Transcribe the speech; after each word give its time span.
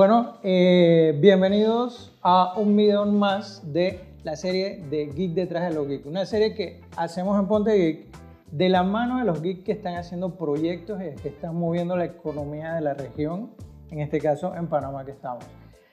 Bueno, 0.00 0.38
eh, 0.42 1.14
bienvenidos 1.20 2.18
a 2.22 2.54
un 2.56 2.74
video 2.74 3.04
más 3.04 3.70
de 3.70 4.00
la 4.22 4.34
serie 4.34 4.82
de 4.88 5.08
Geek 5.08 5.34
detrás 5.34 5.68
de 5.68 5.74
los 5.74 5.86
geeks. 5.86 6.06
Una 6.06 6.24
serie 6.24 6.54
que 6.54 6.80
hacemos 6.96 7.38
en 7.38 7.46
Ponte 7.46 7.76
Geek 7.76 8.06
de 8.50 8.70
la 8.70 8.82
mano 8.82 9.18
de 9.18 9.26
los 9.26 9.42
geeks 9.42 9.62
que 9.62 9.72
están 9.72 9.96
haciendo 9.96 10.38
proyectos 10.38 11.02
y 11.02 11.20
que 11.20 11.28
están 11.28 11.54
moviendo 11.54 11.98
la 11.98 12.06
economía 12.06 12.72
de 12.72 12.80
la 12.80 12.94
región, 12.94 13.50
en 13.90 14.00
este 14.00 14.20
caso 14.20 14.56
en 14.56 14.68
Panamá 14.68 15.04
que 15.04 15.10
estamos. 15.10 15.44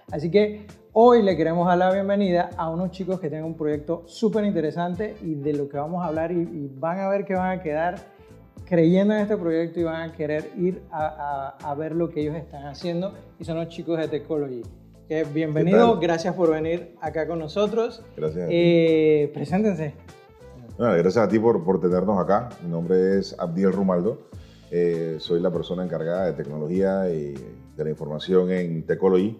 Así 0.09 0.31
que 0.31 0.65
hoy 0.93 1.21
le 1.21 1.35
queremos 1.35 1.67
dar 1.67 1.77
la 1.77 1.91
bienvenida 1.91 2.51
a 2.55 2.69
unos 2.69 2.91
chicos 2.91 3.19
que 3.19 3.27
tienen 3.27 3.45
un 3.45 3.57
proyecto 3.57 4.03
súper 4.05 4.45
interesante 4.45 5.17
y 5.21 5.35
de 5.35 5.51
lo 5.51 5.67
que 5.67 5.75
vamos 5.75 6.01
a 6.01 6.07
hablar 6.07 6.31
y, 6.31 6.43
y, 6.43 6.71
van 6.79 7.01
a 7.01 7.09
ver 7.09 7.25
que 7.25 7.35
van 7.35 7.59
a 7.59 7.61
quedar 7.61 7.95
creyendo 8.67 9.13
en 9.13 9.21
este 9.21 9.37
proyecto 9.37 9.79
y 9.79 9.83
van 9.83 10.09
a 10.09 10.13
querer 10.13 10.51
ir 10.57 10.81
a, 10.91 11.55
a, 11.61 11.71
a 11.71 11.75
ver 11.75 11.95
lo 11.95 12.09
que 12.09 12.21
ellos 12.21 12.35
están 12.35 12.65
haciendo 12.65 13.13
y 13.39 13.45
son 13.45 13.57
los 13.57 13.69
chicos 13.69 13.97
de 13.97 14.07
Techology. 14.07 14.63
Que 15.07 15.23
bienvenido, 15.23 15.97
gracias 15.99 16.35
por 16.35 16.51
venir 16.51 16.95
acá 16.99 17.27
con 17.27 17.39
nosotros. 17.39 18.03
Gracias. 18.17 18.49
Eh, 18.51 19.31
preséntense. 19.33 19.93
Bueno, 20.77 20.93
gracias 20.93 21.25
a 21.25 21.29
ti 21.29 21.39
por, 21.39 21.63
por, 21.63 21.79
tenernos 21.79 22.19
acá. 22.19 22.49
Mi 22.61 22.69
nombre 22.69 23.17
es 23.17 23.33
Abdiel 23.39 23.71
Rumaldo. 23.71 24.27
Eh, 24.69 25.15
soy 25.19 25.39
la 25.39 25.49
persona 25.49 25.85
encargada 25.85 26.25
de 26.25 26.33
tecnología 26.33 27.09
y 27.09 27.35
de 27.77 27.83
la 27.83 27.89
información 27.89 28.51
en 28.51 28.85
Techology. 28.85 29.39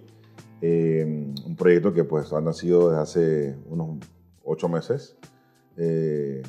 Eh, 0.62 1.04
un 1.46 1.56
proyecto 1.56 1.94
que 1.94 2.04
pues 2.06 2.32
ha 2.32 2.40
nacido 2.40 2.90
desde 2.90 3.02
hace 3.02 3.56
unos 3.70 4.00
ocho 4.44 4.70
meses, 4.70 5.18
eh, 5.76 6.42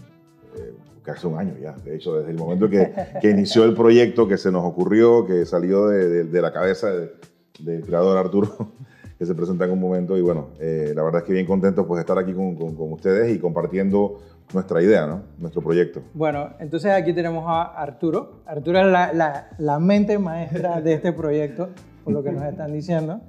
eh, 0.57 0.75
casi 1.09 1.27
un 1.27 1.39
año 1.39 1.55
ya, 1.59 1.73
de 1.73 1.97
hecho, 1.97 2.19
desde 2.19 2.31
el 2.31 2.37
momento 2.37 2.69
que, 2.69 2.93
que, 3.23 3.31
inició 3.31 3.65
el 3.65 3.75
proyecto, 3.75 4.29
que 4.29 4.37
se 4.37 4.53
nos 4.53 4.63
ocurrió, 4.63 5.25
que 5.25 5.47
salió 5.47 5.89
de, 5.89 6.25
de, 6.25 6.43
la 6.43 6.53
cabeza 6.53 6.91
del 6.91 7.13
de 7.61 7.81
creador 7.81 8.19
Arturo, 8.19 8.55
que 9.19 9.25
se 9.25 9.35
presenta 9.35 9.65
en 9.65 9.71
un 9.71 9.81
momento 9.81 10.19
y 10.19 10.21
bueno, 10.21 10.49
eh, 10.61 10.93
la 10.95 11.03
verdad 11.03 11.23
es 11.23 11.27
que 11.27 11.33
bien 11.33 11.47
contento 11.47 11.87
pues 11.87 12.01
estar 12.01 12.19
aquí 12.19 12.35
con, 12.35 12.55
con, 12.57 12.77
con, 12.77 12.93
ustedes 12.93 13.35
y 13.35 13.39
compartiendo 13.39 14.21
nuestra 14.53 14.83
idea, 14.83 15.07
¿no? 15.07 15.23
nuestro 15.39 15.63
proyecto. 15.63 16.03
Bueno, 16.13 16.51
entonces 16.59 16.93
aquí 16.93 17.15
tenemos 17.15 17.45
a 17.47 17.63
Arturo. 17.63 18.43
Arturo 18.45 18.79
es 18.79 18.87
la, 18.87 19.11
la, 19.15 19.49
la 19.57 19.79
mente 19.79 20.19
maestra 20.19 20.83
de 20.83 20.93
este 20.93 21.15
proyecto, 21.15 21.71
por 22.05 22.13
lo 22.13 22.23
que 22.23 22.33
nos 22.33 22.45
están 22.45 22.71
diciendo. 22.71 23.21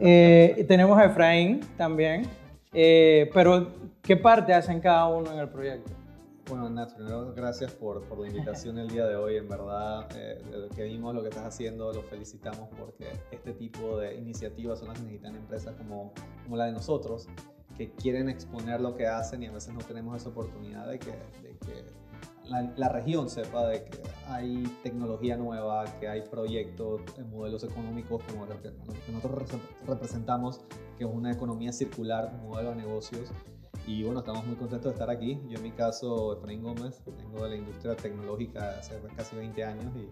Eh, 0.00 0.64
tenemos 0.68 0.98
a 0.98 1.04
Efraín 1.04 1.60
también. 1.76 2.22
Eh, 2.72 3.30
pero, 3.34 3.68
¿qué 4.02 4.16
parte 4.16 4.54
hacen 4.54 4.80
cada 4.80 5.06
uno 5.08 5.32
en 5.32 5.38
el 5.38 5.48
proyecto? 5.48 5.97
Bueno, 6.48 6.70
Nat, 6.70 6.94
primero 6.94 7.34
gracias 7.34 7.72
por, 7.72 8.02
por, 8.08 8.20
la 8.20 8.28
invitación 8.28 8.78
el 8.78 8.88
día 8.88 9.06
de 9.06 9.16
hoy. 9.16 9.36
En 9.36 9.48
verdad, 9.48 10.08
eh, 10.14 10.42
que 10.74 10.84
vimos 10.84 11.14
lo 11.14 11.20
que 11.20 11.28
estás 11.28 11.44
haciendo, 11.44 11.92
lo 11.92 12.02
felicitamos 12.02 12.70
porque 12.78 13.06
este 13.30 13.52
tipo 13.52 13.98
de 13.98 14.16
iniciativas 14.16 14.78
son 14.78 14.88
las 14.88 14.96
que 14.96 15.04
necesitan 15.04 15.36
empresas 15.36 15.74
como, 15.76 16.14
como 16.44 16.56
la 16.56 16.64
de 16.64 16.72
nosotros, 16.72 17.28
que 17.76 17.90
quieren 17.92 18.30
exponer 18.30 18.80
lo 18.80 18.94
que 18.94 19.06
hacen 19.06 19.42
y 19.42 19.46
a 19.46 19.52
veces 19.52 19.74
no 19.74 19.80
tenemos 19.80 20.16
esa 20.16 20.30
oportunidad 20.30 20.88
de 20.88 20.98
que, 20.98 21.10
de 21.10 21.58
que 21.66 21.84
la, 22.44 22.62
la, 22.78 22.88
región 22.88 23.28
sepa 23.28 23.66
de 23.66 23.84
que 23.84 24.02
hay 24.26 24.62
tecnología 24.82 25.36
nueva, 25.36 25.84
que 26.00 26.08
hay 26.08 26.22
proyectos, 26.22 27.02
modelos 27.30 27.62
económicos 27.62 28.22
como 28.22 28.46
lo 28.46 28.58
que, 28.62 28.70
lo 28.70 28.94
que 28.94 29.12
nosotros 29.12 29.50
representamos, 29.86 30.62
que 30.96 31.04
es 31.04 31.10
una 31.10 31.30
economía 31.30 31.72
circular, 31.72 32.32
un 32.40 32.48
modelo 32.48 32.70
de 32.70 32.76
negocios. 32.76 33.30
Y 33.88 34.04
bueno, 34.04 34.20
estamos 34.20 34.44
muy 34.44 34.54
contentos 34.56 34.84
de 34.84 34.90
estar 34.90 35.08
aquí. 35.08 35.40
Yo 35.48 35.56
en 35.56 35.62
mi 35.62 35.70
caso, 35.70 36.34
Efraín 36.34 36.62
Gómez, 36.62 37.02
vengo 37.06 37.42
de 37.42 37.48
la 37.48 37.56
industria 37.56 37.96
tecnológica 37.96 38.78
hace 38.78 39.00
casi 39.16 39.34
20 39.34 39.64
años 39.64 39.86
y 39.96 40.10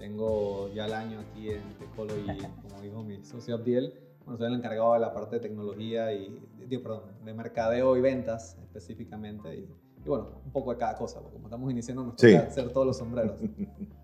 tengo 0.00 0.68
ya 0.74 0.86
el 0.86 0.94
año 0.94 1.20
aquí 1.20 1.50
en 1.50 1.62
Tecolo 1.78 2.12
y 2.18 2.26
como 2.68 2.82
dijo 2.82 3.04
mi 3.04 3.24
socio 3.24 3.54
Abdiel, 3.54 3.94
bueno, 4.24 4.36
soy 4.36 4.48
el 4.48 4.54
encargado 4.54 4.94
de 4.94 4.98
la 4.98 5.14
parte 5.14 5.36
de 5.36 5.42
tecnología 5.42 6.12
y, 6.12 6.36
digo, 6.66 6.82
perdón, 6.82 7.02
de 7.24 7.34
mercadeo 7.34 7.96
y 7.96 8.00
ventas 8.00 8.58
específicamente. 8.64 9.58
Y, 9.58 9.68
y 10.04 10.08
bueno, 10.08 10.40
un 10.44 10.50
poco 10.50 10.72
de 10.72 10.78
cada 10.78 10.96
cosa, 10.98 11.20
porque 11.20 11.36
como 11.36 11.46
estamos 11.46 11.70
iniciando 11.70 12.02
nos 12.02 12.14
sí. 12.20 12.32
toca 12.32 12.48
hacer 12.48 12.72
todos 12.72 12.84
los 12.84 12.98
sombreros. 12.98 13.38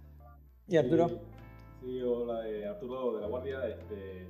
¿Y 0.68 0.76
Arturo? 0.76 1.08
Sí, 1.08 1.16
sí 1.80 2.02
hola, 2.02 2.48
eh, 2.48 2.64
Arturo 2.64 3.16
de 3.16 3.22
la 3.22 3.26
Guardia. 3.26 3.66
Este, 3.66 4.28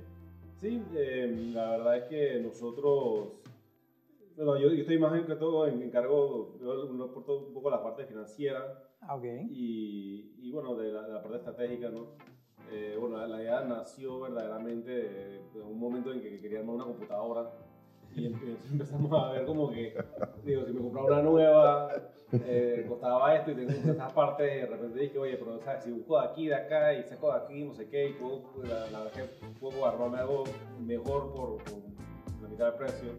sí, 0.59 0.81
eh, 0.95 1.51
la 1.53 1.69
verdad 1.69 1.97
es 1.97 2.03
que 2.05 2.39
nosotros, 2.39 3.40
bueno, 4.43 4.57
yo, 4.59 4.69
yo 4.69 4.81
estoy 4.81 4.97
más 4.97 5.13
en 5.15 5.25
que 5.25 5.35
todo 5.35 5.67
en 5.67 5.81
encargo, 5.81 6.57
yo 6.59 7.11
por 7.13 7.25
todo 7.25 7.47
un 7.47 7.53
poco 7.53 7.69
la 7.69 7.83
parte 7.83 8.05
financiera 8.05 8.83
okay. 9.09 9.47
y, 9.51 10.35
y 10.39 10.51
bueno, 10.51 10.75
de 10.75 10.91
la, 10.91 11.03
de 11.03 11.13
la, 11.13 11.21
parte 11.21 11.37
estratégica, 11.37 11.89
¿no? 11.89 12.15
Eh, 12.71 12.95
bueno, 12.99 13.17
la, 13.17 13.27
la, 13.27 13.41
idea 13.41 13.61
nació 13.61 14.21
verdaderamente 14.21 15.41
en 15.55 15.61
un 15.61 15.79
momento 15.79 16.13
en 16.13 16.21
que 16.21 16.39
queríamos 16.39 16.75
una 16.75 16.85
computadora 16.85 17.51
y 18.15 18.25
empezamos 18.71 19.11
a 19.13 19.31
ver 19.31 19.45
como 19.45 19.71
que, 19.71 19.95
digo, 20.43 20.65
si 20.65 20.73
me 20.73 20.81
compraba 20.81 21.07
una 21.07 21.21
nueva, 21.21 21.91
eh, 22.33 22.85
costaba 22.87 23.35
esto 23.35 23.51
y 23.51 23.55
tengo 23.55 23.71
esta 23.71 24.07
parte, 24.09 24.43
de 24.43 24.65
repente 24.65 24.99
dije, 24.99 25.17
oye, 25.17 25.37
pero 25.37 25.59
¿sabes? 25.61 25.83
si 25.83 25.91
busco 25.91 26.19
de 26.19 26.27
aquí, 26.27 26.47
de 26.47 26.55
acá 26.55 26.93
y 26.93 27.03
saco 27.03 27.31
de 27.31 27.39
aquí, 27.39 27.63
no 27.63 27.73
sé 27.73 27.87
qué, 27.89 28.09
y 28.09 28.13
puedo, 28.13 28.43
la, 28.63 28.89
la 28.91 29.03
verdad 29.03 29.11
que 29.13 29.59
puedo 29.59 29.85
armarme 29.85 30.19
algo 30.19 30.43
mejor 30.79 31.33
por, 31.33 31.63
por, 31.63 31.81
la 32.41 32.47
mitad 32.47 32.65
del 32.67 32.75
precio. 32.75 33.11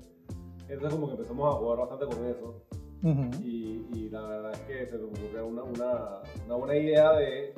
Entonces 0.72 0.94
como 0.98 1.06
que 1.06 1.12
empezamos 1.12 1.54
a 1.54 1.58
jugar 1.58 1.78
bastante 1.78 2.06
con 2.06 2.26
eso. 2.26 2.62
Uh 3.02 3.08
-huh. 3.08 3.42
y, 3.42 3.88
y, 3.94 4.08
la 4.10 4.22
verdad 4.22 4.52
es 4.52 4.60
que 4.60 4.86
se 4.86 4.96
nos 4.96 5.08
ocurrió 5.08 5.46
una, 5.46 5.62
una, 5.64 6.20
una 6.46 6.54
buena 6.54 6.76
idea 6.76 7.12
de 7.14 7.52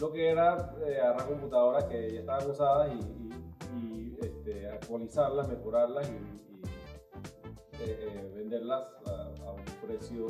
lo 0.00 0.12
que 0.12 0.28
era 0.28 0.74
eh, 0.84 0.98
agarrar 1.00 1.28
computadoras 1.28 1.84
que 1.84 2.10
ya 2.12 2.20
estaban 2.20 2.50
usadas 2.50 2.90
y, 2.92 3.76
y, 3.76 3.78
y 3.78 4.18
este, 4.20 4.68
actualizarlas, 4.68 5.48
mejorarlas 5.48 6.10
y, 6.10 7.82
eh, 7.84 8.32
venderlas 8.34 8.82
a, 9.06 9.48
a, 9.48 9.52
un 9.52 9.64
precio 9.86 10.26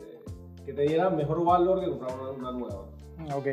de, 0.00 0.64
que 0.64 0.72
te 0.72 0.82
diera 0.82 1.10
mejor 1.10 1.44
valor 1.44 1.80
que 1.80 1.90
comprar 1.90 2.18
una, 2.18 2.30
una 2.30 2.52
nueva. 2.52 2.86
Ok. 3.36 3.46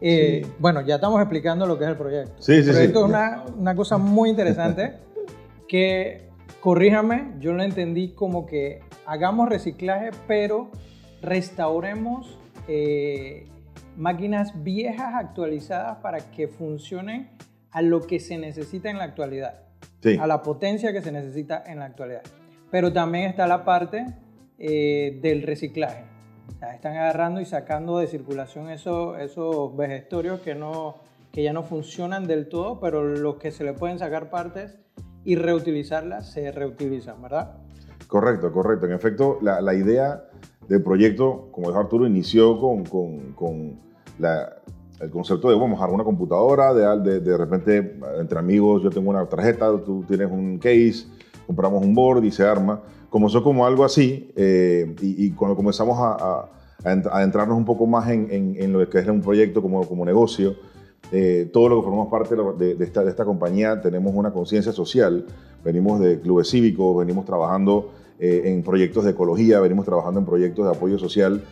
Eh, 0.00 0.42
sí. 0.44 0.52
Bueno, 0.58 0.80
ya 0.80 0.94
estamos 0.96 1.20
explicando 1.20 1.66
lo 1.66 1.78
que 1.78 1.84
es 1.84 1.90
el 1.90 1.96
proyecto. 1.96 2.42
Sí, 2.42 2.54
el 2.54 2.64
sí, 2.64 2.70
proyecto 2.70 2.98
sí. 3.00 3.04
es 3.04 3.10
una, 3.10 3.44
una, 3.56 3.76
cosa 3.76 3.98
muy 3.98 4.30
interesante 4.30 4.98
que, 5.68 6.31
corríjame, 6.62 7.32
yo 7.40 7.52
lo 7.52 7.64
entendí 7.64 8.14
como 8.14 8.46
que 8.46 8.80
hagamos 9.04 9.48
reciclaje, 9.48 10.10
pero 10.28 10.70
restauremos 11.20 12.38
eh, 12.68 13.48
máquinas 13.96 14.62
viejas 14.62 15.12
actualizadas 15.16 15.98
para 15.98 16.30
que 16.30 16.46
funcionen 16.46 17.30
a 17.72 17.82
lo 17.82 18.02
que 18.02 18.20
se 18.20 18.38
necesita 18.38 18.90
en 18.90 18.98
la 18.98 19.04
actualidad. 19.04 19.64
Sí. 20.02 20.16
A 20.20 20.26
la 20.28 20.42
potencia 20.42 20.92
que 20.92 21.02
se 21.02 21.10
necesita 21.10 21.64
en 21.66 21.80
la 21.80 21.86
actualidad. 21.86 22.22
Pero 22.70 22.92
también 22.92 23.24
está 23.24 23.48
la 23.48 23.64
parte 23.64 24.06
eh, 24.58 25.18
del 25.20 25.42
reciclaje. 25.42 26.04
O 26.54 26.58
sea, 26.60 26.74
están 26.74 26.96
agarrando 26.96 27.40
y 27.40 27.44
sacando 27.44 27.98
de 27.98 28.06
circulación 28.06 28.70
esos, 28.70 29.18
esos 29.18 29.76
vejestorios 29.76 30.40
que, 30.40 30.54
no, 30.54 30.94
que 31.32 31.42
ya 31.42 31.52
no 31.52 31.64
funcionan 31.64 32.28
del 32.28 32.48
todo, 32.48 32.78
pero 32.78 33.02
los 33.02 33.36
que 33.36 33.50
se 33.50 33.64
le 33.64 33.72
pueden 33.72 33.98
sacar 33.98 34.30
partes 34.30 34.78
y 35.24 35.36
reutilizarlas 35.36 36.32
se 36.32 36.50
reutilizan, 36.50 37.20
¿verdad? 37.22 37.52
Correcto, 38.06 38.52
correcto. 38.52 38.86
En 38.86 38.92
efecto, 38.92 39.38
la, 39.42 39.60
la 39.60 39.74
idea 39.74 40.24
del 40.68 40.82
proyecto, 40.82 41.48
como 41.52 41.68
dijo 41.68 41.80
Arturo, 41.80 42.06
inició 42.06 42.58
con, 42.58 42.84
con, 42.84 43.32
con 43.32 43.80
la, 44.18 44.56
el 45.00 45.10
concepto 45.10 45.50
de 45.50 45.56
vamos 45.56 45.80
a 45.80 45.86
una 45.86 46.04
computadora, 46.04 46.72
de, 46.72 47.10
de, 47.10 47.20
de 47.20 47.36
repente 47.36 47.98
entre 48.18 48.38
amigos, 48.38 48.82
yo 48.82 48.90
tengo 48.90 49.10
una 49.10 49.26
tarjeta, 49.26 49.70
tú 49.84 50.04
tienes 50.06 50.30
un 50.30 50.58
case, 50.58 51.06
compramos 51.46 51.82
un 51.82 51.94
board 51.94 52.24
y 52.24 52.30
se 52.30 52.44
arma. 52.44 52.80
Comenzó 53.10 53.42
como 53.42 53.66
algo 53.66 53.84
así 53.84 54.32
eh, 54.36 54.94
y, 55.02 55.26
y, 55.26 55.30
cuando 55.32 55.54
comenzamos 55.54 55.98
a, 55.98 56.12
a, 56.12 56.50
a, 56.84 57.16
adentrarnos 57.16 57.58
un 57.58 57.64
poco 57.64 57.86
más 57.86 58.08
en, 58.08 58.28
en, 58.30 58.56
en, 58.58 58.72
lo 58.72 58.88
que 58.88 58.98
es 58.98 59.06
un 59.06 59.20
proyecto 59.20 59.60
como, 59.60 59.86
como 59.86 60.04
negocio, 60.04 60.56
eh, 61.10 61.50
todo 61.52 61.68
lo 61.68 61.76
que 61.76 61.82
formamos 61.82 62.08
parte 62.08 62.36
de, 62.36 62.74
de, 62.74 62.84
esta, 62.84 63.02
de 63.04 63.10
esta 63.10 63.24
compañía 63.24 63.80
tenemos 63.80 64.14
una 64.14 64.32
conciencia 64.32 64.72
social, 64.72 65.26
venimos 65.64 66.00
de 66.00 66.20
clubes 66.20 66.48
cívicos, 66.48 66.96
venimos 66.98 67.24
trabajando 67.24 67.90
eh, 68.18 68.42
en 68.46 68.62
proyectos 68.62 69.04
de 69.04 69.10
ecología, 69.10 69.60
venimos 69.60 69.84
trabajando 69.84 70.20
en 70.20 70.26
proyectos 70.26 70.64
de 70.64 70.70
apoyo 70.70 70.98
social 70.98 71.42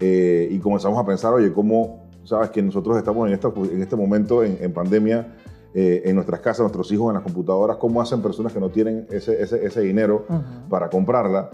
eh, 0.00 0.48
y 0.50 0.58
comenzamos 0.58 0.98
a 0.98 1.06
pensar, 1.06 1.32
oye, 1.32 1.52
¿cómo 1.52 2.04
sabes 2.24 2.50
que 2.50 2.62
nosotros 2.62 2.96
estamos 2.98 3.26
en, 3.26 3.34
esta, 3.34 3.48
en 3.48 3.80
este 3.80 3.96
momento 3.96 4.44
en, 4.44 4.58
en 4.60 4.72
pandemia? 4.72 5.34
eh, 5.74 6.02
en 6.06 6.14
nuestras 6.14 6.40
casas, 6.40 6.60
nuestros 6.60 6.90
hijos 6.92 7.08
en 7.08 7.14
las 7.14 7.22
computadoras, 7.22 7.76
cómo 7.76 8.00
hacen 8.00 8.22
personas 8.22 8.52
que 8.52 8.60
no 8.60 8.70
tienen 8.70 9.06
ese, 9.10 9.40
ese, 9.42 9.64
ese 9.64 9.80
dinero 9.82 10.26
uh 10.28 10.32
-huh. 10.32 10.68
para 10.68 10.88
comprarla. 10.88 11.50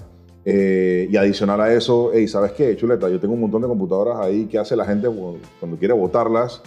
Eh, 0.46 1.08
y 1.10 1.16
adicional 1.16 1.60
a 1.60 1.72
eso, 1.72 2.10
hey, 2.12 2.28
¿sabes 2.28 2.52
qué, 2.52 2.76
chuleta? 2.76 3.08
Yo 3.08 3.18
tengo 3.18 3.34
un 3.34 3.40
montón 3.40 3.62
de 3.62 3.68
computadoras 3.68 4.18
ahí 4.20 4.44
que 4.44 4.58
hace 4.58 4.76
la 4.76 4.84
gente 4.84 5.08
cuando 5.58 5.78
quiere 5.78 5.94
botarlas. 5.94 6.62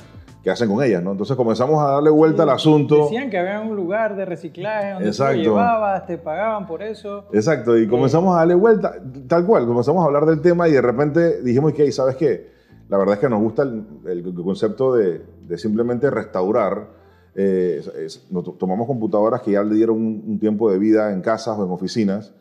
¿Qué 0.48 0.52
hacen 0.52 0.70
con 0.74 0.82
ellas? 0.82 1.04
¿no? 1.04 1.12
Entonces 1.12 1.36
comenzamos 1.36 1.84
a 1.84 1.92
darle 1.92 2.10
vuelta 2.10 2.44
sí, 2.44 2.50
al 2.50 2.56
asunto. 2.56 3.04
Decían 3.04 3.30
que 3.30 3.38
había 3.38 3.60
un 3.60 3.76
lugar 3.76 4.16
de 4.16 4.24
reciclaje 4.24 4.94
donde 4.94 5.10
Exacto. 5.10 5.34
tú 5.36 5.42
llevabas, 5.42 6.06
te 6.08 6.18
pagaban 6.18 6.66
por 6.66 6.82
eso. 6.82 7.26
Exacto, 7.34 7.78
y 7.78 7.86
comenzamos 7.86 8.34
a 8.34 8.40
darle 8.40 8.56
vuelta, 8.56 8.94
tal 9.28 9.46
cual, 9.46 9.66
comenzamos 9.68 10.02
a 10.02 10.06
hablar 10.06 10.26
del 10.26 10.40
tema 10.40 10.70
y 10.70 10.72
de 10.72 10.82
repente 10.82 11.42
dijimos 11.42 11.74
que, 11.74 11.92
¿sabes 11.92 12.16
qué? 12.16 12.48
La 12.88 12.98
verdad 12.98 13.16
es 13.16 13.20
que 13.20 13.28
nos 13.28 13.42
gusta 13.42 13.64
el, 13.64 13.84
el 14.08 14.34
concepto 14.42 14.94
de, 14.96 15.22
de 15.46 15.58
simplemente 15.58 16.10
restaurar 16.10 16.96
eh, 17.36 17.80
es- 17.82 17.88
es- 17.88 18.32
nos 18.32 18.58
tomamos 18.58 18.88
computadoras 18.88 19.42
que 19.42 19.52
ya 19.52 19.64
le 19.64 19.76
dieron 19.76 19.98
un, 19.98 20.24
un 20.26 20.40
tiempo 20.40 20.72
de 20.72 20.80
vida 20.80 21.12
en 21.12 21.20
casas 21.20 21.58
o 21.60 21.66
en 21.66 21.72
oficinas 21.72 22.34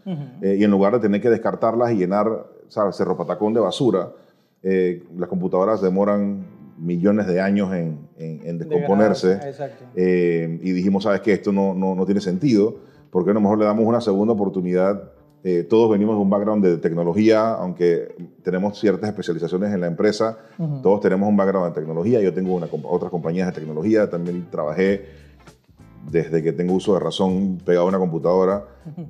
eh, 0.42 0.54
y 0.60 0.62
en 0.62 0.70
lugar 0.70 0.92
de 0.92 1.00
tener 1.00 1.20
que 1.20 1.28
descartarlas 1.28 1.90
y 1.90 1.96
llenar 1.96 2.46
¿sabes? 2.68 2.94
Cerro 2.94 3.16
Patacón 3.16 3.52
de 3.52 3.58
basura, 3.58 4.10
eh, 4.62 5.02
las 5.18 5.28
computadoras 5.28 5.80
demoran 5.82 6.54
millones 6.78 7.26
de 7.26 7.40
años 7.40 7.72
en, 7.74 7.98
en- 8.18 8.40
en 8.46 8.58
descomponerse. 8.58 9.34
Eh, 9.94 10.58
y 10.62 10.72
dijimos, 10.72 11.04
sabes 11.04 11.20
que 11.20 11.32
esto 11.32 11.52
no, 11.52 11.74
no, 11.74 11.94
no 11.94 12.04
tiene 12.04 12.20
sentido, 12.20 12.76
porque 13.10 13.30
a 13.30 13.34
lo 13.34 13.40
mejor 13.40 13.58
le 13.58 13.64
damos 13.64 13.84
una 13.86 14.00
segunda 14.00 14.34
oportunidad. 14.34 15.12
Eh, 15.44 15.62
todos 15.68 15.90
venimos 15.90 16.16
de 16.16 16.22
un 16.22 16.28
background 16.30 16.64
de 16.64 16.76
tecnología, 16.78 17.52
aunque 17.54 18.08
tenemos 18.42 18.78
ciertas 18.80 19.08
especializaciones 19.08 19.72
en 19.72 19.80
la 19.80 19.86
empresa, 19.86 20.38
Ujú. 20.58 20.82
todos 20.82 21.00
tenemos 21.00 21.28
un 21.28 21.36
background 21.36 21.68
de 21.72 21.80
tecnología. 21.80 22.20
Yo 22.20 22.34
tengo 22.34 22.54
una, 22.54 22.66
otras 22.84 23.10
compañías 23.10 23.46
de 23.48 23.52
tecnología, 23.60 24.10
también 24.10 24.46
trabajé 24.50 25.04
desde 26.10 26.42
que 26.42 26.52
tengo 26.52 26.74
uso 26.74 26.94
de 26.94 27.00
razón 27.00 27.58
pegado 27.64 27.86
a 27.86 27.88
una 27.88 27.98
computadora. 27.98 28.64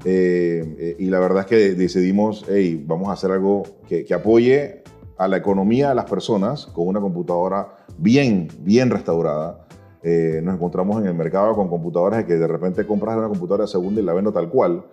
Eh, 0.04 0.74
eh, 0.78 0.96
y 0.98 1.06
la 1.10 1.20
verdad 1.20 1.40
es 1.40 1.46
que 1.46 1.74
decidimos, 1.74 2.44
hey, 2.48 2.82
vamos 2.86 3.08
a 3.08 3.12
hacer 3.12 3.30
algo 3.30 3.64
que, 3.88 4.04
que 4.04 4.14
apoye 4.14 4.82
a 5.18 5.28
la 5.28 5.36
economía 5.36 5.90
de 5.90 5.94
las 5.94 6.04
personas 6.04 6.66
con 6.66 6.88
una 6.88 7.00
computadora 7.00 7.68
bien, 7.98 8.48
bien 8.60 8.90
restaurada. 8.90 9.66
Eh, 10.02 10.40
nos 10.42 10.54
encontramos 10.54 11.00
en 11.00 11.08
el 11.08 11.14
mercado 11.14 11.54
con 11.54 11.68
computadoras 11.68 12.24
que 12.24 12.34
de 12.34 12.46
repente 12.46 12.86
compras 12.86 13.16
una 13.16 13.28
computadora 13.28 13.64
de 13.64 13.68
segunda 13.68 14.00
y 14.00 14.04
la 14.04 14.12
vendo 14.12 14.32
tal 14.32 14.48
cual 14.48 14.84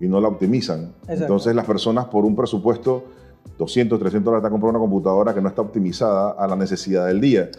y 0.00 0.08
no 0.08 0.20
la 0.20 0.28
optimizan. 0.28 0.94
Exacto. 1.02 1.22
Entonces 1.22 1.54
las 1.54 1.66
personas 1.66 2.06
por 2.06 2.24
un 2.24 2.34
presupuesto 2.34 3.04
200, 3.58 3.98
300 3.98 4.24
dólares 4.24 4.40
están 4.40 4.52
comprando 4.52 4.78
una 4.78 4.88
computadora 4.88 5.34
que 5.34 5.40
no 5.40 5.48
está 5.48 5.62
optimizada 5.62 6.32
a 6.32 6.46
la 6.46 6.56
necesidad 6.56 7.06
del 7.06 7.20
día. 7.20 7.50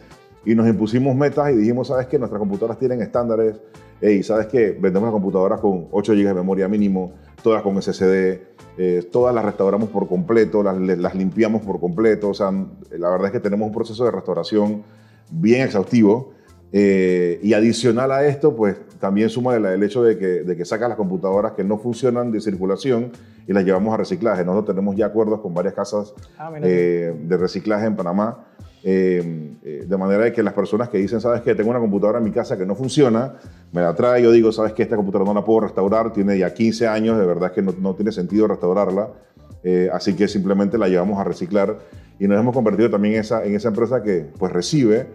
Y 0.46 0.56
nos 0.56 0.68
impusimos 0.68 1.16
metas 1.16 1.52
y 1.52 1.56
dijimos, 1.56 1.88
¿sabes 1.88 2.08
qué? 2.08 2.20
Nuestras 2.20 2.40
computadoras 2.40 2.78
tienen 2.78 3.02
estándares. 3.02 3.62
Hey, 4.02 4.24
¿sabes 4.24 4.48
qué? 4.48 4.72
Vendemos 4.72 5.08
las 5.08 5.14
computadoras 5.14 5.60
con 5.60 5.88
8 5.92 6.14
GB 6.14 6.28
de 6.28 6.34
memoria 6.34 6.68
mínimo, 6.68 7.14
todas 7.42 7.62
con 7.62 7.82
SSD, 7.82 8.42
eh, 8.78 9.08
todas 9.12 9.34
las 9.34 9.46
restauramos 9.46 9.90
por 9.90 10.08
completo, 10.08 10.64
las, 10.64 10.78
las 10.78 11.16
limpiamos 11.16 11.62
por 11.62 11.80
completo. 11.80 12.30
O 12.30 12.34
sea, 12.34 12.52
la 12.92 13.10
verdad 13.10 13.28
es 13.28 13.32
que 13.32 13.40
tenemos 13.40 13.68
un 13.68 13.74
proceso 13.74 14.04
de 14.06 14.12
restauración 14.12 14.84
bien 15.32 15.62
exhaustivo. 15.62 16.32
Eh, 16.76 17.40
y 17.44 17.54
adicional 17.54 18.12
a 18.12 18.26
esto, 18.26 18.56
pues 18.56 18.76
también 19.00 19.30
suma 19.30 19.56
el, 19.56 19.84
hecho 19.84 20.02
de 20.02 20.18
que, 20.18 20.44
de 20.44 20.58
que 20.58 20.64
las 20.64 20.96
computadoras 20.96 21.52
que 21.52 21.64
no 21.64 21.78
funcionan 21.78 22.32
de 22.32 22.42
circulación 22.42 23.12
y 23.48 23.54
las 23.54 23.64
llevamos 23.64 23.94
a 23.94 23.98
reciclaje. 23.98 24.44
Nosotros 24.44 24.76
tenemos 24.76 24.96
ya 24.96 25.06
acuerdos 25.06 25.40
con 25.42 25.54
varias 25.54 25.76
casas 25.76 26.16
Ah, 26.36 26.52
eh, 26.64 27.14
de 27.16 27.38
reciclaje 27.38 27.86
en 27.86 27.96
Panamá. 27.96 28.48
Eh, 28.86 29.56
eh, 29.64 29.86
de 29.88 29.98
manera 29.98 30.32
que 30.34 30.44
las 30.44 30.54
personas 30.54 30.90
que 30.90 30.98
dicen, 30.98 31.22
sabes 31.22 31.42
que 31.42 31.56
tengo 31.56 31.70
una 31.70 31.80
computadora 31.80 32.18
en 32.18 32.26
mi 32.26 32.32
casa 32.32 32.58
que 32.58 32.66
no 32.66 32.76
funciona, 32.76 33.34
me 33.72 33.82
la 33.82 33.96
trae, 33.96 34.22
yo 34.22 34.32
digo, 34.32 34.52
sabes 34.52 34.74
que 34.74 34.84
esta 34.84 34.98
computadora 34.98 35.30
no 35.30 35.40
la 35.40 35.46
puedo 35.46 35.62
restaurar, 35.62 36.12
tiene 36.12 36.38
ya 36.38 36.54
15 36.54 36.88
años, 36.88 37.18
de 37.18 37.26
verdad 37.26 37.54
que 37.54 37.62
no, 37.62 37.74
no 37.80 37.96
tiene 37.96 38.12
sentido 38.12 38.48
restaurarla, 38.48 39.10
eh, 39.64 39.90
así 39.94 40.14
que 40.16 40.28
simplemente 40.28 40.78
la 40.78 40.90
llevamos 40.90 41.18
a 41.18 41.24
reciclar 41.24 41.80
y 42.20 42.28
nos 42.28 42.38
hemos 42.38 42.54
convertido 42.54 42.90
también 42.90 43.16
esa, 43.16 43.46
en 43.46 43.56
esa 43.56 43.70
empresa 43.70 44.04
que 44.04 44.26
pues 44.38 44.52
recibe 44.52 45.08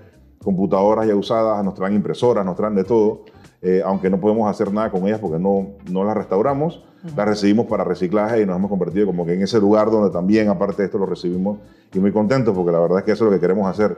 computadoras 0.43 1.07
ya 1.07 1.15
usadas, 1.15 1.63
nos 1.63 1.75
traen 1.75 1.95
impresoras, 1.95 2.47
nos 2.47 2.57
traen 2.57 2.75
de 2.75 2.85
todo, 2.85 3.25
eh, 3.63 3.83
aunque 3.85 4.09
no 4.11 4.21
podemos 4.21 4.49
hacer 4.51 4.73
nada 4.73 4.91
con 4.91 5.07
ellas 5.07 5.19
porque 5.21 5.39
no, 5.39 5.69
no 5.91 6.05
las 6.05 6.17
restauramos, 6.17 6.85
las 7.17 7.27
recibimos 7.29 7.67
para 7.67 7.85
reciclaje 7.85 8.43
y 8.43 8.47
nos 8.47 8.57
hemos 8.57 8.71
convertido 8.71 9.07
como 9.07 9.25
que 9.27 9.35
en 9.35 9.43
ese 9.43 9.59
lugar 9.61 9.91
donde 9.91 10.11
también, 10.11 10.49
aparte 10.49 10.83
de 10.83 10.87
esto, 10.87 10.99
lo 10.99 11.07
recibimos 11.07 11.59
y 11.93 11.99
muy 11.99 12.13
contentos 12.13 12.55
porque 12.55 12.71
la 12.73 12.79
verdad 12.79 12.99
es 12.99 13.05
que 13.05 13.13
eso 13.13 13.25
es 13.25 13.31
lo 13.31 13.37
que 13.37 13.41
queremos 13.41 13.67
hacer, 13.69 13.97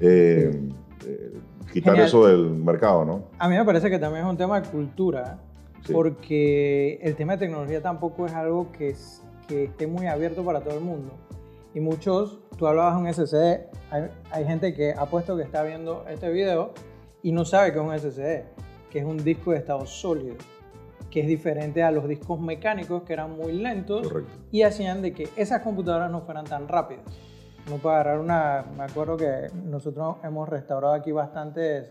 eh, 0.00 0.68
eh, 1.06 1.32
quitar 1.72 1.94
Genial. 1.94 2.08
eso 2.08 2.26
del 2.26 2.50
mercado, 2.50 3.04
¿no? 3.04 3.22
A 3.38 3.48
mí 3.48 3.56
me 3.56 3.64
parece 3.64 3.88
que 3.90 3.98
también 3.98 4.24
es 4.24 4.30
un 4.30 4.36
tema 4.36 4.60
de 4.60 4.68
cultura, 4.68 5.38
Sí. 5.84 5.92
porque 5.92 6.98
el 7.02 7.16
tema 7.16 7.32
de 7.32 7.38
tecnología 7.46 7.82
tampoco 7.82 8.26
es 8.26 8.32
algo 8.34 8.70
que, 8.70 8.90
es- 8.90 9.22
que 9.48 9.64
esté 9.64 9.86
muy 9.88 10.06
abierto 10.06 10.44
para 10.44 10.60
todo 10.60 10.74
el 10.74 10.84
mundo. 10.84 11.12
Y 11.74 11.80
muchos, 11.80 12.38
tú 12.56 12.66
hablabas 12.66 12.94
de 12.96 13.00
un 13.00 13.06
SSD, 13.08 13.66
hay, 13.90 14.02
hay 14.30 14.44
gente 14.44 14.74
que 14.74 14.92
ha 14.92 15.06
puesto 15.06 15.36
que 15.36 15.42
está 15.42 15.62
viendo 15.64 16.04
este 16.08 16.30
video 16.30 16.72
y 17.22 17.32
no 17.32 17.44
sabe 17.44 17.72
que 17.72 17.78
es 17.80 17.84
un 17.84 17.92
SSD, 17.92 18.44
que 18.92 18.98
es 18.98 19.04
un 19.06 19.16
disco 19.24 19.52
de 19.52 19.56
estado 19.58 19.86
sólido, 19.86 20.34
que 21.10 21.20
es 21.20 21.26
diferente 21.26 21.82
a 21.82 21.90
los 21.90 22.06
discos 22.06 22.38
mecánicos 22.38 23.04
que 23.04 23.14
eran 23.14 23.34
muy 23.36 23.52
lentos 23.52 24.06
Correcto. 24.06 24.30
y 24.50 24.62
hacían 24.62 25.00
de 25.00 25.14
que 25.14 25.28
esas 25.36 25.62
computadoras 25.62 26.10
no 26.10 26.20
fueran 26.20 26.44
tan 26.44 26.68
rápidas. 26.68 27.04
No 27.70 27.76
puedo 27.76 27.94
agarrar 27.94 28.18
una, 28.18 28.66
me 28.76 28.82
acuerdo 28.82 29.16
que 29.16 29.46
nosotros 29.64 30.16
hemos 30.24 30.46
restaurado 30.48 30.92
aquí 30.92 31.10
bastantes 31.10 31.88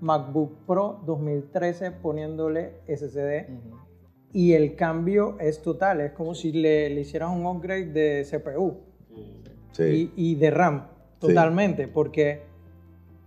MacBook 0.00 0.58
Pro 0.66 1.00
2013 1.04 1.90
poniéndole 1.90 2.74
SSD 2.86 3.48
Ujú. 3.50 3.76
y 4.32 4.52
el 4.52 4.76
cambio 4.76 5.36
es 5.40 5.62
total, 5.62 6.00
es 6.02 6.12
como 6.12 6.34
si 6.34 6.52
le, 6.52 6.90
le 6.90 7.00
hicieras 7.00 7.30
un 7.30 7.44
upgrade 7.46 7.86
de 7.86 8.24
CPU 8.30 8.76
Sí. 9.72 10.12
y, 10.16 10.30
y 10.32 10.34
de 10.36 10.50
RAM, 10.50 10.86
Sí. 11.20 11.28
totalmente, 11.28 11.88
porque 11.88 12.42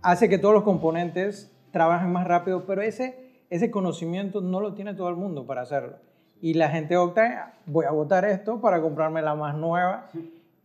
hace 0.00 0.28
que 0.28 0.38
todos 0.38 0.54
los 0.54 0.62
componentes 0.64 1.52
trabajen 1.70 2.12
más 2.12 2.26
rápido, 2.26 2.64
pero 2.66 2.82
ese, 2.82 3.42
ese 3.50 3.70
conocimiento 3.70 4.40
no 4.40 4.60
lo 4.60 4.74
tiene 4.74 4.94
todo 4.94 5.08
el 5.08 5.16
mundo 5.16 5.46
para 5.46 5.62
hacerlo. 5.62 5.96
Y 6.40 6.54
la 6.54 6.68
gente 6.70 6.96
opta, 6.96 7.54
voy 7.66 7.84
a 7.84 7.90
votar 7.90 8.24
esto 8.24 8.60
para 8.60 8.80
comprarme 8.80 9.22
la 9.22 9.34
más 9.34 9.56
nueva, 9.56 10.08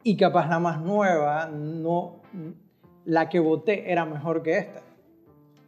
y 0.04 0.18
capaz 0.18 0.48
la 0.48 0.60
más 0.60 0.80
nueva, 0.80 1.48
no, 1.48 2.22
la 3.06 3.28
que 3.28 3.40
voté 3.40 3.92
era 3.92 4.06
mejor 4.06 4.44
que 4.44 4.60
esta. 4.60 4.82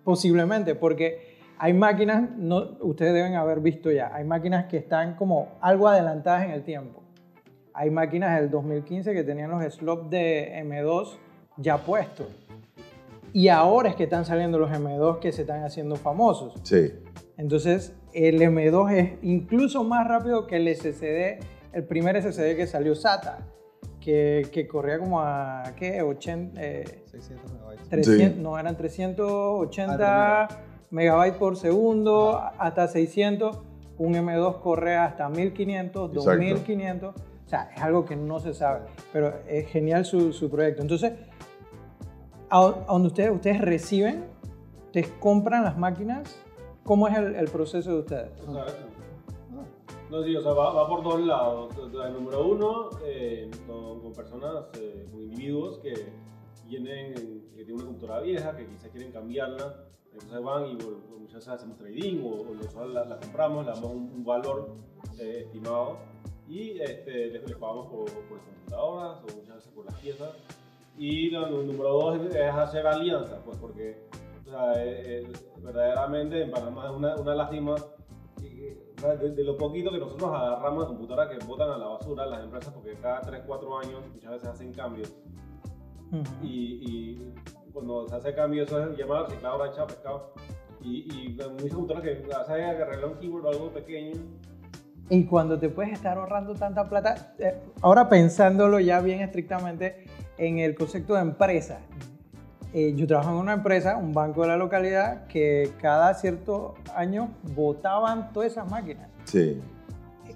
Posiblemente, 0.04 0.76
porque 0.76 1.38
hay 1.58 1.74
máquinas, 1.74 2.30
no, 2.38 2.78
ustedes 2.82 3.14
deben 3.14 3.34
haber 3.34 3.62
visto 3.62 3.92
ya, 3.92 4.14
hay 4.14 4.24
máquinas 4.24 4.66
que 4.66 4.78
están 4.78 5.16
como 5.16 5.58
algo 5.60 5.88
adelantadas 5.88 6.46
en 6.46 6.52
el 6.52 6.64
tiempo. 6.64 7.02
Hay 7.74 7.90
máquinas 7.90 8.40
del 8.40 8.52
2015 8.52 9.14
que 9.14 9.24
tenían 9.24 9.50
los 9.50 9.64
slots 9.74 10.10
de 10.10 10.64
M2 10.64 11.18
ya 11.58 11.80
puestos. 11.80 12.47
Y 13.38 13.50
ahora 13.50 13.90
es 13.90 13.96
que 13.96 14.06
están 14.06 14.26
saliendo 14.26 14.58
los 14.58 14.72
M2 14.72 15.20
que 15.20 15.32
se 15.32 15.42
están 15.42 15.64
haciendo 15.64 15.96
famosos. 15.96 16.56
Sí. 16.64 16.92
Entonces, 17.38 17.94
el 18.12 18.42
M2 18.42 18.92
es 18.94 19.12
incluso 19.22 19.84
más 19.84 20.08
rápido 20.08 20.48
que 20.48 20.56
el 20.56 20.68
SSD, 20.76 21.40
el 21.72 21.84
primer 21.84 22.20
SSD 22.20 22.56
que 22.56 22.66
salió 22.66 22.96
SATA, 22.96 23.46
que, 24.02 24.48
que 24.52 24.68
corría 24.68 24.98
como 24.98 25.22
a, 25.22 25.62
¿qué? 25.76 26.02
80, 26.02 26.60
eh, 26.60 27.04
600 27.12 27.54
megabytes. 27.54 27.90
300, 27.90 28.38
Sí. 28.38 28.42
no, 28.42 28.58
eran 28.58 28.76
380 28.76 30.42
Ah, 30.44 30.48
megabytes 30.90 31.38
por 31.38 31.58
segundo, 31.58 32.42
hasta 32.58 32.88
600. 32.88 33.60
Un 34.00 34.16
M2 34.16 34.62
corre 34.62 34.96
hasta 34.96 35.30
1500, 35.30 36.10
Exacto. 36.10 36.32
2500. 36.32 37.16
O 37.16 37.50
sea, 37.50 37.70
es 37.76 37.84
algo 37.84 38.04
que 38.04 38.16
no 38.16 38.40
se 38.40 38.56
sabe, 38.56 38.80
pero 39.14 39.32
es 39.48 39.68
genial 39.68 40.06
su, 40.06 40.34
su 40.34 40.50
proyecto. 40.50 40.82
Entonces, 40.82 41.14
a, 42.50 42.86
donde 42.88 43.08
ustedes, 43.08 43.32
ustedes 43.32 43.62
reciben, 43.62 44.26
ustedes 44.86 45.10
compran 45.20 45.64
las 45.64 45.78
máquinas, 45.78 46.40
¿cómo 46.84 47.08
es 47.08 47.18
el, 47.18 47.36
el 47.36 47.48
proceso 47.50 47.92
de 47.92 48.00
ustedes? 48.00 48.32
No, 50.10 50.24
sí, 50.24 50.34
o 50.38 50.42
sea, 50.42 50.54
va, 50.54 50.72
va 50.74 50.88
por 50.88 51.04
dos 51.04 51.20
lados. 51.20 51.74
Sea, 51.92 52.10
número 52.10 52.48
uno, 52.48 52.90
eh, 53.04 53.52
con, 53.68 54.00
con 54.00 54.14
personas, 54.14 54.66
eh, 54.80 55.06
con 55.12 55.22
individuos 55.22 55.80
que 55.80 55.94
vienen, 56.66 57.14
que 57.14 57.66
tienen 57.66 57.76
una 57.76 57.86
computadora 57.86 58.22
vieja, 58.22 58.56
que 58.56 58.68
quizás 58.68 58.90
quieren 58.90 59.12
cambiarla. 59.12 59.84
Entonces 60.14 60.42
van 60.42 60.66
y 60.66 60.78
muchas 61.20 61.36
veces 61.36 61.50
hacemos 61.50 61.78
trading 61.78 62.24
o, 62.24 62.42
o 62.50 62.56
nosotros 62.56 62.94
la, 62.94 63.04
la 63.06 63.18
compramos, 63.20 63.66
le 63.66 63.72
damos 63.74 63.92
un, 63.92 64.12
un 64.16 64.24
valor 64.24 64.76
eh, 65.20 65.44
estimado 65.46 65.98
y 66.48 66.80
este, 66.80 67.28
les, 67.28 67.46
les 67.46 67.58
pagamos 67.58 67.88
por, 67.88 68.06
por 68.06 68.38
las 68.38 68.46
computadoras 68.46 69.20
o 69.20 69.38
muchas 69.38 69.56
veces 69.56 69.72
por 69.74 69.86
las 69.86 69.96
piezas. 69.96 70.30
Y 70.98 71.30
lo, 71.30 71.50
lo 71.50 71.64
número 71.64 71.94
dos 71.94 72.20
es, 72.20 72.36
es 72.36 72.52
hacer 72.52 72.88
alianzas, 72.88 73.40
pues 73.46 73.58
porque 73.58 74.08
o 74.46 74.50
sea, 74.50 74.74
verdaderamente 75.62 76.42
en 76.42 76.52
Panamá 76.52 76.86
es 76.86 76.92
una, 76.92 77.16
una 77.16 77.36
lástima 77.36 77.76
de, 78.40 79.30
de 79.32 79.44
lo 79.44 79.58
poquito 79.58 79.92
que 79.92 80.00
nosotros 80.00 80.32
agarramos 80.34 80.84
de 80.84 80.88
computadoras 80.88 81.30
que 81.30 81.46
botan 81.46 81.70
a 81.70 81.78
la 81.78 81.88
basura 81.88 82.26
las 82.26 82.44
empresas 82.44 82.74
porque 82.74 82.94
cada 82.96 83.22
3, 83.22 83.44
4 83.46 83.80
años 83.80 84.02
muchas 84.14 84.32
veces 84.32 84.48
hacen 84.48 84.74
cambios. 84.74 85.14
Ujú. 86.10 86.24
y, 86.42 86.80
y 86.82 87.34
cuando 87.74 88.08
se 88.08 88.16
hace 88.16 88.34
cambio 88.34 88.64
eso 88.64 88.82
es 88.82 88.98
llamar 88.98 89.18
a 89.18 89.24
recicladora 89.26 89.70
hecha 89.70 89.86
pescado. 89.86 90.34
Y, 90.82 91.00
y 91.12 91.38
muchas 91.52 91.74
computadoras 91.74 92.04
que 92.04 92.34
hacen 92.34 92.64
arreglar 92.64 93.06
un 93.06 93.20
keyboard 93.20 93.46
o 93.46 93.50
algo 93.50 93.70
pequeño. 93.72 94.16
Y 95.10 95.26
cuando 95.26 95.60
te 95.60 95.70
puedes 95.70 95.94
estar 95.94 96.18
ahorrando 96.18 96.54
tanta 96.54 96.88
plata, 96.88 97.36
eh, 97.40 97.60
ahora 97.82 98.10
pensándolo 98.10 98.80
ya 98.80 99.00
bien 99.02 99.22
estrictamente 99.22 100.06
en 100.38 100.60
el 100.60 100.76
concepto 100.76 101.14
de 101.16 101.22
empresa. 101.22 101.80
Eh, 102.74 102.94
yo 102.96 103.08
trabajo 103.08 103.30
en 103.32 103.38
una 103.38 103.54
empresa, 103.54 103.98
un 103.98 104.14
banco 104.14 104.42
de 104.42 104.50
la 104.50 104.58
localidad, 104.58 105.26
que 105.28 105.72
cada 105.82 106.14
cierto 106.14 106.76
año 106.96 107.30
botaban 107.56 108.32
todas 108.34 108.52
esas 108.52 108.70
máquinas. 108.70 109.10
Sí. 109.24 109.60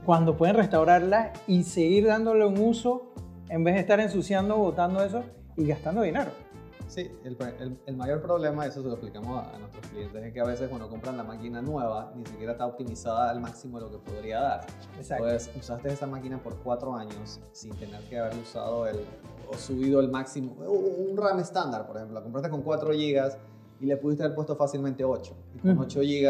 Cuando 0.05 0.35
pueden 0.37 0.55
restaurarlas 0.55 1.31
y 1.47 1.63
seguir 1.63 2.07
dándole 2.07 2.45
un 2.45 2.57
uso 2.57 3.13
en 3.49 3.63
vez 3.63 3.75
de 3.75 3.81
estar 3.81 3.99
ensuciando, 3.99 4.57
botando 4.57 5.03
eso 5.03 5.23
y 5.57 5.65
gastando 5.67 6.01
dinero. 6.01 6.31
Sí, 6.87 7.09
el, 7.23 7.37
el- 7.59 7.79
el 7.85 7.95
mayor 7.95 8.21
problema, 8.21 8.65
eso 8.65 8.81
se 8.81 8.87
lo 8.87 8.95
explicamos 8.95 9.37
a, 9.45 9.55
a 9.55 9.59
nuestros 9.59 9.85
clientes, 9.87 10.23
es 10.23 10.33
que 10.33 10.39
a 10.41 10.43
veces 10.45 10.67
cuando 10.67 10.89
compran 10.89 11.15
la 11.15 11.23
máquina 11.23 11.61
nueva, 11.61 12.11
ni 12.15 12.25
siquiera 12.25 12.53
está 12.53 12.65
optimizada 12.65 13.29
al 13.29 13.39
máximo 13.39 13.79
de 13.79 13.85
lo 13.85 13.91
que 13.91 14.11
podría 14.11 14.41
dar. 14.41 14.61
Exacto. 14.97 15.25
Entonces, 15.25 15.55
usaste 15.55 15.87
esa 15.89 16.07
máquina 16.07 16.37
por 16.41 16.57
cuatro 16.57 16.95
años 16.95 17.39
sin 17.53 17.71
tener 17.75 18.01
que 18.09 18.19
haber 18.19 18.35
usado 18.37 18.87
el, 18.87 18.97
o 19.51 19.57
subido 19.57 19.99
el 19.99 20.09
máximo. 20.09 20.53
Un 20.67 21.17
RAM 21.17 21.39
estándar, 21.39 21.85
por 21.87 21.97
ejemplo, 21.97 22.15
la 22.15 22.23
compraste 22.23 22.49
con 22.49 22.61
4 22.61 22.89
GB 22.91 23.31
y 23.81 23.85
le 23.85 23.97
pudiste 23.97 24.23
haber 24.23 24.35
puesto 24.35 24.55
fácilmente 24.55 25.03
8. 25.03 25.35
Y 25.55 25.59
con 25.59 25.71
Ujú. 25.71 25.81
8 25.83 25.99
GB, 26.01 26.25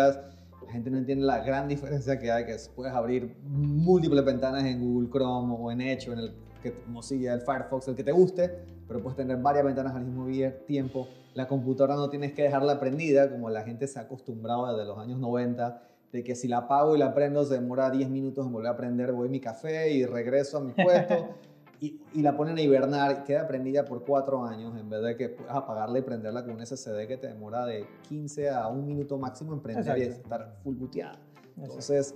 la 0.65 0.71
gente 0.71 0.89
no 0.89 0.97
entiende 0.97 1.25
la 1.25 1.43
gran 1.43 1.67
diferencia 1.67 2.19
que 2.19 2.31
hay, 2.31 2.45
que 2.45 2.53
es- 2.53 2.69
puedes 2.69 2.93
abrir 2.93 3.35
múltiples 3.43 4.23
ventanas 4.23 4.63
en 4.65 4.79
Google 4.79 5.09
Chrome 5.09 5.55
o 5.59 5.71
en 5.71 5.81
Edge 5.81 6.09
o 6.09 6.13
en 6.13 6.19
el 6.19 6.33
que, 6.63 6.73
Mozilla, 6.87 7.33
el 7.33 7.41
Firefox, 7.41 7.87
el 7.87 7.95
que 7.95 8.03
te 8.03 8.11
guste, 8.11 8.51
pero 8.87 9.01
puedes 9.01 9.17
tener 9.17 9.37
varias 9.37 9.65
ventanas 9.65 9.95
al 9.95 10.05
mismo 10.05 10.27
tiempo. 10.67 11.07
La 11.33 11.47
computadora 11.47 11.95
no 11.95 12.09
tienes 12.09 12.33
que 12.33 12.43
dejarla 12.43 12.79
prendida, 12.79 13.29
como 13.31 13.49
la 13.49 13.63
gente 13.63 13.87
se 13.87 13.97
ha 13.99 14.03
acostumbrado 14.03 14.71
desde 14.75 14.87
los 14.87 14.97
años 14.99 15.19
90, 15.19 15.81
de 16.11 16.23
que 16.23 16.35
si 16.35 16.47
la 16.47 16.57
apago 16.57 16.95
y 16.95 16.99
la 16.99 17.13
prendo 17.13 17.43
se 17.45 17.53
demora 17.55 17.89
10 17.89 18.09
minutos 18.09 18.45
en 18.45 18.51
volver 18.51 18.71
a 18.71 18.77
prender, 18.77 19.11
voy 19.13 19.27
a 19.29 19.31
mi 19.31 19.39
café 19.39 19.91
y 19.91 20.05
regreso 20.05 20.57
a 20.57 20.61
mi 20.61 20.71
puesto. 20.73 21.29
Y, 21.83 21.99
y 22.13 22.21
la 22.21 22.37
ponen 22.37 22.57
a 22.57 22.61
hibernar 22.61 23.21
y 23.21 23.23
queda 23.23 23.47
prendida 23.47 23.83
por 23.83 24.05
4 24.05 24.45
años 24.45 24.77
en 24.79 24.87
vez 24.87 25.01
de 25.01 25.17
que 25.17 25.29
puedas 25.29 25.55
apagarla 25.55 25.97
y 25.97 26.03
prenderla 26.03 26.45
con 26.45 26.53
un 26.53 26.61
SSD 26.65 27.07
que 27.07 27.17
te 27.17 27.25
demora 27.27 27.65
de 27.65 27.87
15 28.07 28.51
a 28.51 28.67
un 28.67 28.85
minuto 28.85 29.17
máximo 29.17 29.53
en 29.53 29.61
prender 29.61 29.97
y 29.97 30.01
Exacto. 30.03 30.21
estar 30.23 30.53
full. 30.63 30.75
Exacto. 30.83 31.19
Entonces, 31.59 32.13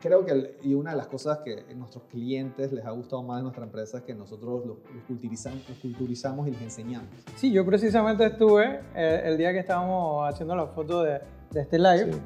creo 0.00 0.22
que, 0.26 0.32
el- 0.32 0.56
y 0.62 0.74
una 0.74 0.90
de 0.90 0.98
las 0.98 1.06
cosas 1.06 1.38
que 1.38 1.64
a 1.70 1.74
nuestros 1.74 2.04
clientes 2.04 2.70
les 2.72 2.84
ha 2.84 2.90
gustado 2.90 3.22
más 3.22 3.38
de 3.38 3.44
nuestra 3.44 3.64
empresa 3.64 3.96
es 3.98 4.04
que 4.04 4.14
nosotros 4.14 4.66
los, 4.66 4.76
los 4.94 5.04
culturizamos, 5.08 5.66
los 5.66 5.78
culturizamos 5.78 6.46
y 6.48 6.50
les 6.50 6.60
enseñamos. 6.60 7.08
Sí, 7.36 7.50
yo 7.50 7.64
precisamente 7.64 8.26
estuve 8.26 8.80
eh, 8.94 9.22
el 9.24 9.38
día 9.38 9.50
que 9.54 9.60
estábamos 9.60 10.28
haciendo 10.28 10.54
la 10.54 10.66
foto 10.66 11.02
de, 11.02 11.20
de 11.52 11.60
este 11.62 11.78
live 11.78 12.12
Sí. 12.12 12.18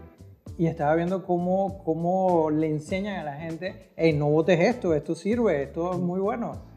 y 0.59 0.67
estaba 0.67 0.97
viendo 0.97 1.25
cómo, 1.25 1.85
cómo 1.85 2.51
le 2.51 2.69
enseñan 2.69 3.21
a 3.21 3.25
la 3.25 3.35
gente, 3.37 3.93
hey, 3.97 4.13
no 4.13 4.29
botes 4.29 4.59
esto, 4.59 4.93
esto 4.93 5.15
sirve, 5.15 5.63
esto 5.63 5.93
es 5.93 5.99
muy 6.01 6.19
bueno. 6.19 6.69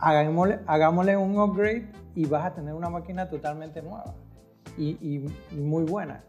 Hagámosle, 0.00 0.60
hagámosle 0.66 1.16
un 1.16 1.38
upgrade 1.38 1.90
y 2.14 2.26
vas 2.26 2.46
a 2.46 2.54
tener 2.54 2.74
una 2.74 2.88
máquina 2.88 3.28
totalmente 3.28 3.82
nueva 3.82 4.14
y, 4.76 5.26
muy 5.52 5.82
buena. 5.84 6.22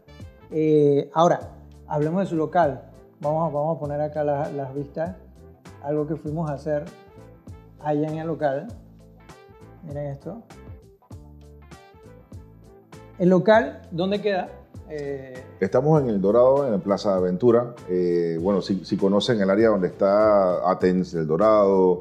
Eh, 0.50 1.08
ahora, 1.14 1.40
hablemos 1.86 2.22
de 2.22 2.26
su 2.26 2.36
local. 2.36 2.82
Vamos, 3.20 3.52
vamos 3.52 3.76
a 3.76 3.80
poner 3.80 4.00
acá 4.00 4.24
la- 4.24 4.50
las 4.50 4.74
vistas, 4.74 5.14
algo 5.82 6.06
que 6.06 6.16
fuimos 6.16 6.50
a 6.50 6.54
hacer 6.54 6.84
allá 7.80 8.08
en 8.08 8.18
el 8.18 8.26
local. 8.26 8.66
Miren 9.84 10.06
esto. 10.08 10.42
El 13.18 13.28
local, 13.28 13.82
¿dónde 13.90 14.20
queda? 14.20 14.48
Eh, 14.88 15.34
Estamos 15.60 16.00
en 16.02 16.08
El 16.08 16.20
Dorado, 16.20 16.66
en 16.66 16.72
la 16.72 16.78
Plaza 16.78 17.14
Aventura. 17.14 17.74
Eh, 17.88 18.38
bueno, 18.42 18.62
si, 18.62 18.84
si 18.84 18.96
conocen 18.96 19.40
el 19.40 19.50
área 19.50 19.68
donde 19.68 19.86
está 19.88 20.68
Athens, 20.68 21.14
El 21.14 21.26
Dorado, 21.28 22.00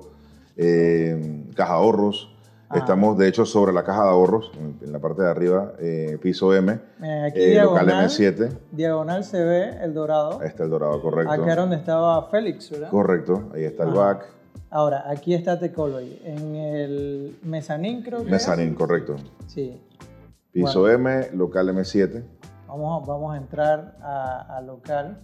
eh, 0.61 1.45
Caja 1.55 1.73
Ahorros. 1.73 2.35
Ajá. 2.67 2.81
Estamos, 2.81 3.17
de 3.17 3.27
hecho, 3.27 3.45
sobre 3.47 3.73
la 3.73 3.83
Caja 3.83 4.03
de 4.03 4.09
Ahorros, 4.09 4.51
en, 4.81 4.91
la 4.91 4.99
parte 4.99 5.23
de 5.23 5.29
arriba, 5.29 5.73
eh, 5.79 6.19
piso 6.21 6.53
M, 6.53 6.79
miren, 6.99 7.23
aquí 7.25 7.39
eh, 7.41 7.61
local 7.63 7.87
diagonal, 7.87 8.09
M7. 8.09 8.49
diagonal 8.71 9.23
se 9.23 9.43
ve 9.43 9.69
el 9.81 9.93
dorado. 9.95 10.39
Ahí 10.39 10.47
está 10.49 10.65
El 10.65 10.69
Dorado, 10.69 11.01
correcto. 11.01 11.31
Acá 11.33 11.51
era 11.51 11.61
donde 11.61 11.77
estaba 11.77 12.29
Félix, 12.29 12.69
¿verdad? 12.69 12.89
Correcto, 12.91 13.49
ahí 13.55 13.63
está 13.63 13.85
el 13.85 13.89
back. 13.89 14.25
Ahora, 14.69 15.03
aquí 15.09 15.33
está 15.33 15.57
Tecology. 15.57 16.21
En 16.23 16.55
el 16.55 17.39
mezanín 17.41 18.03
creo 18.03 18.23
que 18.23 18.29
Mezzanine, 18.29 18.69
es. 18.71 18.77
correcto. 18.77 19.15
Sí. 19.47 19.81
Piso 20.51 20.87
M, 20.87 21.29
local 21.33 21.69
M7. 21.69 22.23
Vamos, 22.67 23.01
a- 23.01 23.05
vamos 23.07 23.33
a 23.33 23.37
entrar 23.37 23.97
a, 23.99 24.57
a 24.57 24.61
local 24.61 25.17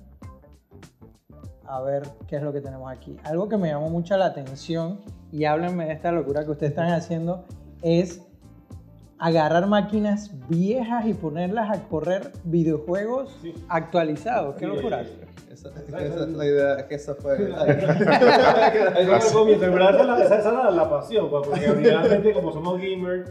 a 1.67 1.81
ver 1.81 2.03
qué 2.27 2.37
es 2.37 2.41
lo 2.41 2.51
que 2.53 2.61
tenemos 2.61 2.91
aquí. 2.91 3.17
Algo 3.23 3.47
que 3.49 3.57
me 3.57 3.67
llamó 3.69 3.89
mucho 3.91 4.17
la 4.17 4.25
atención 4.25 5.01
y 5.35 5.43
háblenme 5.45 5.85
de 5.85 5.93
esta 5.93 6.11
locura 6.13 6.45
que 6.45 6.51
ustedes 6.51 6.71
están 6.71 6.91
haciendo 6.91 7.43
es 7.81 8.21
agarrar 9.19 9.67
máquinas 9.67 10.31
viejas 10.49 11.05
y 11.05 11.13
ponerlas 11.13 11.69
a 11.77 11.83
correr 11.89 12.31
videojuegos 12.45 13.35
Sí. 13.41 13.53
actualizados. 13.67 14.55
¡Qué 14.55 14.65
Sí, 14.65 14.75
locura! 14.75 15.01
eh, 15.01 15.07
Esa, 15.51 15.69
esa 15.69 16.23
es 16.23 16.29
la 16.29 16.45
idea, 16.45 16.75
es 16.75 16.83
que 16.83 16.95
esa 16.95 17.15
fue... 17.15 17.33
Esa 17.51 17.65
es 17.71 17.99
la- 18.99 19.17
esa 19.17 20.37
esa 20.39 20.69
es 20.69 20.75
la, 20.75 20.89
pasión, 20.89 21.29
pues, 21.29 21.47
porque 21.47 21.65
realmente, 21.67 22.33
como 22.33 22.51
somos 22.51 22.77
gamers, 22.77 23.29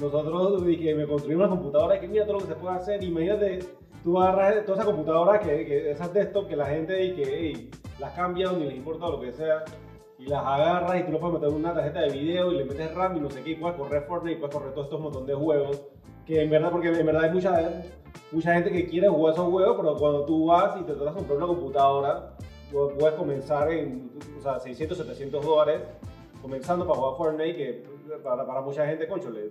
nosotros 0.00 0.64
dije, 0.66 0.94
me 0.94 1.06
construí 1.06 1.34
una 1.34 1.48
computadora 1.48 1.96
y 1.96 2.00
que 2.00 2.08
mira 2.08 2.24
todo 2.24 2.34
lo 2.34 2.40
que 2.40 2.48
se 2.48 2.54
puede 2.54 2.76
hacer. 2.76 3.02
Imagínate, 3.02 3.60
tú 4.04 4.20
agarras 4.20 4.64
toda 4.64 4.78
esa 4.78 4.86
computadora, 4.86 5.40
que, 5.40 5.64
que 5.66 5.90
esas 5.90 6.12
desktop 6.12 6.48
que 6.48 6.56
la 6.56 6.66
gente 6.66 7.04
y 7.04 7.14
que 7.14 7.22
hey, 7.24 7.70
las 7.98 8.12
cambian 8.12 8.58
ni 8.58 8.66
les 8.66 8.76
importa 8.76 9.08
lo 9.08 9.20
que 9.20 9.32
sea, 9.32 9.64
y 10.18 10.26
las 10.26 10.44
agarras 10.44 11.00
y 11.00 11.02
tú 11.04 11.12
lo 11.12 11.20
puedes 11.20 11.34
meter 11.34 11.48
en 11.50 11.54
una 11.56 11.74
tarjeta 11.74 12.00
de 12.00 12.10
video 12.10 12.50
y 12.52 12.56
le 12.56 12.64
metes 12.64 12.94
RAM 12.94 13.16
y 13.16 13.20
no 13.20 13.30
sé 13.30 13.42
qué, 13.42 13.50
y 13.50 13.54
puedes 13.56 13.76
correr 13.76 14.02
Fortnite 14.04 14.36
y 14.36 14.40
puedes 14.40 14.54
correr 14.56 14.72
todos 14.72 14.86
estos 14.86 15.00
montón 15.00 15.26
de 15.26 15.34
juegos. 15.34 15.82
Que 16.24 16.42
en 16.42 16.50
verdad, 16.50 16.70
porque 16.70 16.88
en 16.88 17.06
verdad 17.06 17.24
hay 17.24 17.30
mucha, 17.30 17.82
mucha 18.32 18.54
gente 18.54 18.72
que 18.72 18.86
quiere 18.88 19.08
jugar 19.08 19.34
esos 19.34 19.48
juegos, 19.50 19.76
pero 19.76 19.96
cuando 19.96 20.24
tú 20.24 20.46
vas 20.46 20.76
y 20.80 20.84
te 20.84 20.94
tratas 20.94 21.14
de 21.14 21.18
comprar 21.18 21.38
una 21.38 21.46
computadora, 21.46 22.32
pu- 22.72 22.92
puedes 22.98 23.14
comenzar 23.14 23.70
en 23.70 24.10
o 24.38 24.42
sea, 24.42 24.58
600, 24.58 24.96
700 24.98 25.44
dólares, 25.44 25.82
comenzando 26.42 26.86
para 26.86 26.98
jugar 26.98 27.16
Fortnite, 27.16 27.56
que 27.56 27.84
para, 28.24 28.46
para 28.46 28.60
mucha 28.62 28.86
gente, 28.86 29.06
concho, 29.06 29.30
le- 29.30 29.50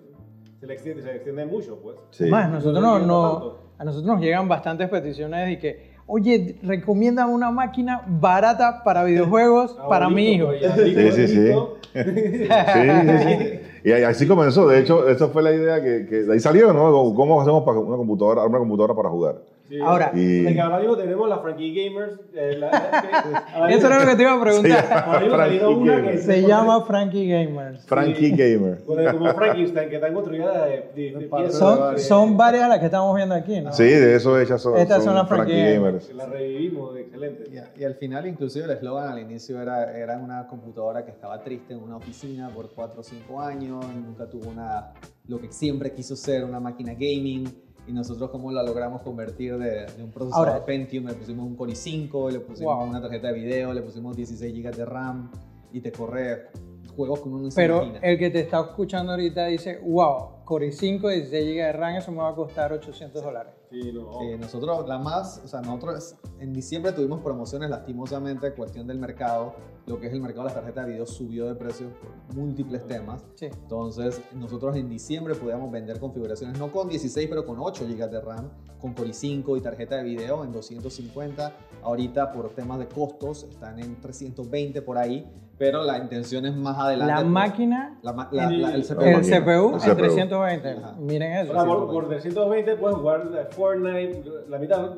se 0.59 0.67
le 0.67 0.73
extiende, 0.73 1.01
se 1.01 1.09
le 1.09 1.15
extiende 1.15 1.45
mucho, 1.45 1.77
pues. 1.81 1.95
Sí. 2.11 2.25
Más, 2.29 2.49
nosotros 2.49 2.81
no, 2.81 2.99
No 2.99 3.05
no- 3.05 3.53
a 3.77 3.83
nosotros 3.83 4.07
nos 4.13 4.21
llegan 4.21 4.47
bastantes 4.47 4.89
peticiones 4.89 5.47
de 5.47 5.59
que, 5.59 5.94
oye, 6.07 6.57
recomiendan 6.63 7.29
una 7.29 7.51
máquina 7.51 8.01
barata 8.07 8.83
para 8.83 9.03
videojuegos 9.03 9.75
Ah, 9.79 9.85
para 9.89 10.09
mi 10.09 10.33
hijo. 10.33 10.51
Sí, 10.53 10.95
sí, 11.11 11.27
sí. 11.27 11.37
bonito. 11.37 11.77
Sí, 11.93 12.01
sí, 12.03 13.17
sí. 13.23 13.59
Y 13.85 13.91
así 13.91 14.27
comenzó. 14.27 14.67
De 14.67 14.79
hecho, 14.79 15.07
esa 15.07 15.27
fue 15.27 15.43
la 15.43 15.53
idea 15.53 15.81
que, 15.81 16.07
que 16.07 16.23
de 16.23 16.33
ahí 16.33 16.39
salió, 16.39 16.73
¿no? 16.73 17.13
¿Cómo 17.13 17.39
hacemos 17.41 17.63
para 17.63 17.79
una 17.79 17.97
computadora, 17.97 18.43
una 18.45 18.57
computadora 18.57 18.95
para 18.95 19.09
jugar? 19.09 19.35
Sí, 19.67 19.79
Ahora- 19.81 20.11
de 20.13 20.21
Y- 20.51 20.53
que 20.53 20.61
ahora 20.61 20.77
mismo 20.77 20.95
tenemos 20.95 21.27
la 21.27 21.39
Frankie 21.39 21.73
Gamers. 21.73 22.19
eh, 22.35 22.55
la- 22.59 22.69
que- 22.69 23.73
Eso 23.75 23.87
era 23.87 23.99
lo 23.99 24.05
que 24.11 24.15
te 24.15 24.21
iba 24.21 24.33
a 24.33 24.41
preguntar. 24.41 25.03
ahora 25.07 25.19
mismo 25.19 25.35
salió 25.37 25.59
Frankie 25.59 25.89
una 25.89 26.01
que. 26.11 26.17
Se 26.19 26.41
llama 26.47 26.81
Frankie 26.85 27.27
Gamers. 27.27 27.85
Frankie 27.85 28.29
Gamer. 28.31 28.83
Como 28.85 29.33
Frankenstein, 29.33 29.89
que 29.89 29.95
están 29.95 30.13
construidas 30.13 30.65
de, 30.65 30.91
de, 30.95 31.17
de 31.19 31.27
piezas. 31.27 31.57
Son, 31.57 31.79
varias. 31.79 32.03
son 32.07 32.37
varias 32.37 32.69
las 32.69 32.79
que 32.79 32.85
estamos 32.85 33.15
viendo 33.15 33.33
aquí, 33.33 33.59
¿no? 33.61 33.73
Sí, 33.73 33.83
de 33.85 34.15
eso 34.15 34.39
ellas 34.39 34.61
son, 34.61 34.77
Estas 34.77 35.03
son 35.03 35.15
las 35.15 35.27
Frankie 35.27 35.53
Frankie 35.53 35.73
Gamers. 35.75 36.05
Que 36.07 36.13
la 36.13 36.25
revivimos, 36.27 36.95
excelente. 36.97 37.43
Y, 37.77 37.81
y 37.81 37.83
al 37.85 37.95
final, 37.95 38.27
inclusive, 38.27 38.65
el 38.65 38.71
eslogan 38.71 39.07
al 39.07 39.19
inicio 39.19 39.59
era, 39.59 39.97
era 39.97 40.17
una 40.17 40.47
computadora 40.47 41.03
que 41.03 41.09
estaba 41.11 41.41
triste 41.41 41.73
en 41.73 41.81
una 41.81 41.97
oficina 41.97 42.49
por 42.49 42.69
4 42.69 42.99
o 43.01 43.03
5 43.03 43.41
años 43.41 43.83
y 43.93 43.97
nunca 43.99 44.27
tuvo 44.29 44.49
una, 44.51 44.91
lo 45.27 45.39
que 45.41 45.51
siempre 45.51 45.91
quiso 45.93 46.15
ser, 46.15 46.43
una 46.43 46.59
máquina 46.59 46.93
gaming. 46.93 47.45
Y 47.87 47.93
nosotros 47.93 48.29
cómo 48.31 48.51
la 48.51 48.63
logramos 48.63 49.01
convertir 49.01 49.57
de, 49.57 49.85
de 49.85 50.03
un 50.03 50.11
procesador 50.11 50.47
Ahora- 50.49 50.65
Pentium, 50.65 51.05
le 51.05 51.13
pusimos 51.13 51.45
un 51.45 51.55
Core 51.55 51.73
i5, 51.73 52.31
le 52.31 52.39
pusimos 52.39 52.75
Wow. 52.75 52.89
una 52.89 53.01
tarjeta 53.01 53.27
de 53.27 53.33
video, 53.33 53.73
le 53.73 53.81
pusimos 53.81 54.15
16 54.15 54.53
GB 54.53 54.75
de 54.75 54.85
RAM 54.85 55.29
y 55.71 55.81
te 55.81 55.91
corre 55.91 56.47
juegos 56.95 57.19
con 57.19 57.33
un 57.33 57.49
Pero 57.53 57.91
el 58.01 58.17
que 58.17 58.29
te 58.29 58.39
está 58.39 58.61
escuchando 58.61 59.11
ahorita 59.11 59.45
dice, 59.47 59.79
wow, 59.85 60.43
Core 60.45 60.69
i5, 60.69 61.09
16 61.11 61.29
GB 61.45 61.55
de 61.57 61.71
RAM, 61.73 61.95
eso 61.95 62.11
me 62.11 62.17
va 62.19 62.29
a 62.29 62.35
costar 62.35 62.71
800 62.73 63.21
dólares. 63.23 63.53
Sí, 63.69 63.91
no. 63.93 64.21
Eh, 64.21 64.37
nosotros, 64.37 64.87
la 64.87 64.97
más, 64.97 65.41
o 65.43 65.47
sea, 65.47 65.61
nosotros 65.61 66.15
en 66.39 66.53
diciembre 66.53 66.91
tuvimos 66.93 67.19
promociones 67.21 67.69
lastimosamente, 67.69 68.51
cuestión 68.53 68.87
del 68.87 68.97
mercado, 68.99 69.53
lo 69.87 69.99
que 69.99 70.07
es 70.07 70.13
el 70.13 70.21
mercado 70.21 70.41
de 70.43 70.45
las 70.47 70.55
tarjetas 70.55 70.85
de 70.85 70.91
video 70.93 71.05
subió 71.05 71.45
de 71.47 71.55
precios 71.55 71.91
por 71.93 72.35
múltiples 72.35 72.85
temas. 72.87 73.23
Sí. 73.35 73.45
Entonces, 73.45 74.19
nosotros 74.33 74.75
en 74.75 74.89
diciembre 74.89 75.35
podíamos 75.35 75.71
vender 75.71 75.99
configuraciones 75.99 76.57
no 76.57 76.71
con 76.71 76.89
16, 76.89 77.27
pero 77.29 77.45
con 77.45 77.57
8 77.59 77.85
GB 77.87 78.09
de 78.09 78.21
RAM, 78.21 78.49
con 78.79 78.93
Core 78.93 79.09
i5 79.09 79.57
y 79.57 79.61
tarjeta 79.61 79.97
de 79.97 80.03
video 80.03 80.43
en 80.43 80.51
250. 80.51 81.53
Ahorita, 81.83 82.31
por 82.31 82.49
temas 82.49 82.79
de 82.79 82.87
costos, 82.87 83.43
están 83.43 83.79
en 83.79 83.99
320 84.01 84.81
por 84.81 84.97
ahí, 84.97 85.29
pero 85.57 85.83
la 85.83 85.99
intención 85.99 86.45
es 86.47 86.55
más 86.55 86.77
adelante. 86.79 87.13
La 87.13 87.19
pues, 87.21 87.27
máquina, 87.31 87.99
la 88.01 88.11
la- 88.31 88.49
la- 88.51 88.73
el 88.75 88.83
CPU. 88.83 89.01
el. 89.01 89.21
CPU 89.21 89.73
en 89.75 89.79
CPU. 89.79 89.95
320. 89.97 90.69
Ajá. 90.71 90.95
Miren 90.99 91.31
eso. 91.33 91.53
Ahora, 91.57 91.65
por, 91.65 91.91
por 91.91 92.07
320 92.07 92.75
puedes 92.77 92.97
jugar 92.97 93.49
Fortnite, 93.51 94.23
la 94.49 94.57
mitad. 94.57 94.91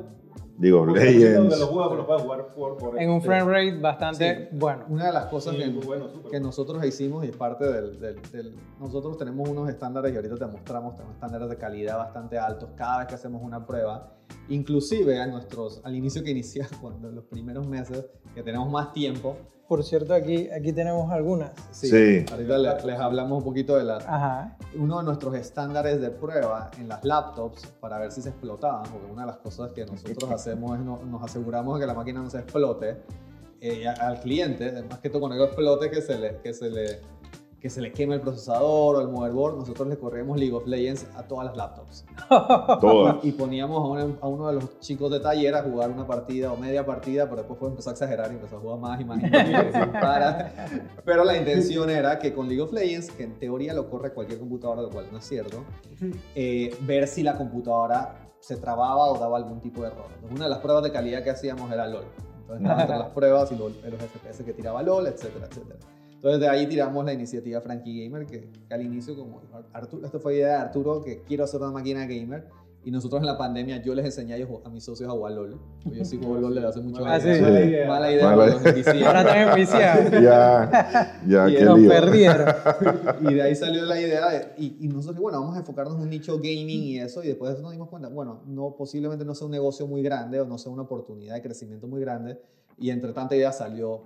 Digo, 0.58 0.80
por 0.84 0.92
300 0.94 1.22
de 1.22 1.28
Legends. 1.38 1.60
los 1.60 1.68
juegos 1.68 1.96
los 1.96 2.06
puedes 2.06 2.22
jugar 2.22 2.46
por, 2.54 2.76
por 2.76 3.00
En 3.00 3.10
un 3.10 3.16
este. 3.18 3.28
frame 3.28 3.52
rate 3.52 3.80
bastante 3.80 4.48
Sí. 4.50 4.56
bueno. 4.58 4.84
Una 4.88 5.06
de 5.06 5.12
las 5.12 5.26
cosas 5.26 5.54
Sí, 5.54 5.62
que, 5.62 5.68
bueno, 5.86 6.12
que 6.12 6.18
bueno. 6.30 6.46
nosotros 6.46 6.84
hicimos 6.84 7.24
y 7.24 7.28
es 7.28 7.36
parte 7.36 7.64
del, 7.64 8.00
del- 8.00 8.20
del- 8.32 8.56
Nosotros 8.80 9.16
tenemos 9.16 9.48
unos 9.48 9.68
estándares 9.68 10.12
y 10.12 10.16
ahorita 10.16 10.34
te 10.36 10.46
mostramos, 10.46 10.94
tenemos 10.96 11.14
estándares 11.14 11.48
de 11.48 11.56
calidad 11.56 11.96
bastante 11.98 12.38
altos 12.38 12.70
cada 12.74 12.98
vez 12.98 13.06
que 13.06 13.14
hacemos 13.14 13.40
una 13.42 13.64
prueba. 13.64 14.14
Inclusive 14.48 15.20
a 15.20 15.26
nuestros, 15.26 15.80
al 15.84 15.94
inicio 15.94 16.24
que 16.24 16.30
iniciamos, 16.32 16.72
cuando 16.82 17.10
los 17.12 17.24
primeros 17.24 17.66
meses, 17.66 18.06
que 18.34 18.42
tenemos 18.42 18.68
más 18.70 18.92
tiempo. 18.92 19.36
Por 19.68 19.84
cierto, 19.84 20.14
aquí, 20.14 20.48
aquí 20.50 20.72
tenemos 20.72 21.10
algunas. 21.12 21.50
Sí. 21.72 21.88
Sí. 21.90 22.24
Ahorita 22.32 22.56
le- 22.56 22.82
les, 22.86 22.98
hablamos 22.98 23.38
un 23.38 23.44
poquito 23.44 23.76
de 23.76 23.84
la, 23.84 23.96
Ajá. 23.98 24.56
uno 24.76 24.98
de 24.98 25.04
nuestros 25.04 25.34
estándares 25.34 26.00
de 26.00 26.10
prueba 26.10 26.70
en 26.78 26.88
las 26.88 27.04
laptops 27.04 27.66
para 27.78 27.98
ver 27.98 28.10
si 28.10 28.22
se 28.22 28.30
explotaban, 28.30 28.84
porque 28.90 29.06
una 29.12 29.22
de 29.22 29.28
las 29.28 29.36
cosas 29.38 29.70
que 29.72 29.84
nosotros 29.84 30.30
hacemos 30.32 30.78
es 30.78 30.84
no- 30.84 31.00
nos 31.04 31.22
aseguramos 31.22 31.74
de 31.78 31.82
que 31.82 31.86
la 31.86 31.92
máquina 31.94 32.22
no 32.22 32.30
se 32.30 32.38
explote 32.38 32.96
eh, 33.60 33.86
al 33.86 34.20
cliente, 34.20 34.70
más 34.88 35.00
que 35.00 35.10
todo 35.10 35.20
cuando 35.20 35.34
digo 35.34 35.46
explote 35.46 35.90
que 35.90 36.00
se 36.00 36.16
le, 36.18 36.36
que 36.38 36.54
se 36.54 36.70
le, 36.70 37.00
que 37.60 37.68
se 37.70 37.80
le 37.80 37.90
queme 37.92 38.14
el 38.14 38.20
procesador 38.20 38.96
o 38.96 39.00
el 39.00 39.08
motherboard, 39.08 39.56
nosotros 39.58 39.88
le 39.88 39.98
corremos 39.98 40.38
League 40.38 40.54
of 40.54 40.64
Legends 40.66 41.06
a 41.16 41.24
todas 41.24 41.46
las 41.46 41.56
laptops. 41.56 42.04
Todas. 42.80 43.24
Y 43.24 43.32
poníamos 43.32 43.78
a, 43.78 43.86
una- 44.04 44.16
a 44.20 44.28
uno 44.28 44.46
de 44.46 44.52
los 44.54 44.78
chicos 44.78 45.10
de 45.10 45.18
taller 45.18 45.54
a 45.56 45.62
jugar 45.64 45.90
una 45.90 46.06
partida 46.06 46.52
o 46.52 46.56
media 46.56 46.86
partida, 46.86 47.24
pero 47.24 47.38
después 47.38 47.58
fue- 47.58 47.68
empezó 47.68 47.90
a 47.90 47.92
exagerar 47.94 48.30
y 48.30 48.34
empezó 48.36 48.58
a 48.58 48.60
jugar 48.60 48.78
más 48.78 49.00
y 49.00 49.04
más 49.04 49.18
y 49.18 49.22
más. 49.22 49.42
Pero 51.04 51.24
la 51.24 51.36
intención 51.36 51.90
era 51.90 52.18
que 52.18 52.32
con 52.32 52.46
League 52.46 52.62
of 52.62 52.72
Legends, 52.72 53.10
que 53.10 53.24
en 53.24 53.38
teoría 53.38 53.74
lo 53.74 53.90
corre 53.90 54.12
cualquier 54.12 54.38
computadora, 54.38 54.82
lo 54.82 54.90
cual 54.90 55.06
no 55.10 55.18
es 55.18 55.24
cierto, 55.24 55.64
eh, 56.36 56.76
ver 56.82 57.08
si 57.08 57.22
la 57.24 57.36
computadora 57.36 58.20
se 58.38 58.56
trababa 58.56 59.06
o 59.10 59.18
daba 59.18 59.36
algún 59.36 59.60
tipo 59.60 59.82
de 59.82 59.88
error. 59.88 60.06
Entonces, 60.14 60.36
una 60.36 60.44
de 60.44 60.50
las 60.50 60.58
pruebas 60.60 60.84
de 60.84 60.92
calidad 60.92 61.24
que 61.24 61.30
hacíamos 61.30 61.72
era 61.72 61.88
LOL. 61.88 62.04
Entonces 62.40 62.62
estaban 62.62 62.80
entre 62.82 62.98
las 62.98 63.08
pruebas 63.10 63.50
y 63.52 63.56
lo- 63.56 63.68
los 63.68 64.00
FPS 64.02 64.44
que 64.44 64.52
tiraba 64.52 64.80
LOL, 64.82 65.06
etcétera, 65.08 65.46
etcétera. 65.50 65.78
Entonces 66.18 66.40
de 66.40 66.48
ahí 66.48 66.66
tiramos 66.66 67.04
la 67.04 67.12
iniciativa 67.12 67.60
Frankie 67.60 68.04
Gamer, 68.04 68.26
que, 68.26 68.48
que 68.68 68.74
al 68.74 68.82
inicio 68.82 69.16
como 69.16 69.40
Arturo, 69.72 70.04
esto 70.04 70.18
fue 70.18 70.34
idea 70.34 70.48
de 70.48 70.54
Arturo, 70.54 71.00
que 71.02 71.22
quiero 71.22 71.44
hacer 71.44 71.60
una 71.60 71.70
máquina 71.70 72.06
gamer. 72.06 72.44
Y 72.84 72.90
nosotros 72.90 73.20
en 73.20 73.26
la 73.26 73.36
pandemia 73.36 73.82
yo 73.82 73.94
les 73.94 74.04
enseñé 74.06 74.32
a, 74.32 74.36
ellos, 74.36 74.48
a 74.64 74.70
mis 74.70 74.82
socios 74.82 75.08
a 75.10 75.12
jugar 75.12 75.32
LOL. 75.32 75.60
Yo 75.92 76.04
sí 76.04 76.16
juego 76.16 76.38
LOL 76.38 76.54
desde 76.54 76.68
hace 76.68 76.80
muchos 76.80 77.04
Ah, 77.06 77.14
años. 77.16 77.36
sí. 77.36 77.42
Mala 77.42 77.60
idea. 77.64 77.88
Mala 77.88 78.12
idea, 78.12 78.24
Mala 78.36 78.46
envicié. 78.64 79.04
Ahora 79.06 79.24
también 79.26 79.54
viciados. 79.54 80.10
Ya, 80.22 81.20
ya, 81.26 81.48
Y 81.50 81.56
qué 81.56 81.64
Nos 81.64 81.78
lío. 81.80 81.88
perdieron. 81.90 82.46
Y 83.30 83.34
de 83.34 83.42
ahí 83.42 83.54
salió 83.54 83.84
la 83.84 84.00
idea 84.00 84.28
de, 84.30 84.46
y, 84.58 84.76
y 84.80 84.88
nosotros, 84.88 85.20
bueno, 85.20 85.40
vamos 85.40 85.56
a 85.56 85.58
enfocarnos 85.60 85.96
en 85.96 86.02
un 86.02 86.10
nicho 86.10 86.36
gaming 86.38 86.82
y 86.82 86.98
eso, 87.00 87.22
y 87.22 87.26
después 87.28 87.50
de 87.50 87.54
eso 87.54 87.62
nos 87.62 87.72
dimos 87.72 87.88
cuenta, 87.88 88.08
bueno, 88.08 88.42
no, 88.46 88.74
posiblemente 88.76 89.24
no 89.24 89.34
sea 89.34 89.46
un 89.46 89.52
negocio 89.52 89.86
muy 89.86 90.02
grande 90.02 90.40
o 90.40 90.46
no 90.46 90.56
sea 90.56 90.72
una 90.72 90.82
oportunidad 90.82 91.34
de 91.34 91.42
crecimiento 91.42 91.86
muy 91.88 92.00
grande, 92.00 92.40
y 92.78 92.90
entre 92.90 93.12
tanta 93.12 93.34
idea 93.36 93.50
salió 93.52 94.02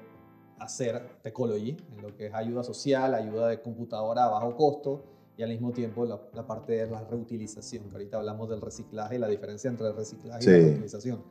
hacer 0.63 1.21
Techology, 1.23 1.77
en 1.97 2.03
lo 2.03 2.17
que 2.17 2.27
es 2.27 2.35
ayuda 2.35 2.63
social, 2.63 3.15
ayuda 3.15 3.49
de 3.49 3.61
computadora 3.61 4.25
a 4.25 4.29
bajo 4.29 4.57
costo, 4.57 5.05
y 5.37 5.43
al 5.43 5.51
mismo 5.51 5.73
tiempo 5.73 6.05
la, 6.05 6.21
la 6.35 6.47
parte 6.47 6.73
de 6.73 6.87
la 6.91 7.03
reutilización, 7.05 7.85
que 7.89 7.93
ahorita 7.97 8.19
hablamos 8.19 8.49
del 8.51 8.61
reciclaje 8.61 9.17
y 9.17 9.19
la 9.19 9.29
diferencia 9.29 9.71
entre 9.71 9.89
el 9.89 9.97
reciclaje 9.97 10.45
y 10.45 10.47
la 10.47 10.59
reutilización. 10.59 11.23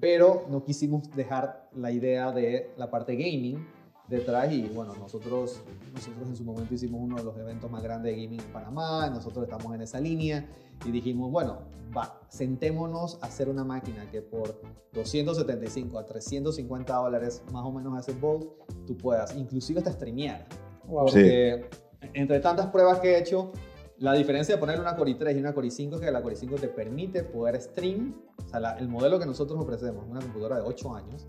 Pero 0.00 0.46
no 0.50 0.64
quisimos 0.64 1.10
dejar 1.14 1.68
la 1.74 1.90
idea 1.90 2.32
de 2.32 2.70
la 2.76 2.90
parte 2.90 3.16
gaming 3.16 3.66
detrás 4.08 4.52
y 4.52 4.62
bueno, 4.68 4.94
nosotros, 4.94 5.62
nosotros 5.94 6.28
en 6.28 6.36
su 6.36 6.44
momento 6.44 6.74
hicimos 6.74 7.00
uno 7.02 7.16
de 7.16 7.24
los 7.24 7.36
eventos 7.38 7.70
más 7.70 7.82
grandes 7.82 8.14
de 8.14 8.22
gaming 8.22 8.40
en 8.40 8.52
Panamá, 8.52 9.08
nosotros 9.10 9.44
estamos 9.44 9.74
en 9.74 9.80
esa 9.82 9.98
línea 10.00 10.46
y 10.84 10.90
dijimos, 10.90 11.30
bueno, 11.30 11.60
va, 11.96 12.20
sentémonos 12.28 13.18
a 13.22 13.26
hacer 13.26 13.48
una 13.48 13.64
máquina 13.64 14.10
que 14.10 14.20
por 14.20 14.60
275 14.92 15.98
a 15.98 16.04
350 16.04 16.94
dólares 16.94 17.42
más 17.52 17.64
o 17.64 17.72
menos 17.72 17.96
hace 17.96 18.12
Bolt, 18.12 18.46
tú 18.86 18.96
puedas 18.96 19.34
inclusive 19.36 19.78
hasta 19.78 19.92
streamear. 19.92 20.46
Wow. 20.86 21.06
Porque 21.06 21.68
entre 22.12 22.40
tantas 22.40 22.66
pruebas 22.66 23.00
que 23.00 23.14
he 23.14 23.18
hecho, 23.18 23.52
la 23.98 24.12
diferencia 24.12 24.56
de 24.56 24.60
poner 24.60 24.78
una 24.80 24.96
Core 24.96 25.12
i3 25.18 25.36
y 25.36 25.38
una 25.40 25.54
Core 25.54 25.68
i5 25.68 25.94
es 25.94 26.00
que 26.00 26.10
la 26.10 26.20
Core 26.22 26.36
i5 26.36 26.60
te 26.60 26.68
permite 26.68 27.22
poder 27.22 27.58
stream, 27.60 28.14
o 28.44 28.48
sea, 28.48 28.60
la- 28.60 28.76
el 28.78 28.88
modelo 28.88 29.18
que 29.18 29.24
nosotros 29.24 29.58
ofrecemos, 29.58 30.04
una 30.08 30.20
computadora 30.20 30.56
de 30.56 30.62
8 30.62 30.94
años, 30.94 31.26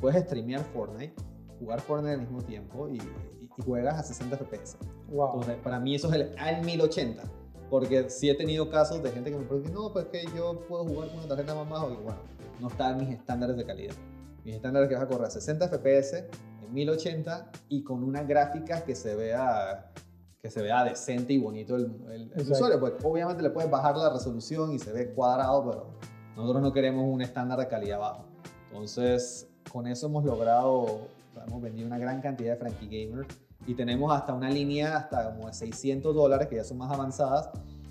puedes 0.00 0.22
streamear 0.24 0.62
Fortnite, 0.72 1.14
jugar 1.58 1.80
Fortnite 1.80 2.14
al 2.14 2.20
mismo 2.20 2.42
tiempo 2.42 2.88
y, 2.88 2.96
y- 2.96 3.48
y 3.58 3.62
juegas 3.62 3.98
a 3.98 4.02
60 4.02 4.36
FPS. 4.36 4.76
Wow. 5.08 5.40
Entonces, 5.40 5.56
para 5.62 5.80
mí 5.80 5.94
eso 5.94 6.08
es 6.08 6.14
el 6.14 6.34
al 6.38 6.64
1080. 6.64 7.22
Porque 7.70 8.08
sí 8.08 8.30
he 8.30 8.34
tenido 8.34 8.70
casos 8.70 9.02
de 9.02 9.10
gente 9.10 9.30
que 9.30 9.36
me 9.36 9.44
pregunta, 9.44 9.70
no, 9.72 9.92
pues 9.92 10.06
que 10.06 10.24
yo 10.34 10.60
puedo 10.68 10.84
jugar 10.84 11.08
con 11.10 11.18
una 11.18 11.28
tarjeta 11.28 11.54
más 11.54 11.68
baja. 11.68 11.86
Y 11.92 11.96
bueno, 12.02 12.18
no 12.60 12.68
está 12.68 12.90
en 12.92 12.98
mis 12.98 13.10
estándares 13.10 13.56
de 13.56 13.64
calidad. 13.66 13.94
Mis 14.44 14.54
estándares 14.54 14.88
que 14.88 14.94
vas 14.94 15.04
a 15.04 15.08
correr 15.08 15.26
a 15.26 15.30
60 15.30 15.68
FPS, 15.68 16.14
en 16.64 16.72
1080 16.72 17.50
y 17.68 17.82
con 17.84 18.02
una 18.04 18.22
gráfica 18.22 18.82
que 18.84 18.94
se 18.94 19.14
vea 19.14 19.92
que 20.40 20.50
se 20.52 20.62
vea 20.62 20.84
decente 20.84 21.32
y 21.32 21.38
bonito 21.38 21.74
el, 21.74 21.86
el- 22.12 22.32
el 22.34 22.52
usuario. 22.52 22.78
Pues 22.78 22.92
obviamente 23.02 23.42
le 23.42 23.50
puedes 23.50 23.68
bajar 23.70 23.96
la 23.96 24.08
resolución 24.12 24.72
y 24.72 24.78
se 24.78 24.92
ve 24.92 25.10
cuadrado, 25.12 25.64
pero 25.68 25.86
nosotros 26.36 26.62
no 26.62 26.72
queremos 26.72 27.04
un 27.12 27.20
estándar 27.22 27.58
de 27.58 27.66
calidad 27.66 27.98
bajo. 27.98 28.24
Entonces, 28.70 29.48
con 29.72 29.86
eso 29.88 30.06
hemos 30.06 30.24
logrado, 30.24 31.08
hemos 31.46 31.62
vendido 31.62 31.86
una 31.86 31.98
gran 31.98 32.20
cantidad 32.20 32.52
de 32.52 32.56
Frankie 32.58 32.86
Gamer 32.86 33.26
y 33.66 33.74
tenemos 33.74 34.12
hasta 34.12 34.32
una 34.34 34.50
línea 34.50 34.96
hasta 34.96 35.32
como 35.34 35.46
de 35.48 35.52
600 35.52 36.14
dólares 36.14 36.48
que 36.48 36.56
ya 36.56 36.64
son 36.64 36.78
más 36.78 36.90
avanzadas. 36.92 37.50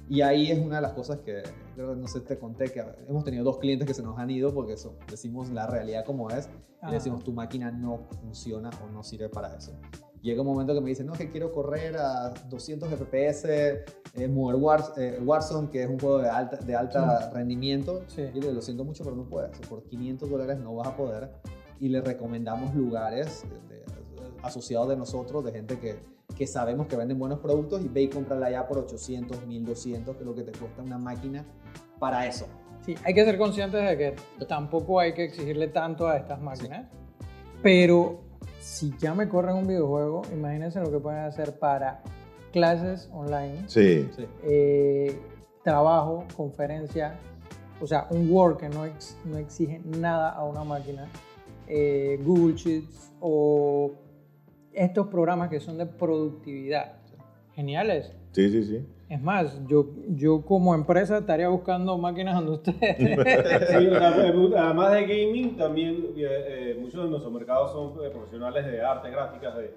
Y 0.10 0.22
ahí 0.22 0.50
es 0.50 0.58
una 0.60 0.78
de 0.78 0.82
las 0.84 0.94
cosas 0.94 1.18
que 1.20 1.44
creo 1.76 1.94
que 1.94 2.00
no 2.00 2.08
sé 2.08 2.22
te 2.22 2.40
conté 2.40 2.72
que 2.72 2.82
hemos 3.10 3.26
tenido 3.26 3.44
dos 3.44 3.58
clientes 3.58 3.86
que 3.86 3.94
se 3.94 4.02
nos 4.02 4.18
han 4.18 4.30
ido 4.30 4.54
porque 4.54 4.74
eso 4.74 4.96
decimos 5.12 5.50
la 5.50 5.68
realidad 5.68 6.06
como 6.06 6.30
es 6.30 6.46
y 6.48 6.50
Ah. 6.82 6.92
decimos 6.92 7.24
tu 7.26 7.34
máquina 7.34 7.72
no 7.72 7.98
funciona 8.22 8.70
o 8.86 8.90
no 8.90 9.04
sirve 9.04 9.28
para 9.30 9.54
eso 9.56 9.74
llega 10.22 10.42
un 10.42 10.48
momento 10.48 10.74
que 10.74 10.80
me 10.80 10.90
dicen 10.90 11.08
no 11.08 11.14
que 11.14 11.30
quiero 11.30 11.52
correr 11.52 11.98
a 11.98 12.30
200 12.50 12.88
FPS 12.94 13.84
eh, 14.14 14.28
Modern 14.30 14.64
Wars, 14.64 14.94
eh, 14.96 15.20
Warzone 15.26 15.70
que 15.70 15.84
es 15.84 15.90
un 15.90 16.00
juego 16.00 16.20
de 16.20 16.30
alta, 16.30 16.56
de 16.58 16.76
alta 16.76 17.30
rendimiento 17.32 18.04
Sí. 18.08 18.22
y 18.22 18.26
le 18.26 18.32
digo, 18.42 18.52
lo 18.54 18.62
siento 18.62 18.86
mucho 18.86 19.04
pero 19.04 19.16
no 19.16 19.26
puedes 19.26 19.58
por 19.68 19.84
500 19.84 20.30
dólares 20.30 20.58
no 20.60 20.74
vas 20.76 20.88
a 20.88 20.96
poder 20.96 21.32
y 21.80 21.90
le 21.90 22.02
recomendamos 22.02 22.74
lugares 22.76 23.46
de- 23.70 23.76
de- 23.76 24.32
asociados 24.44 24.90
de 24.90 24.96
nosotros, 24.98 25.44
de 25.44 25.52
gente 25.52 25.80
que, 25.80 26.00
que 26.36 26.46
sabemos 26.48 26.88
que 26.88 26.96
venden 26.96 27.18
buenos 27.20 27.40
productos 27.40 27.84
y 27.84 27.88
ve 27.88 28.04
y 28.04 28.10
cómprala 28.10 28.50
ya 28.52 28.68
por 28.68 28.78
800, 28.80 29.46
1200, 29.46 30.16
que 30.16 30.22
es 30.22 30.26
lo 30.28 30.36
que 30.36 30.44
te 30.44 30.52
cuesta 30.58 30.82
una 30.84 30.98
máquina 30.98 31.46
para 32.00 32.26
eso. 32.28 32.48
Sí, 32.86 32.96
hay 33.04 33.14
que 33.14 33.26
ser 33.26 33.38
conscientes 33.38 33.84
de 33.88 33.98
que 33.98 34.16
tampoco 34.46 35.00
hay 35.00 35.14
que 35.14 35.24
exigirle 35.26 35.68
tanto 35.70 36.08
a 36.08 36.18
estas 36.18 36.40
máquinas. 36.42 36.88
Pero 37.64 38.20
si 38.60 38.96
ya 39.00 39.14
me 39.14 39.28
corren 39.28 39.56
un 39.56 39.68
videojuego, 39.68 40.22
imagínense 40.32 40.80
lo 40.80 40.92
que 40.92 41.00
pueden 41.00 41.22
hacer 41.22 41.58
para 41.58 42.02
clases 42.54 43.10
online, 43.12 43.64
Sí, 43.68 44.10
Sí. 44.16 44.26
eh, 44.44 45.20
trabajo, 45.64 46.24
conferencia, 46.36 47.20
o 47.82 47.88
sea, 47.88 48.08
un 48.12 48.32
Word 48.32 48.58
que 48.58 48.70
no, 48.70 48.86
ex- 48.86 49.18
no 49.26 49.38
exige 49.38 49.82
nada 49.84 50.30
a 50.30 50.44
una 50.46 50.64
máquina, 50.64 51.08
eh, 51.68 52.20
Google 52.24 52.56
Sheets 52.56 53.12
o 53.20 53.92
estos 54.74 55.08
programas 55.08 55.50
que 55.50 55.60
son 55.60 55.78
de 55.78 55.86
productividad. 55.86 56.94
Geniales. 57.54 58.14
sí, 58.34 58.50
sí, 58.50 58.64
sí. 58.64 58.86
Es 59.10 59.22
más, 59.22 59.58
yo, 59.68 59.88
yo 60.10 60.42
como 60.42 60.76
empresa 60.76 61.20
estaría 61.20 61.48
buscando 61.48 61.98
máquinas 61.98 62.36
donde 62.36 62.52
ustedes... 62.52 62.98
Sí, 63.68 63.86
eh, 63.86 64.54
además 64.58 64.92
de 64.92 65.02
gaming, 65.04 65.56
también 65.56 66.08
eh, 66.18 66.26
eh, 66.28 66.78
muchos 66.80 67.04
de 67.06 67.10
nuestros 67.10 67.34
mercados 67.34 67.72
son 67.72 68.06
eh, 68.06 68.10
profesionales 68.10 68.66
de 68.66 68.82
arte, 68.82 69.10
gráficas, 69.10 69.56
de, 69.56 69.74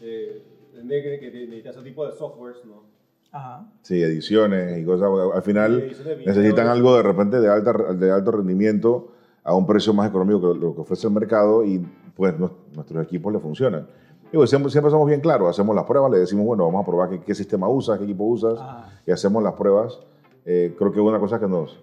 de, 0.00 0.42
de- 0.82 1.20
que, 1.20 1.30
necesitan 1.30 1.72
ese 1.74 1.82
tipo 1.82 2.04
de 2.04 2.12
softwares, 2.12 2.58
¿no? 2.64 2.82
Ajá. 3.30 3.70
Sí, 3.82 4.02
ediciones 4.02 4.78
y 4.78 4.84
cosas. 4.84 5.08
Al 5.32 5.42
final 5.42 5.90
necesitan 6.26 6.66
algo 6.66 6.96
de 6.96 7.02
repente 7.04 7.40
de, 7.40 7.48
alta, 7.48 7.72
de 7.94 8.10
alto 8.10 8.32
rendimiento 8.32 9.12
a 9.44 9.54
un 9.54 9.66
precio 9.66 9.92
más 9.92 10.08
económico 10.08 10.40
que 10.52 10.58
lo 10.58 10.74
que 10.74 10.80
ofrece 10.82 11.06
el 11.06 11.12
mercado 11.12 11.64
y 11.64 11.84
pues 12.16 12.38
nos- 12.38 12.52
nuestros 12.74 13.04
equipos 13.04 13.32
le 13.32 13.38
funcionan. 13.40 13.86
Digo, 14.30 14.46
siempre, 14.46 14.70
siempre 14.70 14.90
somos 14.90 15.06
bien 15.06 15.20
claros, 15.20 15.48
hacemos 15.50 15.74
las 15.76 15.84
pruebas, 15.84 16.10
le 16.10 16.18
decimos, 16.18 16.46
bueno, 16.46 16.64
vamos 16.64 16.82
a 16.82 16.86
probar 16.86 17.08
qué, 17.10 17.20
qué 17.20 17.34
sistema 17.34 17.68
usas, 17.68 17.98
qué 17.98 18.04
equipo 18.04 18.24
usas, 18.24 18.58
Ajá. 18.58 18.88
y 19.06 19.10
hacemos 19.10 19.42
las 19.42 19.52
pruebas. 19.54 19.98
Eh, 20.44 20.74
creo 20.78 20.90
que 20.92 21.00
una 21.00 21.18
cosa 21.18 21.38
que 21.38 21.46
nos, 21.48 21.78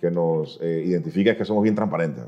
que 0.00 0.10
nos 0.10 0.58
eh, 0.60 0.82
identifica 0.84 1.30
es 1.32 1.36
que 1.38 1.44
somos 1.44 1.62
bien 1.62 1.74
transparentes. 1.74 2.24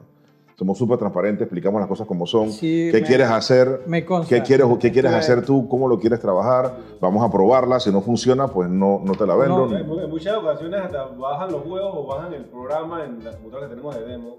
Somos 0.56 0.78
súper 0.78 0.98
transparentes, 0.98 1.42
explicamos 1.42 1.80
las 1.80 1.88
cosas 1.88 2.06
como 2.06 2.24
son, 2.26 2.52
Sí, 2.52 2.88
qué 2.92 3.00
me- 3.00 3.06
quieres 3.06 3.28
hacer, 3.28 3.82
Me 3.88 4.04
consta. 4.04 4.32
qué 4.32 4.40
quieres, 4.42 4.66
qué 4.78 4.92
quieres 4.92 5.12
hacer 5.12 5.44
tú, 5.44 5.66
cómo 5.68 5.88
lo 5.88 5.98
quieres 5.98 6.20
trabajar, 6.20 6.76
vamos 7.00 7.24
a 7.28 7.32
probarla, 7.32 7.80
si 7.80 7.90
no 7.90 8.00
funciona, 8.00 8.46
pues 8.46 8.70
no, 8.70 9.00
no 9.04 9.12
te 9.14 9.26
la 9.26 9.34
vendo. 9.34 9.66
No, 9.66 9.76
en 10.00 10.08
muchas 10.10 10.36
ocasiones 10.36 10.80
hasta 10.80 11.06
bajan 11.06 11.50
los 11.50 11.62
juegos 11.62 11.90
o 11.96 12.06
bajan 12.06 12.32
el 12.34 12.44
programa 12.44 13.04
en 13.04 13.24
las 13.24 13.34
computadoras 13.34 13.68
que 13.70 13.74
tenemos 13.74 13.96
de 13.96 14.04
demo 14.06 14.36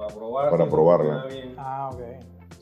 para 0.00 0.14
probar. 0.14 0.50
Para 0.50 0.68
probarla. 0.68 1.24
Ah, 1.56 1.90
ok. 1.92 2.00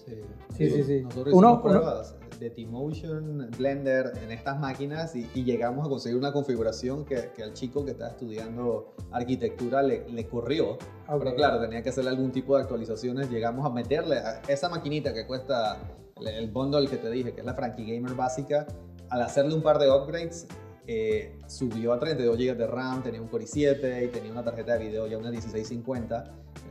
Sí, 0.05 0.23
Sí, 0.57 0.71
sí, 0.71 0.83
sí. 0.83 1.03
Nosotros 1.03 1.35
Uno- 1.35 1.49
hicimos 1.55 1.63
pruebas 1.63 2.15
de 2.41 2.51
T-Motion, 2.51 3.51
Blender 3.57 4.13
en 4.23 4.31
estas 4.33 4.59
máquinas 4.59 5.15
y, 5.15 5.29
y 5.35 5.45
llegamos 5.45 5.87
a 5.87 5.89
conseguir 5.91 6.17
una 6.19 6.33
configuración 6.33 7.05
que, 7.05 7.31
que 7.35 7.43
al 7.43 7.53
chico 7.53 7.85
que 7.85 7.93
estaba 7.93 8.11
estudiando 8.11 8.95
arquitectura 9.13 9.83
le, 9.83 10.09
le 10.09 10.27
corrió. 10.27 10.73
Ok. 10.73 11.19
Pero 11.19 11.35
claro, 11.35 11.61
tenía 11.61 11.83
que 11.83 11.91
hacerle 11.91 12.11
algún 12.11 12.33
tipo 12.33 12.57
de 12.57 12.63
actualizaciones. 12.63 13.31
Llegamos 13.31 13.67
a 13.67 13.71
meterle 13.71 14.19
a 14.19 14.41
esa 14.49 14.69
maquinita 14.69 15.13
que 15.13 15.27
cuesta 15.27 15.77
el, 16.21 16.27
el 16.29 16.51
bundle 16.51 16.89
que 16.89 16.97
te 16.97 17.11
dije, 17.11 17.33
que 17.35 17.41
es 17.41 17.47
la 17.47 17.55
Frankie 17.55 17.85
Gamer 17.85 18.15
básica, 18.15 18.67
al 19.11 19.23
hacerle 19.23 19.55
un 19.55 19.63
par 19.63 19.79
de 19.79 19.91
upgrades, 19.91 20.47
eh, 20.87 21.39
subió 21.47 21.93
a 21.93 21.99
32 21.99 22.37
GB 22.37 22.57
de 22.57 22.67
RAM, 22.67 23.03
tenía 23.03 23.21
un 23.21 23.29
Core 23.29 23.45
i7 23.45 24.05
y 24.07 24.09
tenía 24.09 24.33
una 24.33 24.43
tarjeta 24.43 24.73
de 24.79 24.87
video 24.87 25.07
ya 25.07 25.19
una 25.19 25.31
1650, 25.31 26.25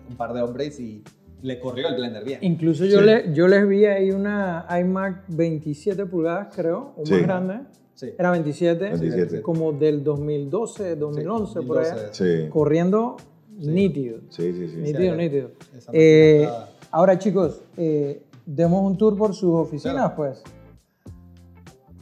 un 0.10 0.16
par 0.16 0.34
de 0.34 0.44
upgrades 0.44 0.80
y 0.80 1.04
le 1.42 1.60
corrió 1.60 1.88
el 1.88 1.96
Blender 1.96 2.24
bien. 2.24 2.40
Incluso 2.42 2.86
yo, 2.86 3.00
Sí. 3.00 3.06
le, 3.06 3.34
yo 3.34 3.48
les 3.48 3.68
vi 3.68 3.86
ahí 3.86 4.12
una 4.12 4.66
iMac 4.80 5.26
27 5.28 6.06
pulgadas, 6.06 6.54
creo, 6.56 6.94
o 6.98 7.06
Sí. 7.06 7.14
más 7.14 7.22
grande. 7.24 7.60
Sí. 7.94 8.10
Era 8.18 8.32
27, 8.32 8.90
27. 8.90 9.42
como 9.42 9.72
del 9.74 10.04
2012, 10.04 10.96
2011, 10.96 11.62
por 11.62 11.80
ahí. 11.80 11.86
2012. 11.86 12.44
Sí, 12.44 12.50
Corriendo 12.50 13.18
nítido. 13.58 14.20
sí, 14.30 14.54
sí. 14.54 14.68
sí. 14.70 14.78
Nítido, 14.78 15.14
Sí. 15.14 15.18
nítido. 15.22 15.52
Eh, 15.94 16.48
ahora, 16.92 17.18
chicos, 17.18 17.62
eh, 17.76 18.24
demos 18.46 18.84
un 18.84 18.98
tour 18.98 19.18
por 19.18 19.34
sus 19.34 19.54
oficinas, 19.54 19.96
Claro. 19.96 20.16
pues. 20.16 20.44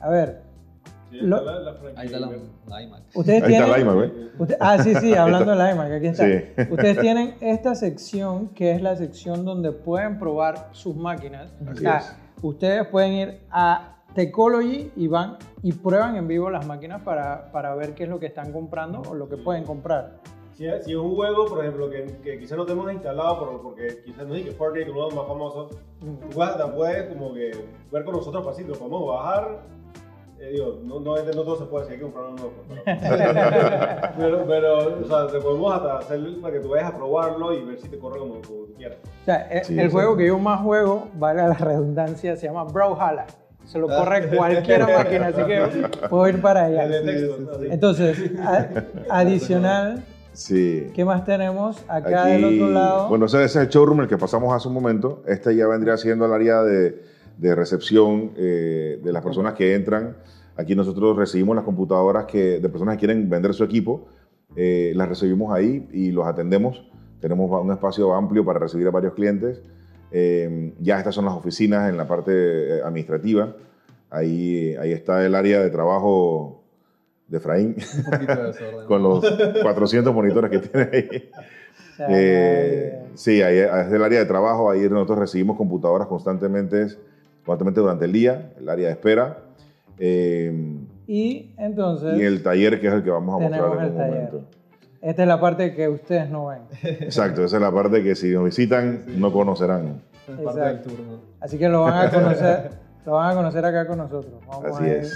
A 0.01 0.09
ver, 0.09 0.41
Lo- 1.21 1.43
la, 1.43 1.59
la 1.59 1.73
Frank 1.75 1.93
Ahí 1.97 2.05
está 2.07 2.19
la, 2.19 2.31
la 2.67 2.81
iMac. 2.83 3.01
ustedes 3.13 3.43
Ahí 3.43 3.53
está 3.53 3.65
tienen... 3.65 3.71
la 3.71 3.79
iMac, 3.79 3.95
¿ves? 3.97 4.11
Usted- 4.39 4.57
ah, 4.59 4.77
sí, 4.83 4.95
sí, 4.95 5.13
hablando 5.13 5.51
de 5.51 5.57
la 5.57 5.71
iMac, 5.71 5.91
aquí 5.91 6.07
está. 6.07 6.25
Sí. 6.25 6.33
Ustedes 6.71 6.99
tienen 6.99 7.35
esta 7.41 7.75
sección 7.75 8.49
que 8.49 8.71
es 8.71 8.81
la 8.81 8.95
sección 8.95 9.45
donde 9.45 9.71
pueden 9.71 10.17
probar 10.19 10.69
sus 10.71 10.95
máquinas. 10.95 11.53
Así 11.61 11.71
O 11.71 11.75
sea, 11.75 11.97
es. 11.97 12.15
ustedes 12.41 12.87
pueden 12.87 13.13
ir 13.13 13.39
a 13.51 13.91
Techology 14.13 14.91
y 14.95 15.07
van 15.07 15.37
y 15.61 15.73
prueban 15.73 16.15
en 16.15 16.27
vivo 16.27 16.49
las 16.49 16.65
máquinas 16.65 17.01
para, 17.01 17.51
para 17.51 17.75
ver 17.75 17.93
qué 17.95 18.03
es 18.03 18.09
lo 18.09 18.19
que 18.19 18.27
están 18.27 18.51
comprando 18.53 19.01
o 19.09 19.13
lo 19.13 19.27
que 19.27 19.35
pueden 19.37 19.63
comprar. 19.65 20.19
Si 20.53 20.65
es, 20.65 20.85
si 20.85 20.91
es 20.91 20.97
un 20.97 21.13
juego, 21.15 21.45
por 21.47 21.59
ejemplo, 21.59 21.89
que, 21.89 22.05
que 22.23 22.39
quizás 22.39 22.57
no 22.57 22.65
tenemos 22.65 22.89
instalado 22.93 23.37
por- 23.39 23.61
porque 23.61 24.01
quizás 24.05 24.25
no 24.25 24.35
es 24.35 24.45
que 24.45 24.51
Fortnite, 24.51 24.89
uno 24.89 25.01
de 25.01 25.05
los 25.07 25.15
más 25.15 25.27
famosos, 25.27 25.71
tú 25.99 26.39
puedes, 26.73 27.13
como 27.13 27.33
que 27.33 27.51
ver 27.91 28.05
con 28.05 28.13
nosotros 28.15 28.45
lo 28.63 28.73
podemos 28.75 29.05
bajar. 29.05 29.63
Eh, 30.39 30.49
digo, 30.51 30.79
no, 30.83 30.99
no, 30.99 31.15
no 31.15 31.31
todo 31.43 31.57
se 31.57 31.65
puede, 31.65 31.85
si 31.85 31.91
hay 31.93 31.97
que 31.97 32.03
comprar 32.03 32.25
un 32.25 32.35
nuevo. 32.35 32.53
Pero, 32.83 32.85
pero, 34.17 34.45
pero, 34.45 34.77
o 35.03 35.07
sea, 35.07 35.27
te 35.27 35.39
podemos 35.39 35.73
hasta 35.73 35.97
hacer 35.99 36.19
para 36.41 36.53
que 36.53 36.59
tú 36.59 36.69
vayas 36.69 36.91
a 36.93 36.95
probarlo 36.97 37.53
y 37.53 37.63
ver 37.63 37.79
si 37.79 37.87
te 37.87 37.97
corre 37.97 38.19
como, 38.19 38.33
como 38.41 38.65
tú 38.67 38.73
quieras. 38.77 38.97
O 39.21 39.25
sea, 39.25 39.47
Sí, 39.63 39.73
el 39.73 39.79
exacto. 39.79 39.91
juego 39.91 40.17
que 40.17 40.27
yo 40.27 40.37
más 40.37 40.61
juego, 40.61 41.07
vale 41.15 41.41
la 41.41 41.53
redundancia, 41.53 42.35
se 42.35 42.47
llama 42.47 42.65
Brawlhalla. 42.65 43.25
Se 43.63 43.79
lo 43.79 43.89
Ah. 43.89 43.97
corre 43.97 44.27
cualquier 44.27 44.81
máquina, 44.83 45.27
así 45.27 45.43
que 45.43 45.61
puedo 46.09 46.27
ir 46.27 46.41
para 46.41 46.65
allá. 46.65 46.87
sí, 47.01 47.09
sí. 47.19 47.67
Entonces, 47.71 48.31
a- 48.45 48.67
adicional, 49.09 50.03
Sí. 50.33 50.91
¿qué 50.93 51.05
más 51.05 51.23
tenemos 51.23 51.81
acá 51.87 52.23
Aquí- 52.25 52.31
del 52.33 52.43
otro 52.61 52.69
lado? 52.73 53.07
Bueno, 53.07 53.25
ese 53.25 53.37
ese 53.45 53.59
es 53.59 53.65
el 53.65 53.69
showroom 53.69 54.01
el 54.01 54.07
que 54.09 54.17
pasamos 54.17 54.53
hace 54.53 54.67
un 54.67 54.73
momento. 54.73 55.23
Este 55.27 55.55
ya 55.55 55.65
vendría 55.65 55.95
siendo 55.97 56.25
el 56.25 56.33
área 56.33 56.61
de, 56.61 57.01
de 57.37 57.55
recepción 57.55 58.31
eh, 58.37 58.99
de 59.03 59.11
las 59.11 59.23
personas 59.23 59.53
que 59.53 59.75
entran. 59.75 60.17
Aquí 60.57 60.75
nosotros 60.75 61.17
recibimos 61.17 61.55
las 61.55 61.65
computadoras 61.65 62.25
que, 62.25 62.59
de 62.59 62.69
personas 62.69 62.95
que 62.95 62.99
quieren 62.99 63.29
vender 63.29 63.53
su 63.53 63.63
equipo. 63.63 64.07
eh, 64.55 64.93
las 64.95 65.09
recibimos 65.09 65.53
ahí 65.53 65.87
y 65.91 66.11
los 66.11 66.25
atendemos. 66.25 66.89
Tenemos 67.19 67.49
un 67.61 67.71
espacio 67.71 68.13
amplio 68.13 68.45
para 68.45 68.59
recibir 68.59 68.87
a 68.87 68.91
varios 68.91 69.13
clientes. 69.13 69.61
Eh, 70.11 70.73
ya 70.79 70.97
estas 70.97 71.15
son 71.15 71.25
las 71.25 71.33
oficinas 71.33 71.89
en 71.89 71.97
la 71.97 72.07
parte 72.07 72.81
administrativa. 72.81 73.55
Ahí, 74.09 74.75
ahí 74.79 74.91
está 74.91 75.25
el 75.25 75.35
área 75.35 75.61
de 75.61 75.69
trabajo 75.69 76.63
de 77.27 77.37
Efraín, 77.37 77.75
de 77.75 78.85
con 78.87 79.01
los 79.01 79.25
400 79.61 80.13
monitores 80.13 80.51
que 80.51 80.59
tiene 80.59 80.89
ahí. 80.91 81.29
Eh, 81.97 83.05
sí, 83.13 83.41
ahí 83.41 83.57
es 83.57 83.93
el 83.93 84.03
área 84.03 84.19
de 84.19 84.25
trabajo, 84.25 84.69
ahí 84.69 84.81
nosotros 84.89 85.17
recibimos 85.17 85.55
computadoras 85.55 86.09
constantemente, 86.09 86.87
constantemente 87.45 87.79
durante 87.81 88.05
el 88.05 88.11
día, 88.11 88.53
el 88.57 88.67
área 88.69 88.87
de 88.87 88.91
espera. 88.93 89.37
eh, 89.97 90.79
y 91.07 91.53
entonces, 91.57 92.17
y 92.17 92.23
el 92.23 92.41
taller 92.41 92.81
que 92.81 92.87
es 92.87 92.93
el 92.93 93.03
que 93.03 93.11
vamos 93.11 93.35
a 93.35 93.39
mostrar 93.47 93.71
en 93.77 93.79
el 93.83 93.91
un 93.91 93.97
taller. 93.97 94.13
momento. 94.15 94.41
esta 95.01 95.21
es 95.21 95.27
la 95.27 95.39
parte 95.39 95.75
que 95.75 95.87
ustedes 95.87 96.29
no 96.31 96.47
ven. 96.47 96.61
Exacto, 96.81 97.43
esa 97.43 97.57
es 97.57 97.61
la 97.61 97.71
parte 97.71 98.01
que 98.03 98.15
si 98.15 98.31
nos 98.33 98.45
visitan 98.45 99.03
no 99.19 99.31
conocerán. 99.31 100.01
Es 100.27 100.35
parte 100.43 100.59
del 100.59 100.69
Exacto. 100.77 100.89
turno. 100.89 101.19
Así 101.39 101.57
que 101.59 101.69
lo 101.69 101.81
van 101.83 102.07
a 102.07 102.09
conocer, 102.11 102.69
lo 103.05 103.11
van 103.13 103.31
a 103.31 103.35
conocer 103.35 103.63
acá 103.65 103.85
con 103.87 103.99
nosotros. 103.99 104.33
Vamos 104.47 104.65
Así 104.65 104.83
a 104.83 104.87
ir. 104.87 104.93
es. 104.97 105.13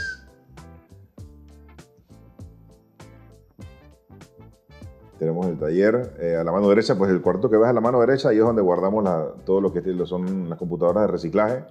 Tenemos 5.18 5.48
el 5.48 5.58
taller. 5.58 6.13
eh, 6.20 6.38
a 6.38 6.44
la 6.44 6.52
mano 6.52 6.70
derecha, 6.70 6.96
pues 6.96 7.12
el 7.12 7.22
cuarto 7.22 7.50
que 7.50 7.58
ves 7.58 7.68
a 7.68 7.74
la 7.74 7.82
mano 7.82 8.00
derecha, 8.00 8.30
ahí 8.30 8.38
es 8.38 8.44
donde 8.44 8.62
guardamos 8.62 9.04
la- 9.04 9.28
todo 9.46 9.60
lo 9.60 9.74
que 9.74 9.82
son 10.06 10.50
las 10.50 10.58
computadoras 10.58 11.04
de 11.04 11.08
reciclaje. 11.08 11.63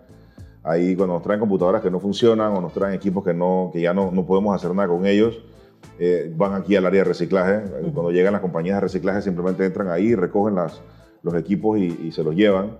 Ahí 0.68 0.94
cuando 0.94 1.14
nos 1.14 1.22
traen 1.22 1.40
computadoras 1.40 1.80
que 1.82 1.90
no 1.90 1.98
funcionan 1.98 2.52
o 2.52 2.60
nos 2.60 2.72
traen 2.72 2.94
equipos 2.94 3.24
que, 3.24 3.32
no, 3.32 3.70
que 3.72 3.80
ya 3.80 3.94
no, 3.94 4.10
no 4.10 4.26
podemos 4.26 4.54
hacer 4.54 4.74
nada 4.74 4.88
con 4.88 5.06
ellos, 5.06 5.42
eh, 5.98 6.32
van 6.36 6.54
aquí 6.54 6.76
al 6.76 6.84
área 6.86 7.00
de 7.02 7.08
reciclaje. 7.08 7.54
Eh, 7.54 7.90
Cuando 7.94 8.10
llegan 8.10 8.32
las 8.32 8.42
compañías 8.42 8.76
de 8.76 8.80
reciclaje 8.82 9.22
simplemente 9.22 9.64
entran 9.64 9.88
ahí, 9.88 10.14
recogen 10.14 10.56
las, 10.56 10.80
los 11.22 11.34
equipos 11.34 11.78
y, 11.78 11.86
y 12.04 12.12
se 12.12 12.22
los 12.22 12.34
llevan. 12.34 12.76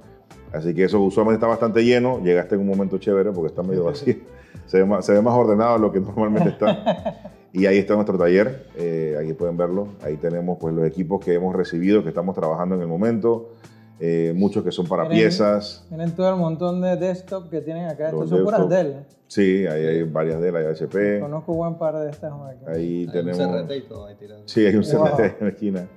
Así 0.52 0.74
que 0.74 0.84
eso 0.84 1.00
usualmente 1.00 1.36
está 1.36 1.46
bastante 1.46 1.84
lleno. 1.84 2.20
Llegaste 2.22 2.54
en 2.54 2.62
un 2.62 2.68
momento 2.68 2.98
chévere 2.98 3.32
porque 3.32 3.48
está 3.48 3.62
medio 3.62 3.84
vacío. 3.84 4.14
se, 4.66 4.78
ve 4.78 4.84
más, 4.84 5.04
se 5.04 5.12
ve 5.12 5.22
más 5.22 5.34
ordenado 5.34 5.74
de 5.74 5.80
lo 5.80 5.92
que 5.92 6.00
normalmente 6.00 6.50
está. 6.50 7.24
Y 7.50 7.64
ahí 7.64 7.78
está 7.78 7.94
nuestro 7.94 8.18
taller. 8.18 8.66
eh, 8.76 9.16
aquí 9.18 9.32
pueden 9.32 9.56
verlo. 9.56 9.88
Ahí 10.02 10.18
tenemos 10.18 10.58
pues, 10.60 10.74
los 10.74 10.86
equipos 10.86 11.24
que 11.24 11.32
hemos 11.32 11.56
recibido, 11.56 12.02
que 12.02 12.10
estamos 12.10 12.36
trabajando 12.36 12.74
en 12.74 12.82
el 12.82 12.86
momento. 12.88 13.54
Eh, 14.00 14.32
muchos 14.36 14.62
que 14.64 14.70
son 14.72 14.86
para 14.86 15.04
Miren. 15.04 15.18
piezas. 15.18 15.86
Miren 15.90 16.12
todo 16.14 16.30
el 16.30 16.36
montón 16.36 16.80
de 16.80 16.96
desktop 16.96 17.48
que 17.50 17.60
tienen 17.60 17.86
acá. 17.88 18.06
Estos 18.06 18.20
Los 18.20 18.30
son 18.30 18.44
puras. 18.44 18.68
Dell. 18.68 18.96
Sí, 19.26 19.66
ahí 19.66 19.86
hay 19.86 20.02
varias 20.04 20.40
de 20.40 20.52
la 20.52 20.60
HP. 20.70 21.20
Conozco 21.20 21.52
buen 21.54 21.74
par 21.76 21.96
de 21.98 22.10
estas 22.10 22.32
máquinas. 22.32 22.68
Ahí 22.76 23.00
Hay 23.06 23.12
tenemos. 23.12 23.38
un 23.38 23.52
CRT 23.66 23.70
y 23.76 23.80
todo 23.88 24.06
ahí 24.06 24.14
tirado. 24.16 24.42
Sí, 24.46 24.64
hay 24.66 24.74
un 24.76 24.82
Wow. 24.82 25.04
CRT 25.04 25.20
en 25.20 25.36
la 25.40 25.48
esquina. 25.48 25.88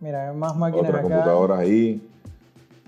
Mira, 0.00 0.28
hay 0.30 0.36
más 0.36 0.56
máquinas 0.56 0.88
Otras 0.88 1.04
acá. 1.04 1.08
computadoras 1.14 1.58
ahí. 1.60 2.10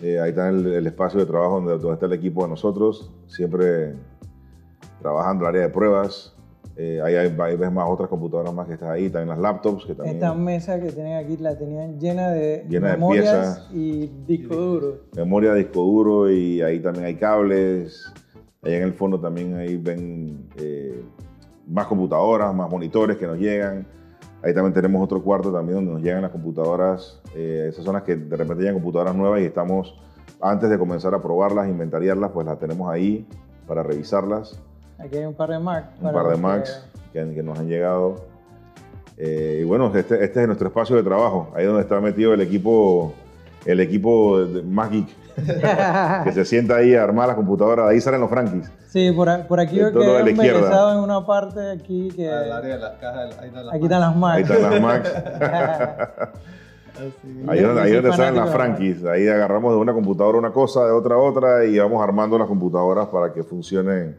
Eh, 0.03 0.21
ahí 0.21 0.31
está 0.31 0.49
el, 0.51 0.67
el 0.67 0.87
espacio 0.87 1.21
de 1.21 1.27
trabajo 1.27 1.55
donde, 1.57 1.73
donde 1.79 1.93
está 1.95 2.07
el 2.07 2.13
equipo 2.13 2.43
de 2.43 2.49
nosotros. 2.51 3.11
Siempre 3.29 3.95
trabajando 5.01 5.45
en 5.45 5.49
el 5.51 5.57
área 5.57 5.69
de 5.69 5.73
pruebas. 5.73 6.35
Eh, 6.79 7.01
ahí, 7.03 7.15
hay, 7.15 7.35
ahí 7.39 7.57
ves 7.57 7.73
más 7.73 7.87
otras 7.89 8.09
computadoras 8.11 8.53
más 8.53 8.67
que 8.67 8.75
están 8.75 8.91
ahí. 8.91 9.09
También 9.09 9.31
las 9.31 9.39
laptops 9.39 9.87
que 9.87 9.95
también. 9.95 10.17
Esta 10.17 10.35
mesa 10.35 10.79
que 10.81 10.93
tienen 10.93 11.17
aquí 11.17 11.37
la 11.39 11.57
tenían 11.57 11.99
llena 11.99 12.31
de 12.31 12.67
Llena 12.69 12.89
de 12.91 12.97
memorias 12.97 13.25
piezas. 13.25 13.69
y 13.73 14.07
disco 14.27 14.55
duro. 14.55 14.97
memoria, 15.17 15.55
disco 15.55 15.81
duro 15.81 16.31
y 16.31 16.61
ahí 16.61 16.81
también 16.81 17.07
hay 17.07 17.15
cables. 17.15 18.13
Ahí 18.63 18.75
en 18.75 18.83
el 18.83 18.93
fondo 18.93 19.19
también 19.21 19.55
ahí 19.57 19.77
ven 19.77 20.49
eh, 20.59 21.03
más 21.67 21.87
computadoras, 21.87 22.55
más 22.55 22.71
monitores 22.71 23.17
que 23.17 23.27
nos 23.27 23.39
llegan. 23.39 23.87
Ahí 24.43 24.53
también 24.53 24.75
tenemos 24.75 25.03
otro 25.03 25.23
cuarto 25.23 25.51
también 25.51 25.77
donde 25.77 25.93
nos 25.93 26.03
llegan 26.03 26.23
las 26.23 26.31
computadoras. 26.31 27.23
eh, 27.35 27.69
esas 27.71 27.85
son 27.85 27.95
las 27.95 28.03
que 28.03 28.17
de 28.17 28.37
repente 28.37 28.63
llegan 28.63 28.75
computadoras 28.75 29.15
nuevas 29.17 29.41
y 29.41 29.45
estamos, 29.45 29.99
antes 30.43 30.69
de 30.69 30.79
comenzar 30.79 31.15
a 31.15 31.23
probarlas, 31.23 31.69
inventariarlas, 31.69 32.31
pues 32.33 32.47
las 32.47 32.59
tenemos 32.59 32.93
ahí 32.93 33.27
para 33.67 33.83
revisarlas. 33.83 34.61
Aquí 34.99 35.17
hay 35.19 35.25
un 35.25 35.35
par 35.35 35.51
de 35.51 35.59
Mac. 35.59 35.85
Un 36.01 36.13
par 36.13 36.27
de 36.27 36.35
que- 36.35 36.41
Macs 36.41 36.87
que, 37.13 37.35
que 37.35 37.43
nos 37.43 37.59
han 37.59 37.69
llegado. 37.69 38.17
Eh, 39.19 39.61
y 39.63 39.65
bueno, 39.65 39.91
este, 39.95 40.23
este 40.25 40.41
es 40.43 40.47
nuestro 40.47 40.69
espacio 40.69 40.97
de 40.97 41.03
trabajo. 41.03 41.51
Ahí 41.55 41.65
donde 41.65 41.83
está 41.83 42.01
metido 42.01 42.35
el 42.35 42.41
equipo, 42.41 43.13
el 43.65 43.81
equipo 43.81 44.41
de, 44.41 44.55
de 44.55 44.63
más 44.63 44.91
geek. 44.91 45.09
que 46.25 46.33
se 46.33 46.45
sienta 46.47 46.77
ahí 46.77 46.95
a 46.95 47.03
armar 47.03 47.27
las 47.27 47.37
computadoras, 47.37 47.89
de 47.89 47.93
ahí 47.95 48.01
salen 48.01 48.23
los 48.23 48.31
franquis. 48.31 48.71
Sí, 48.89 49.13
por, 49.13 49.29
por 49.47 49.61
aquí 49.61 49.79
De 49.79 49.85
de 49.87 49.93
quedé 49.93 50.31
izquierda. 50.31 50.59
embelesado 50.61 50.93
en 50.95 50.99
una 51.01 51.27
parte 51.27 51.71
aquí 51.73 52.09
que... 52.17 52.31
Al 52.31 52.53
área 52.53 52.77
de 52.77 52.81
las 52.81 52.93
cajas, 52.99 53.39
ahí 53.39 53.49
están 53.49 53.67
las 53.67 53.75
Aquí 53.75 53.85
están 53.85 54.01
las 54.01 54.17
Macs. 54.17 54.37
Ahí 54.37 54.43
están 54.57 54.71
las 54.71 54.81
Macs. 54.81 55.13
Así. 56.97 57.45
Ahí 57.49 57.59
es 57.59 57.67
donde, 57.67 57.83
ahí 57.83 57.93
donde 57.93 58.13
salen 58.13 58.37
las 58.37 58.47
de 58.47 58.53
franquis. 58.53 59.05
Ahí 59.05 59.29
agarramos 59.29 59.75
de 59.75 59.79
una 59.79 59.93
computadora 59.93 60.39
una 60.39 60.53
cosa, 60.53 60.87
de 60.87 60.93
otra 60.93 61.19
otra, 61.19 61.67
y 61.67 61.79
vamos 61.79 62.03
armando 62.03 62.39
las 62.39 62.49
computadoras 62.49 63.09
para 63.09 63.35
que 63.35 63.43
funcionen. 63.43 64.17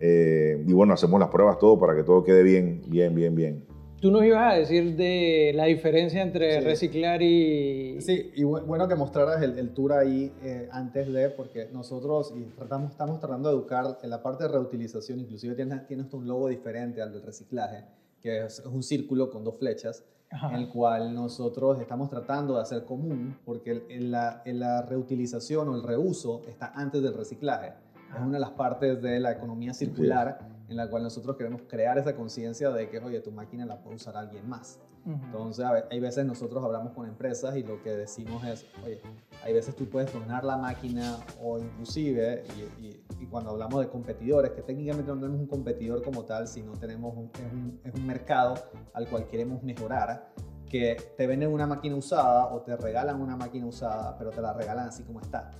Eh, 0.00 0.64
y 0.66 0.72
bueno, 0.72 0.94
hacemos 0.94 1.18
las 1.18 1.28
pruebas 1.28 1.58
todo 1.58 1.78
para 1.78 1.94
que 1.96 2.02
todo 2.04 2.22
quede 2.24 2.42
bien, 2.42 2.82
bien, 2.86 3.14
bien, 3.14 3.34
bien. 3.34 3.64
Tú 4.00 4.12
nos 4.12 4.22
ibas 4.24 4.52
a 4.52 4.56
decir 4.56 4.94
de 4.94 5.50
la 5.56 5.64
diferencia 5.64 6.22
entre 6.22 6.60
Sí. 6.60 6.64
reciclar 6.64 7.20
y... 7.20 8.00
Sí, 8.00 8.30
y 8.36 8.42
bu- 8.44 8.64
bueno 8.64 8.86
que 8.86 8.94
mostraras 8.94 9.42
el, 9.42 9.58
el 9.58 9.70
tour 9.70 9.92
ahí 9.92 10.32
eh, 10.44 10.68
antes 10.70 11.12
de, 11.12 11.30
porque 11.30 11.66
nosotros 11.72 12.32
y 12.36 12.44
tratamos, 12.56 12.92
estamos 12.92 13.18
tratando 13.18 13.48
de 13.48 13.56
educar 13.56 13.98
en 14.00 14.10
la 14.10 14.22
parte 14.22 14.44
de 14.44 14.50
reutilización, 14.50 15.18
inclusive 15.18 15.56
tienes, 15.56 15.84
tienes 15.88 16.12
un 16.14 16.28
logo 16.28 16.46
diferente 16.48 17.02
al 17.02 17.12
del 17.12 17.22
reciclaje, 17.22 17.86
que 18.22 18.44
es, 18.44 18.60
es 18.60 18.66
un 18.66 18.84
círculo 18.84 19.30
con 19.30 19.42
dos 19.42 19.58
flechas, 19.58 20.04
Ajá. 20.30 20.50
en 20.50 20.60
el 20.60 20.68
cual 20.68 21.12
nosotros 21.12 21.80
estamos 21.80 22.08
tratando 22.08 22.54
de 22.54 22.60
hacer 22.62 22.84
común, 22.84 23.36
porque 23.44 23.82
en 23.88 24.12
la, 24.12 24.42
en 24.44 24.60
la 24.60 24.82
reutilización 24.82 25.68
o 25.70 25.74
el 25.74 25.82
reuso 25.82 26.42
está 26.48 26.70
antes 26.76 27.02
del 27.02 27.14
reciclaje. 27.14 27.72
Es 28.14 28.20
una 28.20 28.32
de 28.34 28.40
las 28.40 28.50
partes 28.50 29.00
de 29.02 29.20
la 29.20 29.32
economía 29.32 29.72
circular 29.74 30.38
en 30.68 30.76
la 30.76 30.88
cual 30.88 31.02
nosotros 31.02 31.36
queremos 31.36 31.62
crear 31.68 31.96
esa 31.98 32.14
conciencia 32.14 32.70
de 32.70 32.88
que, 32.90 32.98
oye, 32.98 33.20
tu 33.20 33.30
máquina 33.32 33.64
la 33.66 33.80
puede 33.80 33.96
usar 33.96 34.16
alguien 34.16 34.48
más. 34.48 34.78
Entonces, 35.24 35.64
a 35.64 35.72
ve- 35.72 35.84
hay 35.90 36.00
veces 36.00 36.26
nosotros 36.26 36.62
hablamos 36.62 36.92
con 36.92 37.08
empresas 37.08 37.56
y 37.56 37.62
lo 37.62 37.82
que 37.82 37.90
decimos 37.96 38.44
es, 38.44 38.66
oye, 38.84 39.00
hay 39.42 39.54
veces 39.54 39.74
tú 39.74 39.88
puedes 39.88 40.12
donar 40.12 40.44
la 40.44 40.58
máquina 40.58 41.16
o 41.42 41.58
inclusive, 41.58 42.44
y, 42.56 42.84
y- 42.84 43.04
y 43.20 43.26
cuando 43.26 43.50
hablamos 43.50 43.80
de 43.80 43.88
competidores, 43.88 44.50
que 44.50 44.60
técnicamente 44.60 45.10
no 45.10 45.18
tenemos 45.18 45.40
un 45.40 45.46
competidor 45.46 46.02
como 46.02 46.24
tal, 46.24 46.46
sino 46.46 46.72
tenemos 46.72 47.16
un, 47.16 47.30
es, 47.34 47.52
un, 47.52 47.80
es 47.84 47.94
un 47.94 48.06
mercado 48.06 48.54
al 48.92 49.08
cual 49.08 49.26
queremos 49.28 49.62
mejorar, 49.62 50.28
que 50.68 50.96
te 51.16 51.26
venden 51.26 51.50
una 51.50 51.66
máquina 51.66 51.96
usada 51.96 52.46
o 52.52 52.60
te 52.60 52.76
regalan 52.76 53.18
una 53.22 53.36
máquina 53.36 53.64
usada, 53.66 54.18
pero 54.18 54.30
te 54.30 54.42
la 54.42 54.52
regalan 54.52 54.88
así 54.88 55.02
como 55.04 55.20
está. 55.20 55.50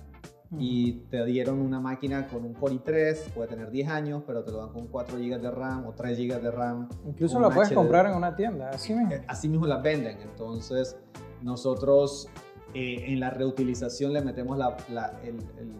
Y 0.57 0.93
te 1.11 1.23
dieron 1.25 1.59
una 1.61 1.79
máquina 1.79 2.27
con 2.27 2.43
un 2.43 2.53
Core 2.53 2.75
i3, 2.75 3.33
puede 3.35 3.49
tener 3.49 3.69
10 3.69 3.87
años, 3.89 4.23
pero 4.25 4.43
te 4.43 4.51
lo 4.51 4.57
dan 4.57 4.69
con 4.69 4.87
4 4.87 5.17
GB 5.17 5.39
de 5.39 5.51
RAM 5.51 5.85
o 5.85 5.91
3 5.93 6.17
GB 6.17 6.41
de 6.41 6.49
RAM. 6.51 6.89
Incluso 7.05 7.39
la 7.39 7.49
puedes 7.51 7.69
HD. 7.71 7.75
comprar 7.75 8.07
en 8.07 8.15
una 8.15 8.35
tienda, 8.35 8.69
así 8.71 8.93
mismo. 8.93 9.11
Eh, 9.13 9.23
Así 9.27 9.47
mismo 9.47 9.67
las 9.67 9.83
venden. 9.83 10.17
Entonces, 10.21 10.97
nosotros 11.43 12.27
eh, 12.73 13.05
en 13.11 13.19
la 13.19 13.29
reutilización 13.31 14.13
le 14.13 14.21
metemos 14.21 14.57
la- 14.57 14.77
la- 14.89 15.19
el, 15.23 15.37
el- 15.57 15.73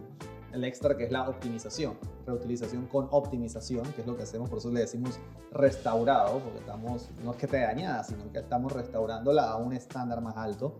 el 0.52 0.64
extra 0.64 0.96
que 0.96 1.04
es 1.04 1.12
la 1.12 1.28
optimización. 1.28 1.94
Reutilización 2.26 2.86
con 2.86 3.06
optimización, 3.12 3.84
que 3.94 4.00
es 4.00 4.06
lo 4.06 4.16
que 4.16 4.24
hacemos, 4.24 4.48
por 4.50 4.58
eso 4.58 4.70
le 4.72 4.80
decimos 4.80 5.18
restaurado, 5.52 6.38
porque 6.40 6.58
estamos, 6.58 7.08
no 7.24 7.30
es 7.32 7.36
que 7.36 7.46
esté 7.46 7.60
dañada, 7.60 8.02
sino 8.02 8.30
que 8.32 8.40
estamos 8.40 8.72
restaurándola 8.72 9.50
a 9.50 9.56
un 9.56 9.72
estándar 9.72 10.20
más 10.20 10.36
alto. 10.36 10.78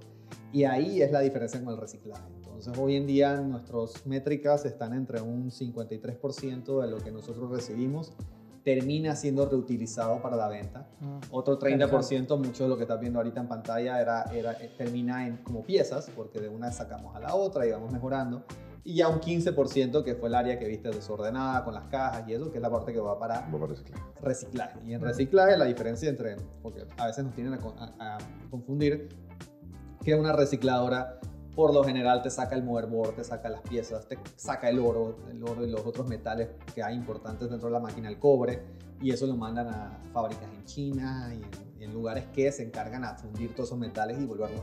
Y 0.53 0.64
ahí 0.64 1.00
es 1.03 1.12
la 1.12 1.20
diferencia 1.20 1.62
con 1.62 1.74
el 1.74 1.81
reciclaje. 1.81 2.22
Entonces, 2.60 2.82
hoy 2.84 2.96
en 2.96 3.06
día 3.06 3.40
nuestras 3.40 4.04
métricas 4.06 4.66
están 4.66 4.92
entre 4.92 5.22
un 5.22 5.50
53% 5.50 6.82
de 6.82 6.88
lo 6.90 6.98
que 6.98 7.10
nosotros 7.10 7.50
recibimos 7.50 8.12
termina 8.62 9.16
siendo 9.16 9.48
reutilizado 9.48 10.20
para 10.20 10.36
la 10.36 10.46
venta. 10.46 10.86
Mm. 11.00 11.20
Otro 11.30 11.58
30%, 11.58 12.36
mucho 12.36 12.64
de 12.64 12.68
lo 12.68 12.76
que 12.76 12.82
estás 12.82 13.00
viendo 13.00 13.18
ahorita 13.18 13.40
en 13.40 13.48
pantalla, 13.48 13.98
era, 13.98 14.24
era, 14.24 14.52
eh, 14.60 14.70
termina 14.76 15.26
en 15.26 15.38
como 15.38 15.64
piezas, 15.64 16.10
porque 16.14 16.38
de 16.38 16.50
una 16.50 16.70
sacamos 16.70 17.16
a 17.16 17.20
la 17.20 17.34
otra 17.34 17.66
y 17.66 17.70
vamos 17.70 17.90
mejorando. 17.92 18.44
Y 18.84 18.96
ya 18.96 19.08
un 19.08 19.20
15% 19.20 20.04
que 20.04 20.14
fue 20.14 20.28
el 20.28 20.34
área 20.34 20.58
que 20.58 20.66
viste 20.68 20.90
desordenada 20.90 21.64
con 21.64 21.72
las 21.72 21.84
cajas 21.84 22.28
y 22.28 22.34
eso, 22.34 22.50
que 22.52 22.58
es 22.58 22.62
la 22.62 22.70
parte 22.70 22.92
que 22.92 23.00
va 23.00 23.18
para 23.18 23.40
Va 23.40 23.50
para 23.52 23.66
reciclar. 23.68 23.98
reciclaje. 24.20 24.78
Y 24.86 24.92
en 24.92 25.00
reciclaje 25.00 25.56
la 25.56 25.64
diferencia 25.64 26.10
entre, 26.10 26.36
porque 26.62 26.84
a 26.98 27.06
veces 27.06 27.24
nos 27.24 27.34
tienen 27.34 27.54
a, 27.54 27.58
a- 27.98 28.16
a 28.16 28.18
confundir, 28.50 29.08
que 30.04 30.14
una 30.14 30.32
recicladora 30.34 31.18
por 31.54 31.74
lo 31.74 31.82
general 31.84 32.22
te 32.22 32.30
saca 32.30 32.54
el 32.54 32.62
motherboard, 32.62 33.14
te 33.16 33.24
saca 33.24 33.48
las 33.48 33.60
piezas, 33.62 34.06
te 34.06 34.18
saca 34.36 34.68
el 34.68 34.78
oro, 34.78 35.16
el 35.30 35.42
oro 35.42 35.66
y 35.66 35.70
los 35.70 35.84
otros 35.84 36.08
metales 36.08 36.48
que 36.74 36.82
hay 36.82 36.94
importantes 36.94 37.50
dentro 37.50 37.68
de 37.68 37.72
la 37.72 37.80
máquina, 37.80 38.08
el 38.08 38.18
cobre, 38.18 38.62
y 39.00 39.10
eso 39.10 39.26
lo 39.26 39.36
mandan 39.36 39.68
a 39.68 39.98
fábricas 40.12 40.44
en 40.54 40.64
China 40.64 41.32
y 41.34 41.42
en, 41.42 41.80
y 41.80 41.84
en 41.84 41.92
lugares 41.94 42.26
que 42.32 42.52
se 42.52 42.62
encargan 42.64 43.04
a 43.04 43.14
fundir 43.16 43.54
todos 43.54 43.70
esos 43.70 43.78
metales 43.78 44.20
y 44.20 44.26
volverlos 44.26 44.60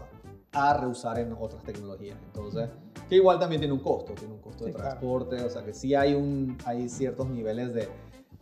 a, 0.54 0.70
a 0.70 0.78
reusar 0.78 1.20
en 1.20 1.34
otras 1.34 1.64
tecnologías. 1.64 2.18
Entonces, 2.26 2.70
que 3.10 3.16
igual 3.16 3.40
también 3.40 3.60
tiene 3.62 3.74
un 3.74 3.80
costo, 3.82 4.14
tiene 4.14 4.34
un 4.34 4.40
costo 4.42 4.66
de 4.66 4.72
Sí, 4.72 4.76
claro. 4.76 4.90
transporte, 4.92 5.42
o 5.44 5.50
sea 5.50 5.64
que 5.66 5.74
sí 5.74 5.94
hay, 5.96 6.14
un, 6.14 6.58
hay 6.66 6.88
ciertos 6.90 7.28
niveles 7.30 7.74
de 7.74 7.90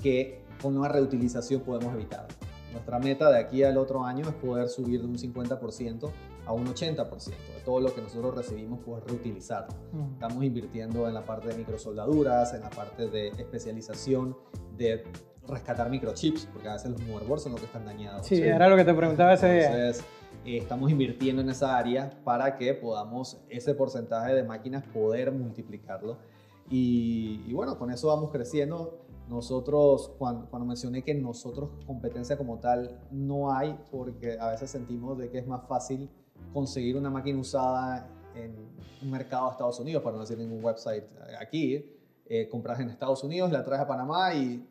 que 0.01 0.43
con 0.61 0.77
una 0.77 0.87
reutilización 0.89 1.61
podemos 1.61 1.93
evitar. 1.93 2.27
Nuestra 2.71 2.99
meta 2.99 3.29
de 3.31 3.39
aquí 3.39 3.63
al 3.63 3.77
otro 3.77 4.03
año 4.03 4.27
es 4.27 4.33
poder 4.35 4.67
subir 4.67 5.01
de 5.01 5.07
un 5.07 5.15
50% 5.17 6.09
a 6.45 6.53
un 6.53 6.65
80% 6.67 7.09
de 7.09 7.61
todo 7.63 7.79
lo 7.79 7.93
que 7.93 8.01
nosotros 8.01 8.35
recibimos, 8.35 8.79
poder 8.79 9.03
reutilizar. 9.05 9.67
Mm. 9.91 10.13
Estamos 10.13 10.43
invirtiendo 10.43 11.07
en 11.07 11.13
la 11.13 11.25
parte 11.25 11.49
de 11.49 11.55
microsoldaduras, 11.55 12.53
en 12.53 12.61
la 12.61 12.69
parte 12.69 13.09
de 13.09 13.29
especialización, 13.29 14.37
de 14.77 15.03
rescatar 15.47 15.89
microchips, 15.89 16.47
porque 16.51 16.67
a 16.67 16.73
veces 16.73 16.91
los 16.91 17.01
motherboards 17.01 17.43
son 17.43 17.53
los 17.53 17.61
que 17.61 17.67
están 17.67 17.85
dañados. 17.85 18.25
Sí, 18.25 18.41
era 18.41 18.67
lo 18.67 18.75
que 18.75 18.83
te 18.83 18.93
preguntaba 18.93 19.33
ese 19.33 19.51
día. 19.51 19.65
Entonces, 19.65 20.05
eh, 20.45 20.57
estamos 20.57 20.91
invirtiendo 20.91 21.41
en 21.41 21.49
esa 21.49 21.77
área 21.77 22.11
para 22.23 22.57
que 22.57 22.73
podamos 22.73 23.41
ese 23.49 23.73
porcentaje 23.73 24.33
de 24.33 24.43
máquinas 24.43 24.83
poder 24.83 25.31
multiplicarlo. 25.31 26.17
Y, 26.69 27.43
y 27.45 27.53
bueno, 27.53 27.77
con 27.77 27.91
eso 27.91 28.07
vamos 28.07 28.31
creciendo. 28.31 29.05
Nosotros, 29.27 30.11
cuando, 30.19 30.47
cuando 30.49 30.67
mencioné 30.67 31.03
que 31.03 31.15
nosotros 31.15 31.71
competencia 31.87 32.37
como 32.37 32.59
tal 32.59 32.99
no 33.11 33.51
hay, 33.51 33.79
porque 33.91 34.37
a 34.39 34.51
veces 34.51 34.69
sentimos 34.69 35.17
de 35.17 35.31
que 35.31 35.39
es 35.39 35.47
más 35.47 35.67
fácil 35.67 36.11
conseguir 36.59 36.95
una 36.95 37.09
máquina 37.09 37.37
usada 37.37 38.07
en 38.33 38.55
un 39.03 39.11
mercado 39.11 39.47
de 39.47 39.51
Estados 39.51 39.77
Unidos, 39.81 40.01
para 40.01 40.15
no 40.15 40.21
decir 40.21 40.37
ningún 40.37 40.63
website 40.63 41.03
aquí, 41.39 41.85
eh, 42.27 42.47
compras 42.49 42.79
en 42.79 42.89
Estados 42.89 43.23
Unidos, 43.25 43.51
la 43.51 43.61
traes 43.61 43.81
a 43.81 43.87
Panamá 43.87 44.33
y 44.33 44.65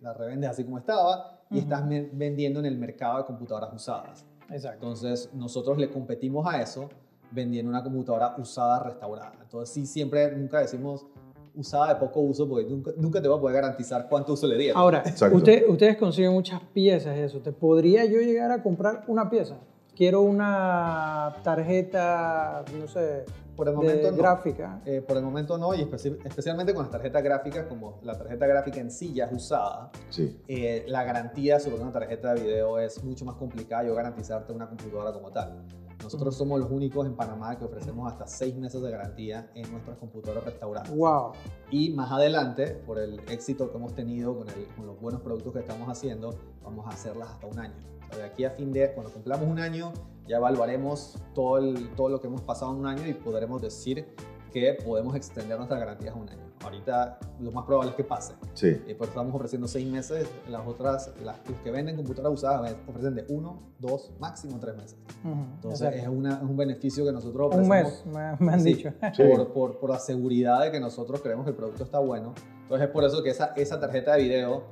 la 0.00 0.12
revendes 0.12 0.50
así 0.50 0.62
como 0.62 0.76
estaba 0.78 1.40
y 1.50 1.54
Ujú. 1.54 1.62
estás 1.62 1.88
vendiendo 2.12 2.60
en 2.60 2.66
el 2.66 2.76
mercado 2.76 3.18
de 3.18 3.24
computadoras 3.24 3.72
usadas. 3.72 4.26
Exacto. 4.50 4.74
Entonces, 4.74 5.30
nosotros 5.32 5.78
le 5.78 5.88
competimos 5.90 6.46
a 6.46 6.60
eso 6.60 6.90
vendiendo 7.30 7.70
una 7.70 7.82
computadora 7.82 8.34
usada, 8.36 8.82
restaurada. 8.82 9.32
Entonces, 9.42 9.72
sí, 9.72 9.86
siempre, 9.86 10.36
nunca 10.36 10.58
decimos 10.60 11.06
usada 11.54 11.94
de 11.94 11.96
poco 12.00 12.20
uso, 12.20 12.46
porque 12.46 12.66
nunca, 12.68 12.90
nunca 12.98 13.22
te 13.22 13.28
va 13.28 13.36
a 13.36 13.40
poder 13.40 13.56
garantizar 13.56 14.06
cuánto 14.08 14.34
uso 14.34 14.46
le 14.46 14.58
dieron. 14.58 14.78
Ahora, 14.80 15.02
usted- 15.32 15.66
ustedes 15.66 15.96
consiguen 15.96 16.32
muchas 16.32 16.60
piezas 16.74 17.16
y 17.16 17.20
eso. 17.20 17.40
¿Te 17.40 17.52
podría 17.52 18.04
yo 18.04 18.18
llegar 18.20 18.50
a 18.50 18.62
comprar 18.62 19.04
una 19.08 19.30
pieza? 19.30 19.56
Quiero 19.94 20.22
una 20.22 21.36
tarjeta, 21.42 22.64
no 22.78 22.88
sé, 22.88 23.24
por 23.56 23.68
el 23.68 23.74
de 23.74 23.76
momento 23.76 24.10
no. 24.10 24.16
gráfica. 24.16 24.80
Eh, 24.86 25.02
por 25.06 25.18
el 25.18 25.22
momento 25.22 25.58
no, 25.58 25.74
y 25.74 25.82
especi- 25.84 26.18
especialmente 26.24 26.72
con 26.72 26.82
las 26.84 26.90
tarjetas 26.90 27.22
gráficas, 27.22 27.66
como 27.66 27.98
la 28.02 28.16
tarjeta 28.16 28.46
gráfica 28.46 28.80
en 28.80 28.90
sí 28.90 29.12
ya 29.12 29.26
es 29.26 29.32
usada, 29.32 29.90
Sí. 30.08 30.40
eh, 30.48 30.84
la 30.88 31.04
garantía 31.04 31.60
sobre 31.60 31.82
una 31.82 31.92
tarjeta 31.92 32.32
de 32.34 32.42
video 32.42 32.78
es 32.78 33.04
mucho 33.04 33.24
más 33.26 33.34
complicada 33.36 33.84
yo 33.84 33.94
garantizarte 33.94 34.52
una 34.54 34.66
computadora 34.68 35.12
como 35.12 35.30
tal. 35.30 35.62
Nosotros 36.02 36.36
somos 36.36 36.58
los 36.58 36.70
únicos 36.70 37.06
en 37.06 37.14
Panamá 37.14 37.56
que 37.56 37.64
ofrecemos 37.64 38.10
hasta 38.10 38.26
seis 38.26 38.56
meses 38.56 38.82
de 38.82 38.90
garantía 38.90 39.50
en 39.54 39.70
nuestras 39.70 39.98
computadoras 39.98 40.44
restauradas. 40.44 40.90
Wow. 40.90 41.32
Y 41.70 41.90
más 41.90 42.10
adelante, 42.10 42.66
por 42.86 42.98
el 42.98 43.20
éxito 43.28 43.70
que 43.70 43.76
hemos 43.76 43.94
tenido 43.94 44.36
con, 44.36 44.48
el- 44.48 44.66
con 44.74 44.86
los 44.86 44.98
buenos 45.00 45.20
productos 45.20 45.52
que 45.52 45.60
estamos 45.60 45.88
haciendo, 45.88 46.34
vamos 46.64 46.86
a 46.86 46.88
hacerlas 46.88 47.28
hasta 47.28 47.46
un 47.46 47.58
año. 47.58 47.74
De 48.16 48.22
aquí 48.24 48.44
a 48.44 48.50
fin 48.50 48.72
de, 48.72 48.92
cuando 48.92 49.12
cumplamos 49.12 49.48
un 49.48 49.58
año, 49.58 49.92
ya 50.26 50.36
evaluaremos 50.36 51.18
todo, 51.34 51.58
el- 51.58 51.90
todo 51.96 52.08
lo 52.08 52.20
que 52.20 52.26
hemos 52.26 52.42
pasado 52.42 52.72
en 52.72 52.78
un 52.80 52.86
año 52.86 53.06
y 53.06 53.14
podremos 53.14 53.60
decir 53.62 54.06
que 54.52 54.74
podemos 54.84 55.16
extender 55.16 55.56
nuestras 55.56 55.80
garantías 55.80 56.14
a 56.14 56.18
un 56.18 56.28
año. 56.28 56.42
Ahorita 56.62 57.18
lo 57.40 57.50
más 57.52 57.64
probable 57.64 57.90
es 57.92 57.96
que 57.96 58.04
pase. 58.04 58.34
Sí. 58.52 58.68
Eh, 58.86 58.94
pues 58.96 59.08
estamos 59.08 59.34
ofreciendo 59.34 59.66
seis 59.66 59.88
meses, 59.90 60.28
las 60.48 60.66
otras, 60.66 61.12
las 61.24 61.38
los 61.48 61.58
que 61.60 61.70
venden 61.70 61.96
computadoras 61.96 62.34
usadas 62.38 62.76
ofrecen 62.86 63.14
de 63.14 63.24
uno, 63.30 63.60
dos, 63.78 64.12
máximo 64.20 64.58
tres 64.60 64.76
meses. 64.76 64.98
Ujú, 65.24 65.32
Entonces 65.54 65.94
es, 65.94 66.06
una- 66.06 66.34
es 66.36 66.42
un 66.42 66.56
beneficio 66.56 67.04
que 67.06 67.12
nosotros 67.12 67.46
Un 67.54 67.62
ofrecemos 67.62 68.04
mes, 68.04 68.14
me, 68.38 68.46
me 68.46 68.52
han 68.52 68.60
Sí. 68.60 68.74
dicho. 68.74 68.90
Sí. 69.14 69.22
por, 69.24 69.52
por, 69.54 69.78
por 69.78 69.90
la 69.90 69.98
seguridad 69.98 70.60
de 70.62 70.70
que 70.70 70.78
nosotros 70.80 71.22
creemos 71.22 71.44
que 71.46 71.50
el 71.50 71.56
producto 71.56 71.82
está 71.82 71.98
bueno. 71.98 72.34
Entonces 72.64 72.86
es 72.88 72.92
por 72.92 73.04
eso 73.04 73.22
que 73.22 73.30
esa, 73.30 73.54
esa 73.56 73.80
tarjeta 73.80 74.14
de 74.16 74.22
video, 74.22 74.64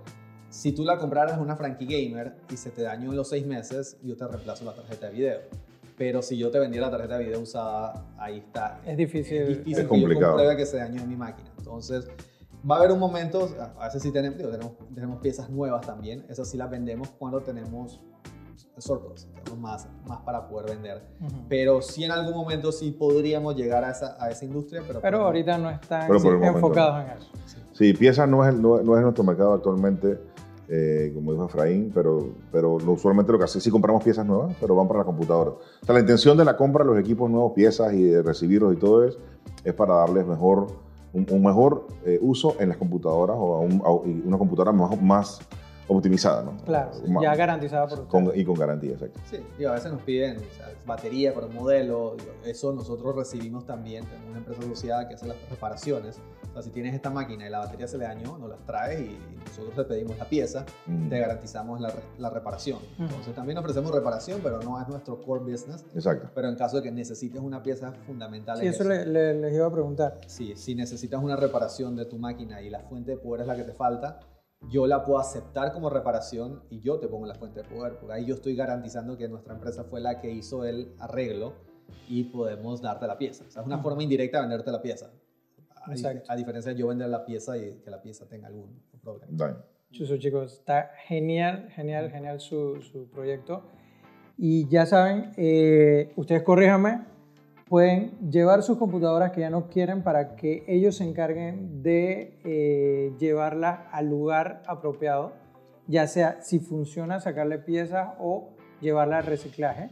si 0.50 0.72
tú 0.72 0.84
la 0.84 0.98
compraras 0.98 1.34
en 1.34 1.40
una 1.40 1.56
Frankie 1.56 1.86
Gamer 1.86 2.34
y 2.50 2.56
se 2.56 2.70
te 2.70 2.82
dañó 2.82 3.10
en 3.10 3.16
los 3.16 3.28
seis 3.28 3.46
meses, 3.46 3.96
yo 4.02 4.16
te 4.16 4.26
reemplazo 4.26 4.64
la 4.64 4.74
tarjeta 4.74 5.06
de 5.06 5.12
video. 5.12 5.40
Pero 5.96 6.22
si 6.22 6.36
yo 6.36 6.50
te 6.50 6.58
vendiera 6.58 6.86
la 6.86 6.92
tarjeta 6.92 7.18
de 7.18 7.24
video 7.24 7.40
usada, 7.40 8.06
ahí 8.18 8.38
está. 8.38 8.80
Es 8.86 8.96
difícil. 8.96 9.36
Es 9.36 9.48
difícil 9.48 9.72
Es 9.72 9.76
que 9.78 9.82
yo 9.82 9.88
complicado. 9.88 10.56
que 10.56 10.66
se 10.66 10.78
dañó 10.78 11.00
en 11.02 11.08
mi 11.08 11.16
máquina. 11.16 11.50
Entonces, 11.58 12.08
va 12.68 12.76
a 12.76 12.78
haber 12.78 12.92
un 12.92 12.98
momento, 12.98 13.48
a 13.78 13.84
veces 13.84 14.02
sí 14.02 14.10
tenemos, 14.10 14.38
digo, 14.38 14.50
tenemos, 14.50 14.72
tenemos 14.94 15.20
piezas 15.20 15.50
nuevas 15.50 15.86
también, 15.86 16.24
esas 16.28 16.48
sí 16.48 16.56
las 16.56 16.70
vendemos 16.70 17.08
cuando 17.18 17.40
tenemos 17.40 18.00
surplus, 18.78 19.26
tenemos 19.34 19.58
más, 19.58 19.88
más 20.06 20.20
para 20.20 20.48
poder 20.48 20.70
vender. 20.70 21.02
Ujú. 21.20 21.36
Pero 21.48 21.82
sí 21.82 22.04
en 22.04 22.12
algún 22.12 22.34
momento 22.34 22.72
sí 22.72 22.90
podríamos 22.92 23.54
llegar 23.56 23.84
a 23.84 23.90
esa, 23.90 24.16
a 24.18 24.30
esa 24.30 24.44
industria, 24.44 24.82
pero, 24.86 25.00
Pero 25.00 25.22
ahorita 25.22 25.58
no 25.58 25.70
están 25.70 26.10
momento 26.10 26.46
enfocados 26.46 27.04
en 27.04 27.10
eso. 27.18 27.30
Sí, 27.72 27.92
piezas 27.94 28.28
no 28.28 28.46
es, 28.46 28.54
no, 28.54 28.82
no 28.82 28.96
es 28.96 29.02
nuestro 29.02 29.24
mercado 29.24 29.54
actualmente, 29.54 30.18
eh, 30.72 31.10
como 31.12 31.32
dijo 31.32 31.46
Efraín, 31.46 31.90
pero, 31.92 32.28
pero 32.52 32.74
usualmente 32.74 33.32
lo 33.32 33.38
que 33.38 33.44
hace 33.44 33.60
sí 33.60 33.70
compramos 33.70 34.04
piezas 34.04 34.24
nuevas, 34.24 34.54
pero 34.60 34.76
van 34.76 34.86
para 34.86 35.00
la 35.00 35.04
computadora. 35.04 35.52
La 35.88 35.98
intención 35.98 36.38
de 36.38 36.44
la 36.44 36.56
compra 36.56 36.84
de 36.84 36.90
los 36.90 37.00
equipos 37.00 37.28
nuevos, 37.28 37.52
piezas 37.52 37.92
y 37.92 38.04
de 38.04 38.22
recibirlos 38.22 38.74
y 38.74 38.76
todo 38.76 39.04
es, 39.04 39.18
es 39.64 39.74
para 39.74 39.94
darles 39.94 40.26
mejor, 40.26 40.68
un, 41.12 41.42
mejor 41.42 41.88
eh, 42.06 42.20
uso 42.22 42.54
en 42.60 42.68
las 42.68 42.78
computadoras 42.78 43.36
o 43.36 43.60
una 43.60 44.38
computadora 44.38 44.70
más 44.70 45.40
optimizada, 45.96 46.42
¿no? 46.42 46.56
Claro, 46.64 46.90
Más- 47.08 47.22
ya 47.22 47.34
garantizada 47.34 47.86
por 47.88 48.06
con- 48.08 48.32
y 48.34 48.44
con 48.44 48.54
garantía, 48.54 48.92
exacto. 48.92 49.20
Sí, 49.28 49.38
digo, 49.58 49.70
a 49.70 49.74
veces 49.74 49.92
nos 49.92 50.02
piden 50.02 50.36
o 50.38 50.54
sea, 50.56 50.70
batería 50.86 51.34
para 51.34 51.46
un 51.46 51.54
modelo, 51.54 52.14
digo, 52.18 52.30
eso 52.44 52.72
nosotros 52.72 53.14
recibimos 53.16 53.66
también, 53.66 54.04
tenemos 54.06 54.28
una 54.30 54.38
empresa 54.38 54.60
asociada 54.62 55.08
que 55.08 55.14
hace 55.14 55.26
las 55.26 55.36
reparaciones. 55.50 56.18
O 56.50 56.52
sea, 56.54 56.62
si 56.62 56.70
tienes 56.70 56.94
esta 56.94 57.10
máquina 57.10 57.46
y 57.46 57.50
la 57.50 57.60
batería 57.60 57.86
se 57.86 57.96
le 57.96 58.04
dañó, 58.04 58.36
nos 58.36 58.48
las 58.50 58.58
traes 58.66 59.00
y 59.00 59.18
nosotros 59.46 59.74
te 59.74 59.84
pedimos 59.84 60.18
la 60.18 60.24
pieza, 60.24 60.64
Mm, 60.86 61.08
te 61.08 61.18
garantizamos 61.20 61.80
la, 61.80 61.92
la 62.18 62.30
reparación. 62.30 62.78
Ujú. 62.94 63.04
Entonces 63.04 63.34
también 63.36 63.58
ofrecemos 63.58 63.92
reparación, 63.92 64.40
pero 64.42 64.60
no 64.60 64.80
es 64.80 64.88
nuestro 64.88 65.20
core 65.22 65.44
business. 65.44 65.84
Exacto. 65.94 66.28
Pero 66.34 66.48
en 66.48 66.56
caso 66.56 66.78
de 66.78 66.82
que 66.82 66.90
necesites 66.90 67.40
una 67.40 67.62
pieza 67.62 67.92
fundamental 68.06 68.58
Sí, 68.58 68.66
en 68.66 68.72
eso 68.72 68.82
le- 68.84 69.06
le- 69.06 69.34
les 69.34 69.54
iba 69.54 69.66
a 69.66 69.70
preguntar. 69.72 70.18
Sí, 70.26 70.54
si 70.56 70.74
necesitas 70.74 71.22
una 71.22 71.36
reparación 71.36 71.94
de 71.94 72.04
tu 72.06 72.18
máquina 72.18 72.60
y 72.62 72.68
la 72.70 72.80
fuente 72.80 73.12
de 73.12 73.16
poder 73.18 73.42
es 73.42 73.46
la 73.46 73.54
que 73.56 73.62
te 73.64 73.72
falta, 73.72 74.18
yo 74.68 74.86
la 74.86 75.04
puedo 75.04 75.18
aceptar 75.18 75.72
como 75.72 75.88
reparación 75.90 76.62
y 76.70 76.80
yo 76.80 76.98
te 76.98 77.08
pongo 77.08 77.26
la 77.26 77.34
fuente 77.34 77.62
de 77.62 77.68
poder, 77.68 77.98
porque 77.98 78.14
ahí 78.14 78.26
yo 78.26 78.34
estoy 78.34 78.54
garantizando 78.54 79.16
que 79.16 79.28
nuestra 79.28 79.54
empresa 79.54 79.84
fue 79.84 80.00
la 80.00 80.20
que 80.20 80.30
hizo 80.30 80.64
el 80.64 80.92
arreglo 80.98 81.54
y 82.08 82.24
podemos 82.24 82.82
darte 82.82 83.06
la 83.06 83.16
pieza. 83.16 83.44
O 83.46 83.50
sea, 83.50 83.62
es 83.62 83.66
una 83.66 83.78
forma 83.78 84.02
indirecta 84.02 84.38
de 84.38 84.42
venderte 84.42 84.70
la 84.70 84.82
pieza. 84.82 85.10
A, 85.82 85.92
Exacto. 85.92 86.30
a 86.30 86.36
diferencia 86.36 86.72
de 86.72 86.78
yo 86.78 86.88
vender 86.88 87.08
la 87.08 87.24
pieza 87.24 87.56
y 87.56 87.80
que 87.82 87.90
la 87.90 88.02
pieza 88.02 88.28
tenga 88.28 88.48
algún 88.48 88.82
problema. 89.02 89.32
Dale. 89.32 89.56
Chuso, 89.90 90.18
chicos, 90.18 90.52
está 90.52 90.90
genial, 91.06 91.68
genial, 91.70 92.10
genial 92.10 92.38
su, 92.40 92.80
su 92.82 93.08
proyecto. 93.08 93.64
Y 94.36 94.68
ya 94.68 94.86
saben, 94.86 95.32
eh, 95.36 96.12
ustedes 96.16 96.42
corríjanme, 96.42 97.04
pueden 97.70 98.18
llevar 98.32 98.64
sus 98.64 98.78
computadoras 98.78 99.30
que 99.30 99.42
ya 99.42 99.48
no 99.48 99.68
quieren 99.68 100.02
para 100.02 100.34
que 100.34 100.64
ellos 100.66 100.96
se 100.96 101.04
encarguen 101.04 101.84
de 101.84 102.40
eh, 102.44 103.12
llevarlas 103.20 103.82
al 103.92 104.08
lugar 104.08 104.60
apropiado, 104.66 105.34
ya 105.86 106.08
sea 106.08 106.42
si 106.42 106.58
funciona 106.58 107.20
sacarle 107.20 107.58
piezas 107.58 108.08
o 108.18 108.48
llevarla 108.80 109.18
al 109.18 109.24
reciclaje. 109.26 109.90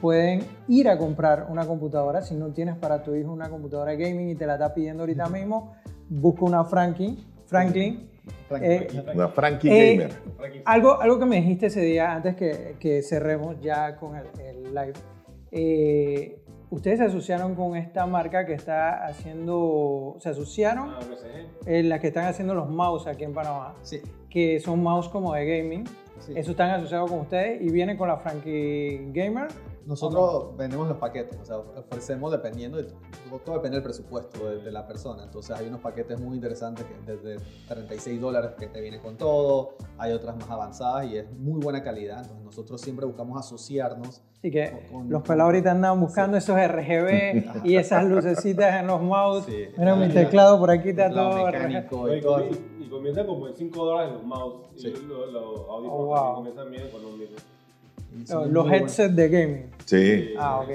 Pueden 0.00 0.42
ir 0.68 0.88
a 0.88 0.98
comprar 0.98 1.48
una 1.50 1.66
computadora, 1.66 2.22
si 2.22 2.36
no 2.36 2.52
tienes 2.52 2.76
para 2.76 3.02
tu 3.02 3.12
hijo 3.16 3.32
una 3.32 3.50
computadora 3.50 3.94
gaming 3.94 4.30
y 4.30 4.36
te 4.36 4.46
la 4.46 4.52
está 4.54 4.72
pidiendo 4.72 5.02
ahorita 5.02 5.28
mismo, 5.28 5.74
busca 6.08 6.44
una 6.44 6.64
Franklin, 6.64 7.18
Franklin 7.46 8.08
eh, 8.50 8.86
Una 9.12 9.28
Frankie 9.28 9.68
eh, 9.68 9.96
Gamer. 9.96 10.62
algo, 10.64 11.00
algo 11.00 11.18
que 11.18 11.26
me 11.26 11.36
dijiste 11.36 11.66
ese 11.66 11.80
día, 11.80 12.12
antes 12.12 12.36
que, 12.36 12.76
que 12.78 13.02
cerremos 13.02 13.60
ya 13.60 13.96
con 13.96 14.14
el, 14.14 14.26
el 14.38 14.62
live, 14.72 14.92
eh, 15.52 16.39
ustedes 16.70 16.98
se 16.98 17.04
asociaron 17.06 17.54
con 17.54 17.76
esta 17.76 18.06
marca 18.06 18.46
que 18.46 18.54
está 18.54 19.04
haciendo, 19.04 20.16
se 20.18 20.28
asociaron, 20.30 20.90
Ah, 20.90 21.00
eh, 21.66 21.82
las 21.82 22.00
que 22.00 22.08
están 22.08 22.26
haciendo 22.26 22.54
los 22.54 22.68
mouse 22.68 23.06
aquí 23.06 23.24
en 23.24 23.34
Panamá, 23.34 23.74
Sí, 23.82 24.00
que 24.28 24.60
son 24.60 24.82
mouse 24.82 25.08
como 25.08 25.34
de 25.34 25.44
gaming, 25.46 25.84
sí. 26.20 26.32
eso 26.36 26.52
están 26.52 26.70
asociados 26.70 27.10
con 27.10 27.20
ustedes 27.20 27.60
y 27.60 27.70
vienen 27.70 27.96
con 27.96 28.08
la 28.08 28.16
Frankie 28.16 29.10
Gamer. 29.12 29.48
Nosotros 29.86 30.56
vendemos 30.56 30.88
los 30.88 30.98
paquetes, 30.98 31.38
o 31.40 31.44
sea, 31.44 31.58
ofrecemos 31.58 32.30
dependiendo, 32.30 32.76
de, 32.78 32.84
todo, 33.44 33.56
depende 33.56 33.76
del 33.76 33.82
presupuesto 33.82 34.48
de, 34.48 34.58
de 34.62 34.70
la 34.70 34.86
persona. 34.86 35.24
Entonces 35.24 35.56
hay 35.56 35.66
unos 35.68 35.80
paquetes 35.80 36.20
muy 36.20 36.36
interesantes 36.36 36.84
que 36.86 37.12
desde 37.12 37.36
36 37.68 38.20
dólares 38.20 38.52
que 38.58 38.66
te 38.68 38.80
viene 38.80 39.00
con 39.00 39.16
todo, 39.16 39.74
hay 39.98 40.12
otras 40.12 40.36
más 40.36 40.50
avanzadas 40.50 41.06
y 41.06 41.16
es 41.18 41.30
muy 41.32 41.60
buena 41.60 41.82
calidad. 41.82 42.18
Entonces 42.22 42.44
nosotros 42.44 42.80
siempre 42.80 43.06
buscamos 43.06 43.38
asociarnos. 43.38 44.22
Así 44.38 44.50
que 44.50 44.86
Con- 44.90 45.10
los 45.10 45.22
pelados 45.22 45.50
ahorita 45.52 45.70
andan 45.72 46.00
buscando 46.00 46.36
esos 46.36 46.56
RGB 46.56 47.44
y 47.64 47.76
esas 47.76 48.04
lucecitas 48.04 48.80
en 48.80 48.86
los 48.86 49.02
mouse. 49.02 49.44
Sí. 49.46 49.66
Mira 49.76 49.96
mi 49.96 50.08
teclado 50.08 50.58
por 50.58 50.70
aquí 50.70 50.90
está 50.90 51.10
todo 51.10 51.44
mecánico 51.46 52.14
y 52.14 52.20
todo. 52.20 52.44
y, 52.46 52.84
y 52.84 52.88
comienza 52.88 53.26
como 53.26 53.48
en 53.48 53.54
5 53.56 53.84
dólares 53.84 54.12
los 54.14 54.24
mouse 54.24 54.54
Sí. 54.76 54.88
y 54.88 55.06
los, 55.06 55.30
los 55.32 55.44
audífonos 55.68 55.90
Oh, 55.92 56.06
wow. 56.06 56.14
también 56.16 56.34
comienzan 56.54 56.70
bien 56.70 56.86
económicos. 56.86 57.42
Los, 58.50 58.70
headsets 58.72 59.14
de 59.16 59.28
gaming. 59.28 59.70
Sí. 59.84 60.34
Ah, 60.38 60.60
ok. 60.60 60.70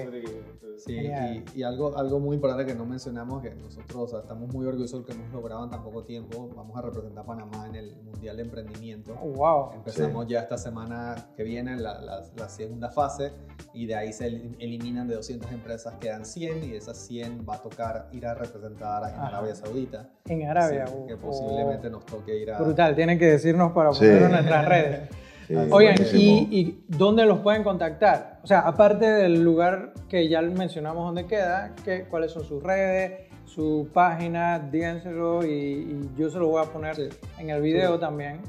Sí, 0.78 0.94
y, 0.94 1.44
y 1.60 1.64
algo, 1.64 1.98
algo 1.98 2.20
muy 2.20 2.36
importante 2.36 2.64
que 2.66 2.76
no 2.78 2.86
mencionamos, 2.86 3.42
que 3.42 3.50
nosotros 3.56 3.96
o 4.04 4.08
sea, 4.08 4.20
estamos 4.20 4.54
muy 4.54 4.68
orgullosos 4.68 4.92
de 4.92 5.00
lo 5.00 5.06
que 5.06 5.14
hemos 5.14 5.32
logrado 5.34 5.64
en 5.64 5.72
tan 5.72 5.82
poco 5.84 6.04
tiempo. 6.04 6.48
Vamos 6.56 6.78
a 6.78 6.82
representar 6.84 7.24
a 7.24 7.26
Panamá 7.26 7.66
en 7.68 7.76
el 7.76 7.96
Mundial 8.04 8.38
de 8.38 8.44
Emprendimiento. 8.44 9.18
Oh, 9.20 9.30
wow. 9.30 9.72
Empezamos 9.74 10.28
ya 10.28 10.42
esta 10.42 10.58
semana 10.60 11.16
que 11.36 11.44
viene 11.44 11.76
la, 11.78 12.00
la- 12.02 12.22
la 12.38 12.50
segunda 12.50 12.90
fase 12.92 13.32
y 13.74 13.88
de 13.88 13.96
ahí 13.96 14.14
se 14.14 14.28
el- 14.28 14.56
eliminan 14.60 15.08
de 15.08 15.16
200 15.16 15.52
empresas, 15.54 15.96
quedan 16.00 16.24
100 16.24 16.64
y 16.66 16.70
de 16.72 16.78
esas 16.78 16.98
100 16.98 17.46
va 17.50 17.56
a 17.56 17.62
tocar 17.62 18.10
ir 18.12 18.28
a 18.28 18.36
representar 18.36 19.10
en 19.10 19.16
Ajá. 19.16 19.28
Arabia 19.28 19.56
Saudita. 19.56 20.10
En 20.28 20.48
Arabia. 20.48 20.86
Sí, 20.86 20.94
uh, 20.96 21.08
que 21.08 21.14
oh. 21.16 21.20
posiblemente 21.20 21.90
nos 21.90 22.06
toque 22.06 22.38
ir 22.38 22.52
a... 22.52 22.60
Brutal, 22.62 22.94
tienen 22.96 23.18
que 23.18 23.26
decirnos 23.26 23.72
para 23.72 23.92
Sí. 23.94 24.00
ponerlo 24.02 24.26
en 24.26 24.32
nuestras 24.34 24.66
redes. 24.68 25.10
Sí, 25.48 25.54
Oigan, 25.56 25.70
buenísimo. 25.70 26.48
¿y, 26.50 26.60
¿y 26.60 26.84
dónde 26.88 27.26
los 27.26 27.40
pueden 27.40 27.64
contactar? 27.64 28.40
O 28.44 28.48
sea, 28.48 28.60
aparte 28.62 29.06
del 29.06 29.44
lugar 29.44 29.94
que 30.10 30.28
ya 30.28 30.42
mencionamos 30.42 31.06
dónde 31.06 31.26
queda, 31.26 31.74
¿qué, 31.84 32.06
¿cuáles 32.10 32.32
son 32.32 32.44
sus 32.46 32.64
redes, 32.64 33.30
su 33.46 33.88
página? 33.94 34.58
Díganselo 34.60 35.46
y, 35.46 35.50
y 35.50 36.10
yo 36.18 36.30
se 36.30 36.40
lo 36.40 36.48
voy 36.48 36.64
a 36.64 36.66
poner 36.72 36.96
Sí. 36.96 37.10
en 37.38 37.50
el 37.52 37.62
video 37.62 38.00
también. 38.00 38.40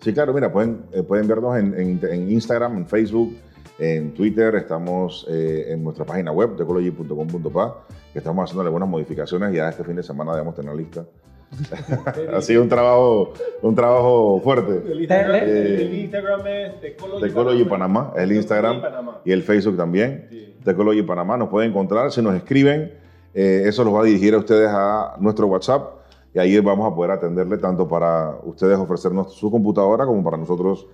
Sí, 0.00 0.12
claro, 0.12 0.32
mira, 0.34 0.52
pueden, 0.52 0.82
eh, 0.92 1.02
pueden 1.04 1.28
vernos 1.28 1.56
en, 1.56 1.78
en- 1.78 2.00
en 2.10 2.30
Instagram, 2.30 2.76
en 2.78 2.86
Facebook, 2.88 3.36
en 3.78 4.12
Twitter, 4.14 4.54
estamos 4.56 5.24
eh, 5.30 5.66
en 5.68 5.84
nuestra 5.84 6.04
página 6.04 6.32
web, 6.32 6.56
tecology.com.pa, 6.56 7.84
que 8.12 8.18
estamos 8.18 8.44
haciendo 8.44 8.62
algunas 8.62 8.88
modificaciones 8.88 9.52
y 9.52 9.56
ya 9.58 9.68
este 9.68 9.84
fin 9.84 9.94
de 9.96 10.02
semana 10.02 10.32
debemos 10.32 10.54
tener 10.56 10.74
lista. 10.74 11.04
ha 12.34 12.40
sido 12.40 12.62
un 12.62 12.68
trabajo, 12.68 13.32
un 13.62 13.74
trabajo 13.74 14.40
fuerte. 14.42 14.82
El 14.90 15.00
Instagram, 15.00 15.40
Eh, 15.44 15.76
el 15.82 15.94
Instagram 16.00 16.46
es 16.46 16.80
Tecology, 16.80 17.22
Tecology 17.28 17.64
Panamá, 17.64 18.12
es 18.16 18.22
el 18.22 18.32
Instagram 18.32 18.80
Panamá. 18.80 19.20
y 19.24 19.32
el 19.32 19.42
Facebook 19.42 19.76
también. 19.76 20.26
Sí. 20.30 20.56
Tecology 20.64 21.02
Panamá, 21.02 21.36
nos 21.36 21.48
pueden 21.48 21.70
encontrar, 21.70 22.10
si 22.12 22.22
nos 22.22 22.34
escriben, 22.34 22.92
eh, 23.34 23.64
eso 23.66 23.84
los 23.84 23.94
va 23.94 24.00
a 24.00 24.04
dirigir 24.04 24.34
a 24.34 24.38
ustedes 24.38 24.68
a 24.70 25.16
nuestro 25.18 25.46
WhatsApp 25.46 25.94
y 26.34 26.38
ahí 26.38 26.58
vamos 26.60 26.90
a 26.90 26.94
poder 26.94 27.10
atenderle 27.10 27.58
tanto 27.58 27.86
para 27.88 28.36
ustedes 28.44 28.78
ofrecernos 28.78 29.34
su 29.34 29.50
computadora 29.50 30.06
como 30.06 30.22
para 30.24 30.36
nosotros 30.36 30.86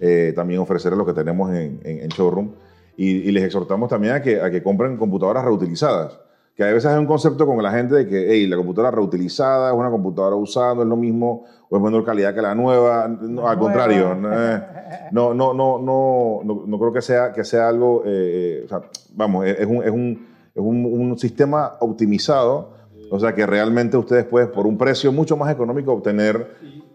eh, 0.00 0.32
también 0.34 0.60
ofrecerles 0.60 0.98
lo 0.98 1.06
que 1.06 1.12
tenemos 1.12 1.50
en, 1.54 1.80
en- 1.84 2.00
en 2.00 2.08
showroom. 2.08 2.52
Y, 2.96 3.08
y 3.28 3.32
les 3.32 3.44
exhortamos 3.44 3.88
también 3.88 4.14
a 4.14 4.20
que, 4.22 4.40
a 4.40 4.50
que 4.50 4.62
compren 4.62 4.96
computadoras 4.96 5.44
reutilizadas, 5.44 6.18
que 6.60 6.64
a 6.68 6.74
veces 6.74 6.90
hay 6.90 6.98
un 6.98 7.06
concepto 7.06 7.46
con 7.46 7.62
la 7.62 7.70
gente 7.72 7.94
de 7.94 8.06
que 8.06 8.26
hey, 8.28 8.46
la 8.46 8.54
computadora 8.54 8.90
reutilizada 8.90 9.70
es 9.70 9.74
una 9.74 9.88
computadora 9.90 10.36
usada, 10.36 10.74
no 10.74 10.82
es 10.82 10.88
lo 10.88 10.96
mismo 10.96 11.46
o 11.70 11.76
es 11.78 11.82
menor 11.82 12.04
calidad 12.04 12.34
que 12.34 12.42
la 12.42 12.54
nueva. 12.54 13.08
No, 13.08 13.48
al 13.48 13.58
contrario, 13.58 14.14
no, 14.14 14.28
eh, 14.30 14.62
no, 15.10 15.32
no, 15.32 15.54
no, 15.54 15.78
no, 15.78 16.40
no, 16.44 16.62
no 16.66 16.78
creo 16.78 16.92
que 16.92 17.00
sea, 17.00 17.32
que 17.32 17.44
sea 17.44 17.66
algo, 17.70 18.02
eh, 18.04 18.58
eh, 18.60 18.62
o 18.66 18.68
sea, 18.68 18.82
vamos, 19.14 19.46
es, 19.46 19.64
un, 19.66 19.82
es, 19.82 19.90
un, 19.90 20.26
es 20.54 20.60
un, 20.60 20.84
un 20.84 21.18
sistema 21.18 21.76
optimizado, 21.80 22.74
o 23.10 23.18
sea 23.18 23.34
que 23.34 23.46
realmente 23.46 23.96
ustedes 23.96 24.26
pueden 24.26 24.50
por 24.52 24.66
un 24.66 24.76
precio 24.76 25.10
mucho 25.12 25.38
más 25.38 25.50
económico 25.50 25.94
obtener 25.94 26.46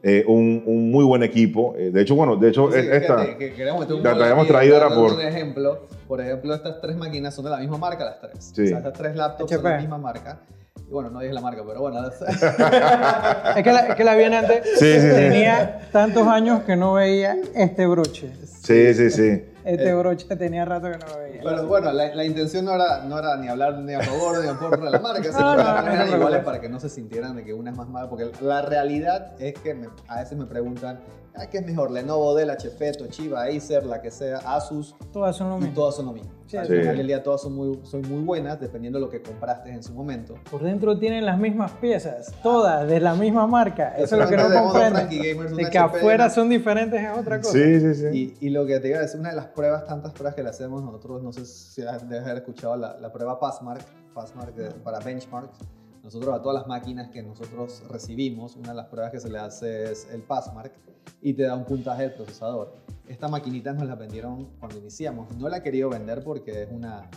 eh, 0.04 0.23
un, 0.28 0.62
un 0.67 0.91
muy 0.91 1.04
buen 1.06 1.23
equipo. 1.23 1.73
De 1.75 1.99
hecho, 2.04 2.13
bueno, 2.13 2.36
de 2.36 2.49
hecho, 2.49 2.71
Sí, 2.71 2.78
esta... 2.91 3.36
que 3.36 3.51
La- 4.04 4.12
habíamos 4.12 4.45
traído 4.45 4.78
era 4.78 4.89
por- 4.93 5.13
Un 5.13 5.21
ejemplo, 5.21 5.80
por 6.07 6.21
ejemplo, 6.21 6.53
estas 6.53 6.79
tres 6.81 6.95
máquinas 6.95 7.33
son 7.33 7.45
de 7.45 7.51
la 7.51 7.57
misma 7.57 7.77
marca, 7.77 8.03
las 8.05 8.19
tres. 8.19 8.51
Sí. 8.53 8.63
O 8.63 8.67
sea, 8.67 8.77
estas 8.77 8.93
tres 8.93 9.15
laptops 9.15 9.51
son 9.51 9.63
de 9.63 9.69
la 9.69 9.75
HP. 9.75 9.81
misma 9.81 9.97
marca. 9.97 10.39
Y 10.87 10.91
bueno, 10.91 11.09
no 11.09 11.19
dije 11.19 11.33
la 11.33 11.41
marca, 11.41 11.63
pero 11.65 11.81
bueno. 11.81 11.99
Es 12.09 13.63
que 13.63 13.71
la, 13.73 13.79
es 13.87 13.95
que 13.95 14.03
la 14.03 14.15
vi 14.15 14.23
antes. 14.25 14.63
Sí, 14.77 14.93
sí, 14.93 14.99
sí. 15.01 15.07
Tenía 15.15 15.79
tantos 15.91 16.27
años 16.27 16.63
que 16.63 16.75
no 16.75 16.93
veía 16.93 17.35
este 17.55 17.87
broche. 17.87 18.31
Sí, 18.45 18.93
sí, 18.93 19.09
sí. 19.09 19.43
Este 19.63 19.89
Eh. 19.89 19.95
broche 19.95 20.27
tenía 20.35 20.63
rato 20.63 20.91
que 20.91 20.97
no 20.97 21.07
lo 21.07 21.17
veía. 21.17 21.41
Pero 21.43 21.65
bueno, 21.67 21.91
la, 21.91 22.13
la 22.13 22.23
intención 22.23 22.65
no 22.65 22.75
era, 22.75 22.99
no 23.03 23.17
era 23.17 23.35
ni 23.37 23.47
hablar 23.47 23.79
ni 23.79 23.93
a 23.95 24.01
favor 24.01 24.43
ni 24.43 24.47
a 24.49 24.55
favor 24.55 24.83
de 24.83 24.91
la 24.91 24.99
marca, 24.99 25.23
sino 25.31 25.55
No, 25.55 25.57
que 25.57 25.63
no, 25.63 25.81
no, 25.81 25.91
eran 25.93 26.09
iguales 26.11 26.43
para 26.43 26.61
que 26.61 26.69
no 26.69 26.79
se 26.79 26.89
sintieran 26.89 27.35
de 27.35 27.43
que 27.43 27.53
una 27.55 27.71
es 27.71 27.77
más 27.77 27.87
mala. 27.87 28.07
Porque 28.09 28.29
la 28.41 28.61
realidad 28.61 29.31
es 29.39 29.55
que 29.55 29.73
me- 29.73 29.89
a 30.07 30.19
veces 30.19 30.37
me 30.37 30.45
preguntan, 30.45 30.99
"Ah, 31.37 31.47
¿qué 31.49 31.57
es 31.59 31.65
mejor? 31.65 31.91
Lenovo, 31.91 32.33
Dell, 32.35 32.49
HP, 32.49 32.91
Toshiba, 32.93 33.43
Acer, 33.43 33.85
la 33.85 34.01
que 34.01 34.11
sea, 34.11 34.37
Asus, 34.37 34.95
Todas 35.11 35.35
son 35.35 35.49
lo 35.49 35.57
y 35.57 35.61
mismo. 35.61 35.75
todas 35.75 35.95
son 35.95 36.05
lo 36.07 36.13
mismo. 36.13 36.31
Sí, 36.47 36.57
Al 36.57 36.67
final 36.67 36.95
del 36.97 37.07
día 37.07 37.23
todas 37.23 37.41
son 37.41 37.53
muy, 37.55 37.79
son 37.83 38.01
muy 38.07 38.23
buenas 38.23 38.59
dependiendo 38.59 38.99
de 38.99 39.05
lo 39.05 39.09
que 39.11 39.19
compraste 39.21 39.71
en 39.71 39.81
su 39.81 39.93
momento. 39.93 40.35
Por 40.51 40.61
dentro 40.61 40.97
tienen 40.97 41.25
las 41.25 41.39
mismas 41.39 41.71
piezas, 41.73 42.31
todas 42.43 42.87
de 42.87 42.99
la 42.99 43.15
misma 43.15 43.47
marca. 43.47 43.95
Eso 43.97 44.15
es 44.15 44.21
lo 44.21 44.27
que 44.29 44.37
no 44.37 44.43
comprendo. 44.63 44.99
De 44.99 45.69
que 45.71 45.77
HP, 45.79 45.97
afuera 45.97 46.29
son 46.29 46.47
diferentes 46.49 47.01
es 47.01 47.17
otra 47.17 47.37
cosa. 47.39 47.51
Sí, 47.51 47.79
sí, 47.79 47.95
sí. 47.95 48.35
Y, 48.39 48.47
y 48.47 48.49
lo 48.51 48.65
que 48.67 48.79
te 48.79 48.89
iba 48.89 48.99
a 48.99 49.01
decir, 49.01 49.19
una 49.19 49.29
de 49.31 49.35
las 49.37 49.47
pruebas, 49.47 49.85
tantas 49.87 50.11
pruebas 50.13 50.35
que 50.35 50.43
le 50.43 50.49
hacemos 50.49 50.83
nosotros, 50.83 51.23
no 51.23 51.33
sé 51.33 51.45
si 51.45 51.81
has- 51.81 52.07
debes 52.07 52.25
haber 52.25 52.37
escuchado 52.37 52.75
la, 52.75 52.95
la 52.99 53.11
prueba 53.11 53.39
Passmark, 53.39 53.83
Passmark 54.13 54.53
de- 54.55 54.69
para 54.71 54.99
benchmarks. 54.99 55.57
Nosotros 56.05 56.35
a 56.35 56.41
todas 56.43 56.59
las 56.59 56.67
máquinas 56.67 57.09
que 57.09 57.23
nosotros 57.23 57.81
recibimos, 57.89 58.55
una 58.57 58.69
de 58.69 58.75
las 58.75 58.85
pruebas 58.89 59.11
que 59.11 59.19
se 59.19 59.27
le 59.27 59.39
hace 59.39 59.91
es 59.91 60.07
el 60.13 60.21
Passmark 60.21 60.71
y 61.23 61.33
te 61.33 61.41
da 61.43 61.55
un 61.55 61.65
puntaje 61.65 62.03
del 62.03 62.13
procesador. 62.13 62.75
Esta 63.07 63.27
maquinita 63.27 63.73
nos 63.73 63.87
la 63.87 63.95
vendieron 63.95 64.51
cuando 64.59 64.77
iniciamos. 64.77 65.35
No 65.35 65.49
la 65.49 65.57
he 65.57 65.63
querido 65.63 65.89
vender 65.89 66.23
porque 66.23 66.61
es 66.61 66.69
una, 66.71 67.09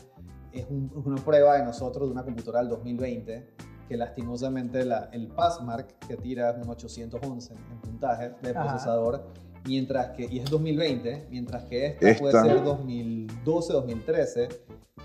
es 0.52 0.64
un- 0.70 0.90
es 0.98 1.04
una 1.04 1.22
prueba 1.22 1.58
de 1.58 1.64
nosotros 1.66 2.08
de 2.08 2.12
una 2.12 2.24
computadora 2.24 2.60
del 2.60 2.70
2020 2.70 3.50
que 3.86 3.96
lastimosamente 3.98 4.82
la- 4.86 5.10
el 5.12 5.28
Passmark 5.28 5.98
que 6.08 6.16
tira 6.16 6.50
es 6.50 6.56
un 6.64 6.70
811 6.70 7.52
en 7.70 7.80
puntaje 7.82 8.30
de 8.40 8.50
Ajá. 8.50 8.62
procesador, 8.70 9.26
mientras 9.66 10.16
que, 10.16 10.24
y 10.30 10.38
es 10.38 10.48
2020, 10.48 11.26
mientras 11.30 11.64
que 11.64 11.88
esta, 11.88 12.00
puede 12.18 12.36
Esta- 12.38 12.42
ser 12.42 12.64
2012, 12.64 13.72
2013, 13.74 14.48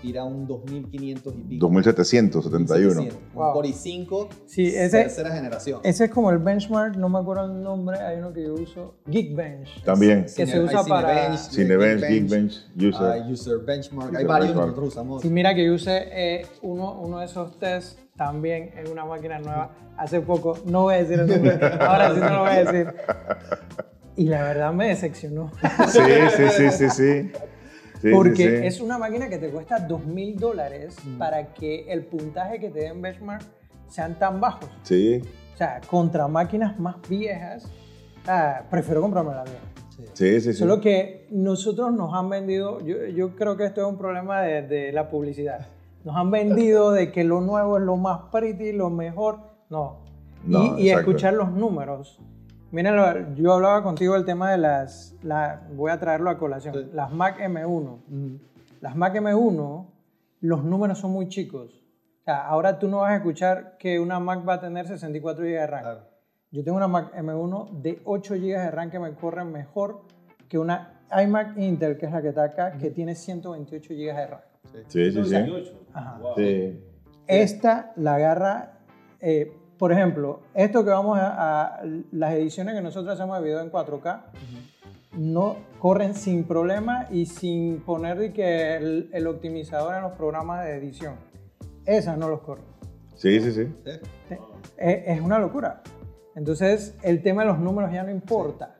tira 0.04 0.22
un 0.22 0.46
2500 0.46 1.34
y 1.34 1.42
pico. 1.44 1.66
2771. 1.66 3.00
1700, 3.00 3.14
un 3.32 3.34
Wow. 3.34 3.52
Core 3.54 3.68
i5, 3.70 4.28
Sí, 4.46 4.66
ese- 4.66 5.02
tercera 5.04 5.30
generación. 5.34 5.80
Ese 5.82 6.04
es 6.04 6.10
como 6.10 6.30
el 6.30 6.38
benchmark, 6.38 6.96
no 6.96 7.08
me 7.08 7.18
acuerdo 7.18 7.46
el 7.46 7.62
nombre, 7.62 7.98
hay 8.00 8.18
uno 8.18 8.32
que 8.34 8.42
yo 8.44 8.52
uso, 8.54 8.96
Geekbench. 9.06 9.82
También. 9.82 10.22
Que 10.24 10.28
se 10.28 10.46
Cine- 10.46 10.60
usa 10.64 10.80
hay 10.80 10.86
para- 10.86 11.08
Cinebench, 11.38 11.50
Cinebench, 11.50 12.00
Geekbench, 12.02 12.52
Geekbench, 12.76 12.94
User. 12.94 13.10
hay 13.12 13.32
User 13.32 13.58
Benchmark, 13.58 14.08
hay 14.10 14.16
User 14.16 14.26
varios 14.26 14.48
Benchmark. 14.48 14.66
nosotros 14.68 14.88
usamos. 14.88 15.22
Sí, 15.22 15.30
mira 15.30 15.54
que 15.54 15.64
yo 15.64 15.72
usé 15.72 16.02
eh, 16.12 16.46
uno, 16.60 17.00
uno 17.00 17.20
de 17.20 17.24
esos 17.24 17.58
tests 17.58 17.96
también 18.16 18.72
en 18.76 18.90
una 18.92 19.06
máquina 19.06 19.38
nueva 19.38 19.70
hace 19.96 20.20
poco. 20.20 20.58
No 20.66 20.82
voy 20.82 20.94
a 20.94 20.98
decir 20.98 21.18
el 21.18 21.26
nombre, 21.26 21.52
ahora 21.80 22.14
sí 22.14 22.20
no 22.20 22.28
lo 22.30 22.40
voy 22.40 22.50
a 22.50 22.64
decir. 22.64 22.94
Y 24.16 24.26
la 24.28 24.42
verdad 24.44 24.72
me 24.72 24.88
decepcionó. 24.88 25.50
Sí, 25.88 25.98
sí, 26.36 26.44
sí, 26.56 26.70
sí, 26.70 26.90
sí. 26.90 27.32
Sí, 28.04 28.10
Porque 28.12 28.36
sí, 28.36 28.42
sí. 28.58 28.66
es 28.66 28.80
una 28.82 28.98
máquina 28.98 29.28
que 29.30 29.38
te 29.38 29.48
cuesta 29.48 29.78
dos 29.78 30.04
mil 30.04 30.36
dólares 30.36 30.96
Mm. 31.06 31.16
para 31.18 31.54
que 31.54 31.90
el 31.90 32.04
puntaje 32.04 32.60
que 32.60 32.68
te 32.68 32.80
den 32.80 33.00
benchmark 33.00 33.42
sean 33.88 34.18
tan 34.18 34.40
bajos. 34.40 34.68
Sí, 34.82 35.22
O 35.54 35.56
sea, 35.56 35.80
contra 35.88 36.28
máquinas 36.28 36.78
más 36.78 36.96
viejas, 37.08 37.66
ah, 38.26 38.62
prefiero 38.70 39.00
comprarme 39.00 39.32
la 39.32 39.44
vieja. 39.44 39.58
sí, 40.12 40.40
sí. 40.40 40.52
sí. 40.52 40.58
Solo 40.58 40.80
que 40.82 41.26
nosotros 41.30 41.92
nos 41.94 42.12
han 42.12 42.28
vendido, 42.28 42.80
yo, 42.84 43.06
yo 43.06 43.34
creo 43.36 43.56
que 43.56 43.64
esto 43.64 43.80
es 43.80 43.86
un 43.86 43.96
problema 43.96 44.42
de, 44.42 44.62
de 44.62 44.92
la 44.92 45.08
publicidad. 45.08 45.66
Nos 46.04 46.14
han 46.16 46.30
vendido 46.30 46.92
de 46.92 47.10
que 47.10 47.24
lo 47.24 47.40
nuevo 47.40 47.78
es 47.78 47.84
lo 47.84 47.96
más 47.96 48.20
pretty, 48.30 48.72
lo 48.72 48.90
mejor. 48.90 49.38
No. 49.70 50.00
No, 50.44 50.78
y, 50.78 50.82
y 50.82 50.90
escuchar 50.90 51.32
los 51.32 51.50
números. 51.52 52.20
Miren, 52.74 52.96
lo- 52.96 53.34
yo 53.36 53.52
hablaba 53.52 53.82
contigo 53.84 54.14
del 54.14 54.24
tema 54.24 54.50
de 54.50 54.58
las, 54.58 55.14
la, 55.22 55.62
voy 55.74 55.92
a 55.92 55.98
traerlo 56.00 56.28
a 56.30 56.36
colación, 56.38 56.74
Sí. 56.74 56.90
las 56.92 57.12
Mac 57.12 57.38
M1. 57.38 58.00
Las 58.80 58.96
Mac 58.96 59.14
M1, 59.14 59.86
los 60.40 60.64
números 60.64 60.98
son 60.98 61.12
muy 61.12 61.28
chicos. 61.28 61.84
O 62.22 62.24
sea, 62.24 62.44
ahora 62.46 62.78
tú 62.80 62.88
no 62.88 62.98
vas 62.98 63.12
a 63.12 63.16
escuchar 63.16 63.76
que 63.78 64.00
una 64.00 64.18
Mac 64.18 64.40
va 64.46 64.54
a 64.54 64.60
tener 64.60 64.88
64 64.88 65.44
GB 65.44 65.50
de 65.52 65.66
RAM. 65.68 65.82
Claro. 65.82 66.00
Yo 66.50 66.64
tengo 66.64 66.76
una 66.76 66.88
Mac 66.88 67.12
M1 67.14 67.80
de 67.80 68.00
8 68.04 68.34
GB 68.34 68.58
de 68.58 68.70
RAM 68.72 68.90
que 68.90 68.98
me 68.98 69.12
corre 69.14 69.44
mejor 69.44 70.02
que 70.48 70.58
una 70.58 71.00
iMac 71.22 71.56
Intel, 71.58 71.96
que 71.96 72.06
es 72.06 72.12
la 72.12 72.22
que 72.22 72.28
está 72.30 72.42
acá, 72.44 72.72
que 72.72 72.90
tiene 72.90 73.14
128 73.14 73.94
GB 73.94 74.16
de 74.16 74.26
RAM. 74.26 74.40
Sí, 74.88 75.12
sí, 75.12 75.24
sí. 75.24 75.30
18. 75.30 75.80
Ajá. 75.92 76.18
Wow. 76.20 76.34
Sí. 76.36 76.82
Esta 77.28 77.92
la 77.96 78.16
agarra, 78.16 78.78
eh, 79.20 79.52
por 79.78 79.92
ejemplo, 79.92 80.40
esto 80.54 80.84
que 80.84 80.90
vamos 80.90 81.18
a, 81.18 81.78
a- 81.78 81.82
las 82.12 82.34
ediciones 82.34 82.74
que 82.74 82.80
nosotros 82.82 83.14
hacemos 83.14 83.38
de 83.38 83.44
video 83.44 83.60
en 83.60 83.70
4K, 83.70 84.20
no 85.18 85.56
corren 85.78 86.14
sin 86.14 86.44
problema 86.44 87.06
y 87.10 87.26
sin 87.26 87.80
poner 87.80 88.18
de 88.18 88.32
que 88.32 88.76
el, 88.76 89.10
el 89.12 89.26
optimizador 89.26 89.94
en 89.94 90.02
los 90.02 90.12
programas 90.12 90.64
de 90.64 90.74
edición. 90.76 91.14
Esas 91.86 92.18
no 92.18 92.28
los 92.28 92.40
corren. 92.40 92.64
Sí, 93.14 93.40
sí, 93.40 93.52
sí. 93.52 93.66
Sí. 93.84 94.36
Es, 94.76 95.02
es 95.06 95.20
una 95.20 95.38
locura. 95.38 95.82
Entonces, 96.34 96.96
el 97.02 97.22
tema 97.22 97.42
de 97.42 97.48
los 97.48 97.58
números 97.60 97.92
ya 97.92 98.02
no 98.02 98.10
importa. 98.10 98.76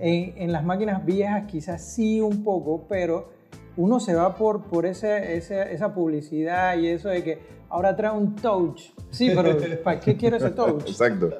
En, 0.00 0.34
en 0.42 0.50
las 0.52 0.64
máquinas 0.64 1.04
viejas 1.04 1.44
quizás 1.46 1.82
sí 1.84 2.20
un 2.20 2.42
poco, 2.42 2.86
pero 2.88 3.30
uno 3.76 4.00
se 4.00 4.14
va 4.14 4.34
por, 4.34 4.64
por 4.64 4.86
ese, 4.86 5.36
ese- 5.36 5.72
esa 5.72 5.94
publicidad 5.94 6.76
y 6.78 6.88
eso 6.88 7.08
de 7.10 7.22
que 7.22 7.38
ahora 7.74 7.94
trae 7.96 8.12
un 8.16 8.34
touch. 8.36 8.80
Sí, 9.10 9.30
pero 9.34 9.56
¿para 9.84 9.98
qué 10.00 10.16
quiero 10.16 10.36
ese 10.36 10.50
touch? 10.50 10.88
Exacto. 10.88 11.30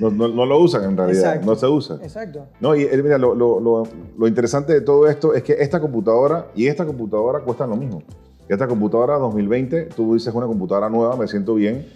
No, 0.00 0.10
no- 0.10 0.26
no 0.28 0.44
lo 0.44 0.58
usan 0.58 0.82
en 0.84 0.96
realidad, 0.96 1.34
Exacto. 1.36 1.46
no 1.46 1.54
se 1.54 1.66
usa. 1.68 1.98
Exacto. 2.02 2.46
No, 2.60 2.74
y 2.74 2.82
eh, 2.82 3.00
mira, 3.02 3.16
lo, 3.16 3.34
lo- 3.34 3.60
lo- 3.60 3.84
lo 4.18 4.26
interesante 4.26 4.72
de 4.72 4.80
todo 4.80 5.06
esto 5.06 5.34
es 5.34 5.44
que 5.44 5.52
esta 5.52 5.80
computadora 5.80 6.48
y 6.56 6.66
esta 6.66 6.84
computadora 6.84 7.40
cuestan 7.40 7.70
lo 7.70 7.76
mismo. 7.76 8.02
Esta 8.48 8.66
computadora 8.66 9.16
2020, 9.18 9.84
tú 9.96 10.14
dices 10.14 10.34
una 10.34 10.46
computadora 10.46 10.88
nueva, 10.88 11.16
me 11.16 11.28
siento 11.28 11.54
bien, 11.54 11.86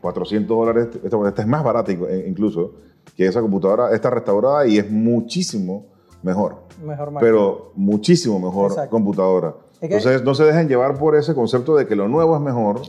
400 0.00 0.56
dólares, 0.56 0.88
esta, 1.02 1.28
esta 1.28 1.42
es 1.42 1.48
más 1.48 1.62
barata 1.62 1.92
eh, 1.92 2.24
incluso 2.28 2.72
que 3.16 3.26
esa 3.26 3.40
computadora, 3.40 3.94
esta 3.94 4.10
restaurada 4.10 4.66
y 4.66 4.78
es 4.78 4.90
muchísimo 4.90 5.86
mejor, 6.22 6.56
Mejor 6.84 7.10
máquina. 7.10 7.20
pero 7.20 7.72
muchísimo 7.74 8.38
mejor 8.40 8.70
Exacto. 8.70 8.90
computadora. 8.90 9.54
Entonces 9.80 10.22
no 10.22 10.34
se 10.34 10.44
dejen 10.44 10.68
llevar 10.68 10.98
por 10.98 11.16
ese 11.16 11.34
concepto 11.34 11.76
de 11.76 11.86
que 11.86 11.96
lo 11.96 12.08
nuevo 12.08 12.34
es 12.36 12.42
mejor, 12.42 12.80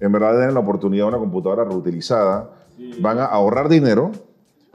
en 0.00 0.12
verdad 0.12 0.38
den 0.38 0.54
la 0.54 0.60
oportunidad 0.60 1.06
a 1.06 1.08
una 1.08 1.18
computadora 1.18 1.64
reutilizada, 1.64 2.50
van 3.00 3.18
a 3.18 3.24
ahorrar 3.24 3.68
dinero, 3.68 4.12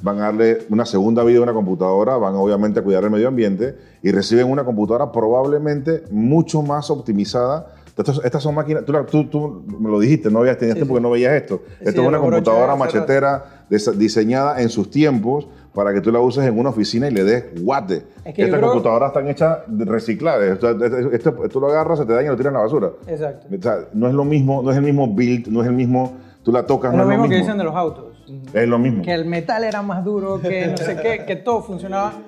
van 0.02 0.20
a 0.20 0.24
darle 0.24 0.60
una 0.70 0.86
segunda 0.86 1.24
vida 1.24 1.40
a 1.40 1.44
una 1.44 1.54
computadora, 1.54 2.18
van 2.18 2.36
obviamente 2.36 2.80
a 2.80 2.84
cuidar 2.84 3.04
el 3.04 3.12
medio 3.12 3.28
ambiente 3.28 3.76
y 4.02 4.12
reciben 4.12 4.50
una 4.50 4.64
computadora 4.64 5.12
probablemente 5.12 6.04
mucho 6.10 6.62
más 6.62 6.90
optimizada. 6.90 7.76
Estas, 8.02 8.22
estas 8.26 8.44
son 8.44 8.56
máquinas, 8.56 8.84
tú, 8.86 8.94
tú- 9.06 9.26
tú 9.26 9.64
me 9.80 9.90
lo 9.90 10.00
dijiste, 10.00 10.30
no 10.30 10.40
habías 10.40 10.58
tenías 10.58 10.76
Sí, 10.76 10.80
tiempo 10.82 10.94
sí. 10.96 10.98
que 11.00 11.04
no 11.04 11.10
veías 11.12 11.34
esto. 11.34 11.62
Sí, 11.68 11.74
esto 11.88 12.02
es 12.02 12.08
una 12.08 12.18
lo 12.18 12.24
computadora 12.24 12.76
machetera 12.76 13.66
diseñada 13.96 14.62
en 14.62 14.70
sus 14.70 14.90
tiempos 14.90 15.48
para 15.74 15.94
que 15.94 16.02
tú 16.02 16.12
la 16.12 16.20
uses 16.20 16.46
en 16.46 16.60
una 16.60 16.70
oficina 16.70 17.08
y 17.08 17.12
le 17.12 17.24
des 17.24 17.46
guate. 17.64 18.04
Es 18.26 18.34
que 18.36 18.44
Estas 18.44 18.60
creo- 18.60 18.72
computadoras 18.72 19.08
están 19.10 19.28
hechas 19.30 19.60
de 19.68 19.86
reciclables. 19.86 20.58
O 20.58 20.60
sea, 20.62 20.72
esto- 20.72 21.12
esto- 21.12 21.50
tú 21.50 21.62
lo 21.62 21.68
agarras, 21.68 22.00
se 22.00 22.06
te 22.06 22.12
daña 22.14 22.28
y 22.28 22.30
lo 22.32 22.36
tiras 22.38 22.52
en 22.52 22.56
la 22.58 22.64
basura. 22.64 22.90
Exacto. 23.08 23.48
O 23.58 23.62
sea, 23.62 23.78
no 23.94 24.08
es 24.08 24.14
lo 24.14 24.26
mismo, 24.26 24.62
no 24.62 24.72
es 24.72 24.78
el 24.78 24.84
mismo 24.84 25.08
build, 25.08 25.48
no 25.48 25.62
es 25.62 25.68
el 25.68 25.74
mismo, 25.74 26.18
tú 26.44 26.52
la 26.52 26.66
tocas, 26.66 26.92
Es 26.92 26.98
no 26.98 27.04
lo 27.06 27.10
es 27.10 27.18
mismo 27.18 27.24
lo 27.26 27.30
que 27.30 27.36
mismo. 27.36 27.46
dicen 27.48 27.58
de 27.58 27.64
los 27.64 27.76
autos. 27.76 28.06
Es 28.54 28.68
lo 28.68 28.78
mismo. 28.80 29.04
Que 29.04 29.14
el 29.14 29.26
metal 29.26 29.64
era 29.64 29.82
más 29.82 30.04
duro, 30.04 30.42
que 30.42 30.68
no 30.68 30.78
sé 30.78 30.98
qué, 31.02 31.24
que 31.26 31.36
todo 31.38 31.62
funcionaba. 31.64 32.14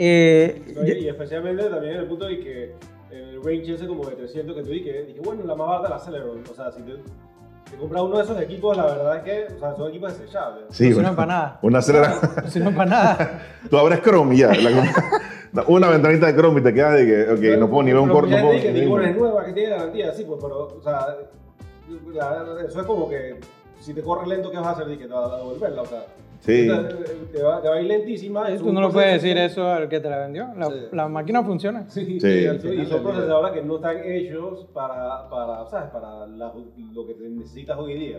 Eh, 0.00 0.62
y 1.02 1.08
especialmente 1.08 1.64
también 1.64 1.94
en 1.94 2.00
el 2.02 2.06
punto 2.06 2.26
de 2.26 2.38
que 2.38 2.74
el 3.10 3.42
range 3.42 3.74
ese 3.74 3.86
como 3.86 4.04
de 4.08 4.16
300 4.16 4.56
que 4.56 4.62
tú 4.62 4.70
dije, 4.70 5.04
dije, 5.04 5.20
bueno, 5.24 5.42
la 5.44 5.54
más 5.54 5.68
barata 5.68 5.88
la 5.90 5.98
Celeron. 5.98 6.42
O 6.50 6.54
sea, 6.54 6.70
si 6.72 6.82
te, 6.82 6.92
te 7.70 7.76
compras 7.78 8.02
uno 8.02 8.16
de 8.18 8.24
esos 8.24 8.40
equipos, 8.40 8.76
la 8.76 8.86
verdad 8.86 9.16
es 9.16 9.22
que 9.22 9.54
o 9.54 9.58
sea, 9.58 9.74
son 9.76 9.88
equipos 9.88 10.18
desechables. 10.18 10.64
Sí, 10.70 10.90
no 10.90 10.98
una, 10.98 11.16
para 11.16 11.26
nada. 11.26 11.58
una 11.62 11.78
acelera- 11.78 12.20
No 12.44 12.50
sirven 12.50 12.74
para 12.74 12.90
nada. 12.90 13.42
Tú 13.70 13.78
abres 13.78 14.02
Chrome 14.02 14.34
y 14.34 14.38
ya. 14.38 14.52
la- 14.54 15.64
una 15.68 15.88
ventanita 15.88 16.26
de 16.26 16.34
Chrome 16.34 16.60
y 16.60 16.62
te 16.64 16.74
quedas 16.74 16.94
de 16.94 17.06
que, 17.06 17.32
ok, 17.54 17.58
no 17.60 17.68
puedo 17.70 17.82
ni 17.82 17.92
ver 17.92 18.00
un 18.00 18.08
Pero 18.08 18.20
corto. 18.20 18.30
No 18.36 18.42
puedo, 18.42 18.52
dije, 18.54 18.72
digo, 18.72 19.00
es 19.00 19.16
nueva, 19.16 19.44
que 19.44 19.52
tiene 19.52 19.70
garantía, 19.70 20.12
sí, 20.12 20.24
pues, 20.24 20.38
pero, 20.42 20.58
o 20.78 20.82
sea, 20.82 21.06
la- 22.12 22.64
eso 22.66 22.80
es 22.80 22.86
como 22.86 23.08
que 23.08 23.38
si 23.80 23.94
te 23.94 24.02
corres 24.02 24.28
lento, 24.28 24.50
¿qué 24.50 24.58
vas 24.58 24.66
a 24.66 24.70
hacer? 24.72 24.88
Dije, 24.88 25.06
te 25.06 25.12
vas 25.12 25.32
a 25.32 25.36
devolverla, 25.38 25.82
o 25.82 25.86
sea. 25.86 26.04
Sí. 26.40 26.68
Te, 26.68 27.36
te 27.38 27.42
va, 27.42 27.60
te 27.60 27.68
va 27.68 27.74
a 27.74 27.80
ir 27.80 27.86
lentísima. 27.88 28.48
es 28.48 28.60
Tú 28.60 28.72
no 28.72 28.80
le 28.80 28.88
puedes 28.90 29.20
decir 29.22 29.36
eso 29.36 29.66
al 29.70 29.88
que 29.88 30.00
te 30.00 30.08
la 30.08 30.18
vendió. 30.18 30.48
La, 30.56 30.66
Sí. 30.66 30.72
la 30.92 31.08
máquina 31.08 31.42
funciona. 31.42 31.84
Sí, 31.88 32.18
Sí. 32.20 32.26
y 32.26 32.86
son 32.86 33.02
procesadores 33.02 33.52
que 33.52 33.62
no 33.66 33.76
están 33.76 33.96
hechos 34.04 34.66
para, 34.72 35.28
para 35.28 35.66
¿sabes? 35.66 35.90
Para 35.90 36.26
la- 36.26 36.52
lo 36.92 37.06
que 37.06 37.14
necesitas 37.28 37.76
hoy 37.78 37.94
día. 37.94 38.18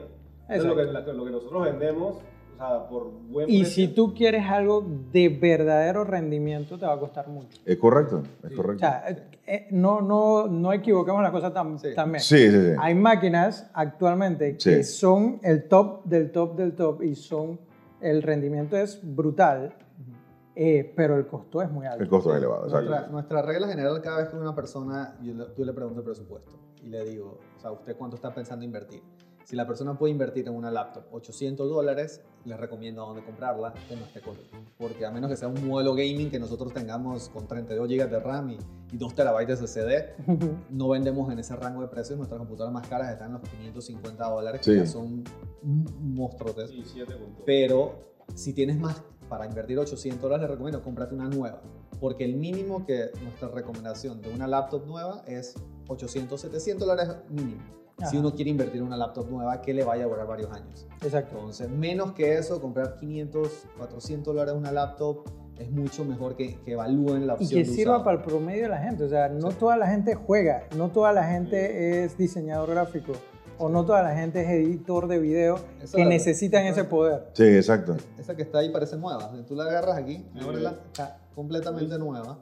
Eso 0.49 0.61
es 0.61 0.65
lo 0.65 0.75
que, 0.75 0.83
la- 0.85 1.01
lo 1.01 1.25
que 1.25 1.31
nosotros 1.31 1.63
vendemos, 1.63 2.15
o 2.17 2.57
sea, 2.57 2.87
por 2.89 3.09
buen 3.29 3.49
Y 3.49 3.65
si 3.65 3.87
tú 3.87 4.13
quieres 4.13 4.43
algo 4.45 4.85
de 5.11 5.29
verdadero 5.29 6.03
rendimiento, 6.03 6.77
te 6.77 6.85
va 6.85 6.93
a 6.93 6.99
costar 6.99 7.27
mucho. 7.29 7.57
Es 7.65 7.77
correcto, 7.77 8.23
es 8.43 8.51
O 8.53 8.55
correcto. 8.55 8.79
sea, 8.79 9.03
eh, 9.09 9.15
eh, 9.47 9.67
no, 9.71 10.01
no, 10.01 10.47
no 10.47 10.73
equivoquemos 10.73 11.21
las 11.23 11.31
cosas 11.31 11.53
tan, 11.53 11.79
Sí. 11.79 11.89
también. 11.95 12.21
Sí, 12.21 12.49
sí, 12.49 12.61
sí. 12.71 12.71
Hay 12.79 12.95
máquinas 12.95 13.69
actualmente 13.73 14.57
que 14.57 14.83
Sí. 14.83 14.83
son 14.83 15.39
el 15.43 15.67
top 15.69 16.03
del 16.05 16.31
top 16.31 16.55
del 16.57 16.73
top 16.75 17.01
y 17.03 17.15
son 17.15 17.59
el 18.01 18.21
rendimiento 18.21 18.77
es 18.77 18.99
brutal, 19.03 19.73
eh, 20.55 20.91
pero 20.95 21.15
el 21.17 21.27
costo 21.27 21.61
es 21.61 21.71
muy 21.71 21.85
alto. 21.85 22.03
El 22.03 22.09
costo 22.09 22.31
es 22.31 22.37
elevado, 22.37 22.65
exacto. 22.65 22.89
Nuestra, 22.89 23.11
nuestra 23.11 23.41
regla 23.41 23.67
general, 23.67 24.01
cada 24.01 24.17
vez 24.17 24.29
que 24.29 24.35
una 24.35 24.55
persona, 24.55 25.17
yo 25.21 25.33
le, 25.33 25.45
yo 25.57 25.65
le 25.65 25.73
pregunto 25.73 25.99
el 25.99 26.05
presupuesto 26.05 26.51
y 26.83 26.89
le 26.89 27.03
digo, 27.05 27.39
o 27.57 27.59
sea, 27.59 27.71
¿usted 27.71 27.95
cuánto 27.95 28.15
está 28.15 28.33
pensando 28.33 28.65
invertir? 28.65 29.01
Si 29.49 29.55
la 29.55 29.65
persona 29.65 29.97
puede 29.97 30.11
invertir 30.11 30.47
en 30.47 30.53
una 30.53 30.69
laptop 30.69 31.05
800 31.11 31.67
dólares, 31.67 32.21
les 32.45 32.55
recomiendo 32.59 33.01
a 33.01 33.07
dónde 33.07 33.23
comprarla, 33.25 33.73
que 33.87 33.95
esté 33.95 34.21
corriendo. 34.21 34.59
Porque 34.77 35.03
a 35.07 35.09
menos 35.09 35.27
que 35.27 35.35
sea 35.37 35.47
un 35.47 35.67
modelo 35.67 35.95
gaming 35.95 36.29
que 36.29 36.37
nosotros 36.39 36.71
tengamos 36.71 37.29
con 37.29 37.47
32 37.47 37.87
GB 37.89 38.09
de 38.11 38.19
RAM 38.19 38.51
y, 38.51 38.57
y 38.91 38.97
2 38.97 39.15
TB 39.15 39.47
de 39.47 39.55
SSD, 39.57 40.67
no 40.69 40.89
vendemos 40.89 41.31
en 41.33 41.39
ese 41.39 41.55
rango 41.55 41.81
de 41.81 41.87
precios. 41.87 42.15
Nuestras 42.15 42.37
computadoras 42.37 42.71
más 42.71 42.87
caras 42.87 43.11
están 43.11 43.29
en 43.29 43.33
los 43.41 43.49
550 43.49 44.29
dólares, 44.29 44.61
que 44.61 44.71
Sí. 44.71 44.77
ya 44.77 44.85
son 44.85 45.23
monstruos. 45.63 46.69
Sí. 46.69 46.83
Pero 47.43 47.95
si 48.35 48.53
tienes 48.53 48.77
más 48.77 49.01
para 49.29 49.47
invertir 49.47 49.79
800 49.79 50.21
dólares, 50.21 50.41
les 50.43 50.51
recomiendo 50.51 50.83
cómprate 50.83 51.15
una 51.15 51.27
nueva. 51.27 51.59
Porque 51.99 52.23
el 52.23 52.35
mínimo 52.35 52.85
que 52.85 53.09
nuestra 53.23 53.47
recomendación 53.47 54.21
de 54.21 54.31
una 54.31 54.45
laptop 54.45 54.85
nueva 54.85 55.23
es 55.25 55.55
800, 55.87 56.39
700 56.39 56.87
dólares 56.87 57.15
mínimo. 57.29 57.78
Si 57.99 58.05
Ajá. 58.05 58.19
uno 58.19 58.33
quiere 58.33 58.49
invertir 58.51 58.77
en 58.81 58.87
una 58.87 58.97
laptop 58.97 59.29
nueva 59.29 59.61
que 59.61 59.73
le 59.73 59.83
vaya 59.83 60.05
a 60.05 60.07
durar 60.07 60.25
varios 60.27 60.51
años. 60.51 60.87
Exacto. 61.01 61.35
Entonces, 61.37 61.69
menos 61.69 62.13
que 62.13 62.37
eso, 62.37 62.61
comprar 62.61 62.95
500, 62.95 63.65
400 63.77 64.33
dólares 64.33 64.53
una 64.55 64.71
laptop 64.71 65.23
es 65.57 65.69
mucho 65.69 66.05
mejor 66.05 66.35
que, 66.37 66.55
que 66.63 66.71
evalúen 66.71 67.27
la 67.27 67.33
Y 67.33 67.43
opción 67.43 67.63
que 67.63 67.69
de 67.69 67.75
sirva 67.75 67.93
usado. 67.95 68.05
para 68.05 68.17
el 68.19 68.23
promedio 68.23 68.63
de 68.63 68.69
la 68.69 68.77
gente. 68.77 69.03
O 69.03 69.09
sea, 69.09 69.27
no 69.27 69.49
toda 69.51 69.75
la 69.75 69.87
gente 69.87 70.15
juega, 70.15 70.63
no 70.77 70.89
toda 70.91 71.11
la 71.11 71.25
gente 71.25 72.03
es 72.05 72.17
diseñador 72.17 72.69
gráfico 72.69 73.11
o 73.57 73.67
no 73.67 73.85
toda 73.85 74.01
la 74.01 74.15
gente 74.15 74.41
es 74.41 74.47
editor 74.49 75.07
de 75.09 75.19
video 75.19 75.59
Esa- 75.81 75.97
que 75.97 76.05
necesitan 76.05 76.63
esa- 76.65 76.79
ese 76.81 76.89
poder. 76.89 77.27
Sí, 77.33 77.43
exacto. 77.43 77.97
Esa 78.17 78.33
que 78.37 78.43
está 78.43 78.59
ahí 78.59 78.69
parece 78.69 78.95
nueva. 78.95 79.29
Tú 79.45 79.53
la 79.55 79.65
agarras 79.65 79.97
aquí, 79.97 80.25
Sí. 80.33 80.39
ábrela, 80.41 80.75
está 80.87 81.19
completamente 81.35 81.97
nueva. 81.99 82.39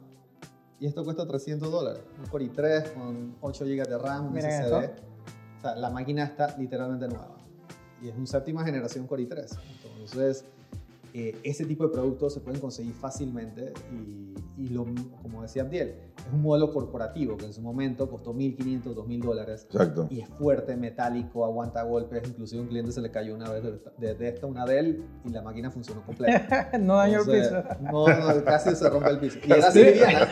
Y 0.78 0.86
esto 0.86 1.02
cuesta 1.02 1.26
300 1.26 1.72
dólares. 1.72 2.00
Un 2.20 2.26
Core 2.28 2.44
i3 2.44 2.92
con 2.94 3.34
8 3.40 3.64
GB 3.64 3.88
de 3.88 3.98
RAM, 3.98 4.28
un 4.30 4.38
SSD. 4.38 4.84
esto. 4.84 5.02
O 5.58 5.60
sea, 5.60 5.74
la 5.76 5.90
máquina 5.90 6.24
está 6.24 6.56
literalmente 6.58 7.08
nueva. 7.08 7.36
Y 8.02 8.08
es 8.08 8.16
un 8.16 8.26
séptima 8.26 8.64
generación 8.64 9.06
Core 9.06 9.28
i3. 9.28 9.58
Entonces, 9.82 10.44
eh, 11.14 11.36
ese 11.42 11.64
tipo 11.64 11.84
de 11.84 11.92
productos 11.92 12.32
se 12.34 12.40
pueden 12.40 12.60
conseguir 12.60 12.94
fácilmente. 12.94 13.72
Y, 13.92 14.34
y 14.62 14.68
lo, 14.68 14.86
como 15.22 15.42
decía 15.42 15.62
Abdiel, 15.62 15.94
es 16.16 16.32
un 16.32 16.42
modelo 16.42 16.72
corporativo 16.72 17.36
que 17.36 17.46
en 17.46 17.52
su 17.52 17.60
momento 17.60 18.08
costó 18.08 18.32
1.500, 18.34 18.82
2.000 18.94 19.22
dólares. 19.22 19.66
Exacto. 19.70 20.06
Y 20.10 20.20
es 20.20 20.28
fuerte, 20.28 20.76
metálico, 20.76 21.44
aguanta 21.44 21.82
golpes. 21.82 22.22
Inclusive 22.28 22.62
un 22.62 22.68
cliente 22.68 22.92
se 22.92 23.00
le 23.00 23.10
cayó 23.10 23.34
una 23.34 23.50
vez 23.50 23.64
de, 23.64 23.80
de, 23.98 24.14
de 24.14 24.28
esta, 24.28 24.46
una 24.46 24.64
Dell, 24.64 25.04
y 25.24 25.30
la 25.30 25.42
máquina 25.42 25.70
funcionó 25.72 26.02
completa. 26.06 26.70
no 26.80 26.96
daño 26.96 27.20
el 27.22 27.26
piso. 27.26 27.64
No, 27.80 28.06
no, 28.06 28.44
casi 28.44 28.76
se 28.76 28.88
rompe 28.88 29.10
el 29.10 29.18
piso. 29.18 29.38
Y 29.44 29.52
era 29.52 29.68
así 29.68 29.82
liviana, 29.82 30.28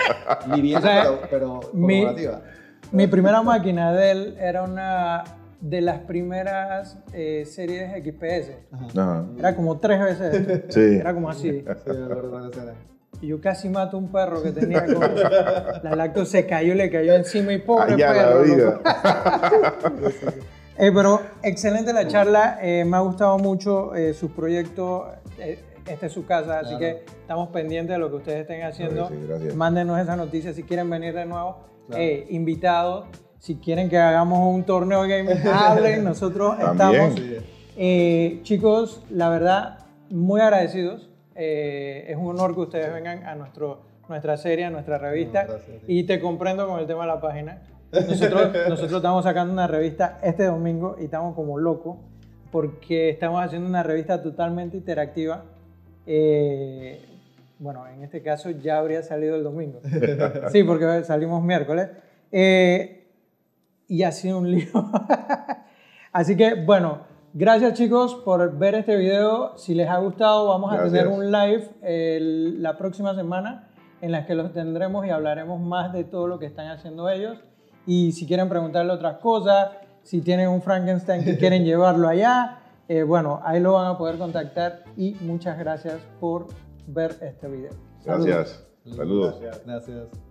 liviana, 0.54 0.78
O 0.78 0.82
sea, 0.82 1.02
pero, 1.02 1.60
pero 1.62 1.70
mi- 1.72 2.02
corporativa. 2.04 2.42
Mi 2.92 3.06
primera 3.06 3.42
máquina 3.42 3.92
de 3.92 4.10
él 4.10 4.36
era 4.40 4.62
una 4.62 5.24
de 5.60 5.80
las 5.80 6.00
primeras 6.00 6.98
eh, 7.12 7.44
series 7.46 7.90
XPS. 8.04 8.52
Ajá. 8.72 8.86
Ajá. 9.02 9.24
Era 9.38 9.56
como 9.56 9.78
tres 9.78 10.00
veces. 10.00 10.62
Sí. 10.68 10.96
Era 11.00 11.12
como 11.14 11.28
así. 11.30 11.64
Sí. 11.84 11.94
Y 13.22 13.28
yo 13.28 13.40
casi 13.40 13.68
mato 13.70 13.96
a 13.96 14.00
un 14.00 14.12
perro 14.12 14.42
que 14.42 14.52
tenía 14.52 14.84
con 14.84 15.00
la 15.00 15.96
lacto 15.96 16.24
se 16.26 16.46
cayó, 16.46 16.74
le 16.74 16.90
cayó 16.90 17.14
encima 17.14 17.52
y 17.54 17.58
pobre 17.58 17.94
Allá 17.94 18.12
la 18.12 18.22
perro. 18.28 18.42
vida. 18.42 18.64
loco. 18.64 18.82
Eh, 20.78 20.92
pero 20.94 21.22
excelente 21.42 21.94
la 21.94 22.06
charla, 22.06 22.58
eh, 22.60 22.84
me 22.84 22.98
ha 22.98 23.00
gustado 23.00 23.38
mucho 23.38 23.94
eh, 23.94 24.12
sus 24.12 24.30
proyectos, 24.32 25.06
eh, 25.38 25.58
esta 25.86 26.04
es 26.04 26.12
su 26.12 26.26
casa, 26.26 26.58
así 26.58 26.76
Claro. 26.76 26.78
que 26.80 27.04
estamos 27.22 27.48
pendientes 27.48 27.94
de 27.94 27.98
lo 27.98 28.10
que 28.10 28.16
ustedes 28.16 28.40
estén 28.42 28.62
haciendo. 28.62 29.08
Sí. 29.08 29.56
Mándenos 29.56 29.98
esa 29.98 30.16
noticia 30.16 30.52
si 30.52 30.64
quieren 30.64 30.90
venir 30.90 31.14
de 31.14 31.24
nuevo, 31.24 31.60
Claro. 31.86 32.02
eh, 32.02 32.26
invitados. 32.30 33.06
Si 33.38 33.56
quieren 33.56 33.88
que 33.88 33.98
hagamos 33.98 34.54
un 34.54 34.64
torneo 34.64 35.02
de 35.02 35.08
gaming, 35.22 35.46
hablen, 35.52 36.04
nosotros 36.04 36.58
También. 36.58 37.02
estamos. 37.02 37.44
Eh, 37.76 38.40
chicos, 38.42 39.02
la 39.10 39.28
verdad, 39.28 39.78
muy 40.10 40.40
agradecidos. 40.40 41.08
Eh, 41.34 42.06
es 42.08 42.16
un 42.16 42.28
honor 42.28 42.54
que 42.54 42.60
ustedes 42.60 42.92
vengan 42.92 43.24
a 43.24 43.34
nuestro, 43.34 43.82
nuestra 44.08 44.36
serie, 44.36 44.64
a 44.64 44.70
nuestra 44.70 44.98
revista. 44.98 45.42
No, 45.44 45.48
gracias 45.52 45.82
y 45.86 46.04
te 46.04 46.18
comprendo 46.20 46.66
con 46.66 46.80
el 46.80 46.86
tema 46.86 47.02
de 47.02 47.08
la 47.08 47.20
página. 47.20 47.62
Nosotros, 47.92 48.52
nosotros 48.68 48.92
estamos 48.96 49.22
sacando 49.24 49.52
una 49.52 49.66
revista 49.68 50.18
este 50.22 50.44
domingo 50.44 50.96
y 50.98 51.04
estamos 51.04 51.34
como 51.34 51.56
locos 51.56 51.96
porque 52.50 53.10
estamos 53.10 53.42
haciendo 53.44 53.68
una 53.68 53.82
revista 53.82 54.22
totalmente 54.22 54.76
interactiva. 54.76 55.44
Eh, 56.06 57.04
bueno, 57.58 57.86
en 57.88 58.02
este 58.02 58.22
caso 58.22 58.50
ya 58.50 58.78
habría 58.78 59.02
salido 59.02 59.36
el 59.36 59.44
domingo. 59.44 59.80
Sí, 60.52 60.62
porque 60.64 61.04
salimos 61.04 61.42
miércoles. 61.42 61.88
Eh, 62.32 63.06
y 63.88 64.02
ha 64.02 64.12
sido 64.12 64.38
un 64.38 64.50
lío. 64.50 64.66
Así 66.12 66.36
que, 66.36 66.54
bueno, 66.54 67.00
gracias 67.34 67.74
chicos 67.74 68.14
por 68.16 68.56
ver 68.58 68.74
este 68.74 68.96
video. 68.96 69.56
Si 69.56 69.74
les 69.74 69.88
ha 69.88 69.98
gustado, 69.98 70.48
vamos 70.48 70.72
a 70.74 70.82
tener 70.84 71.08
un 71.08 71.30
live 71.30 71.68
el- 71.82 72.62
la 72.62 72.76
próxima 72.76 73.14
semana 73.14 73.68
en 74.00 74.12
la 74.12 74.26
que 74.26 74.34
los 74.34 74.52
tendremos 74.52 75.06
y 75.06 75.10
hablaremos 75.10 75.60
más 75.60 75.92
de 75.92 76.04
todo 76.04 76.26
lo 76.26 76.38
que 76.38 76.46
están 76.46 76.68
haciendo 76.68 77.08
ellos. 77.08 77.38
Y 77.86 78.12
si 78.12 78.26
quieren 78.26 78.48
preguntarle 78.48 78.92
otras 78.92 79.18
cosas, 79.18 79.70
si 80.02 80.20
tienen 80.20 80.48
un 80.48 80.60
Frankenstein 80.62 81.24
que 81.24 81.36
quieren 81.38 81.64
llevarlo 81.64 82.08
allá, 82.08 82.58
eh, 82.88 83.02
bueno, 83.02 83.40
ahí 83.44 83.60
lo 83.60 83.72
van 83.74 83.86
a 83.86 83.98
poder 83.98 84.16
contactar. 84.18 84.84
Y 84.96 85.16
muchas 85.20 85.58
gracias 85.58 85.96
por 86.20 86.46
ver 86.86 87.16
este 87.22 87.48
video. 87.48 87.70
Saludos. 88.04 88.26
Gracias. 88.26 88.66
Saludos. 88.96 89.40
Gracias. 89.40 89.66
Gracias. 89.66 90.25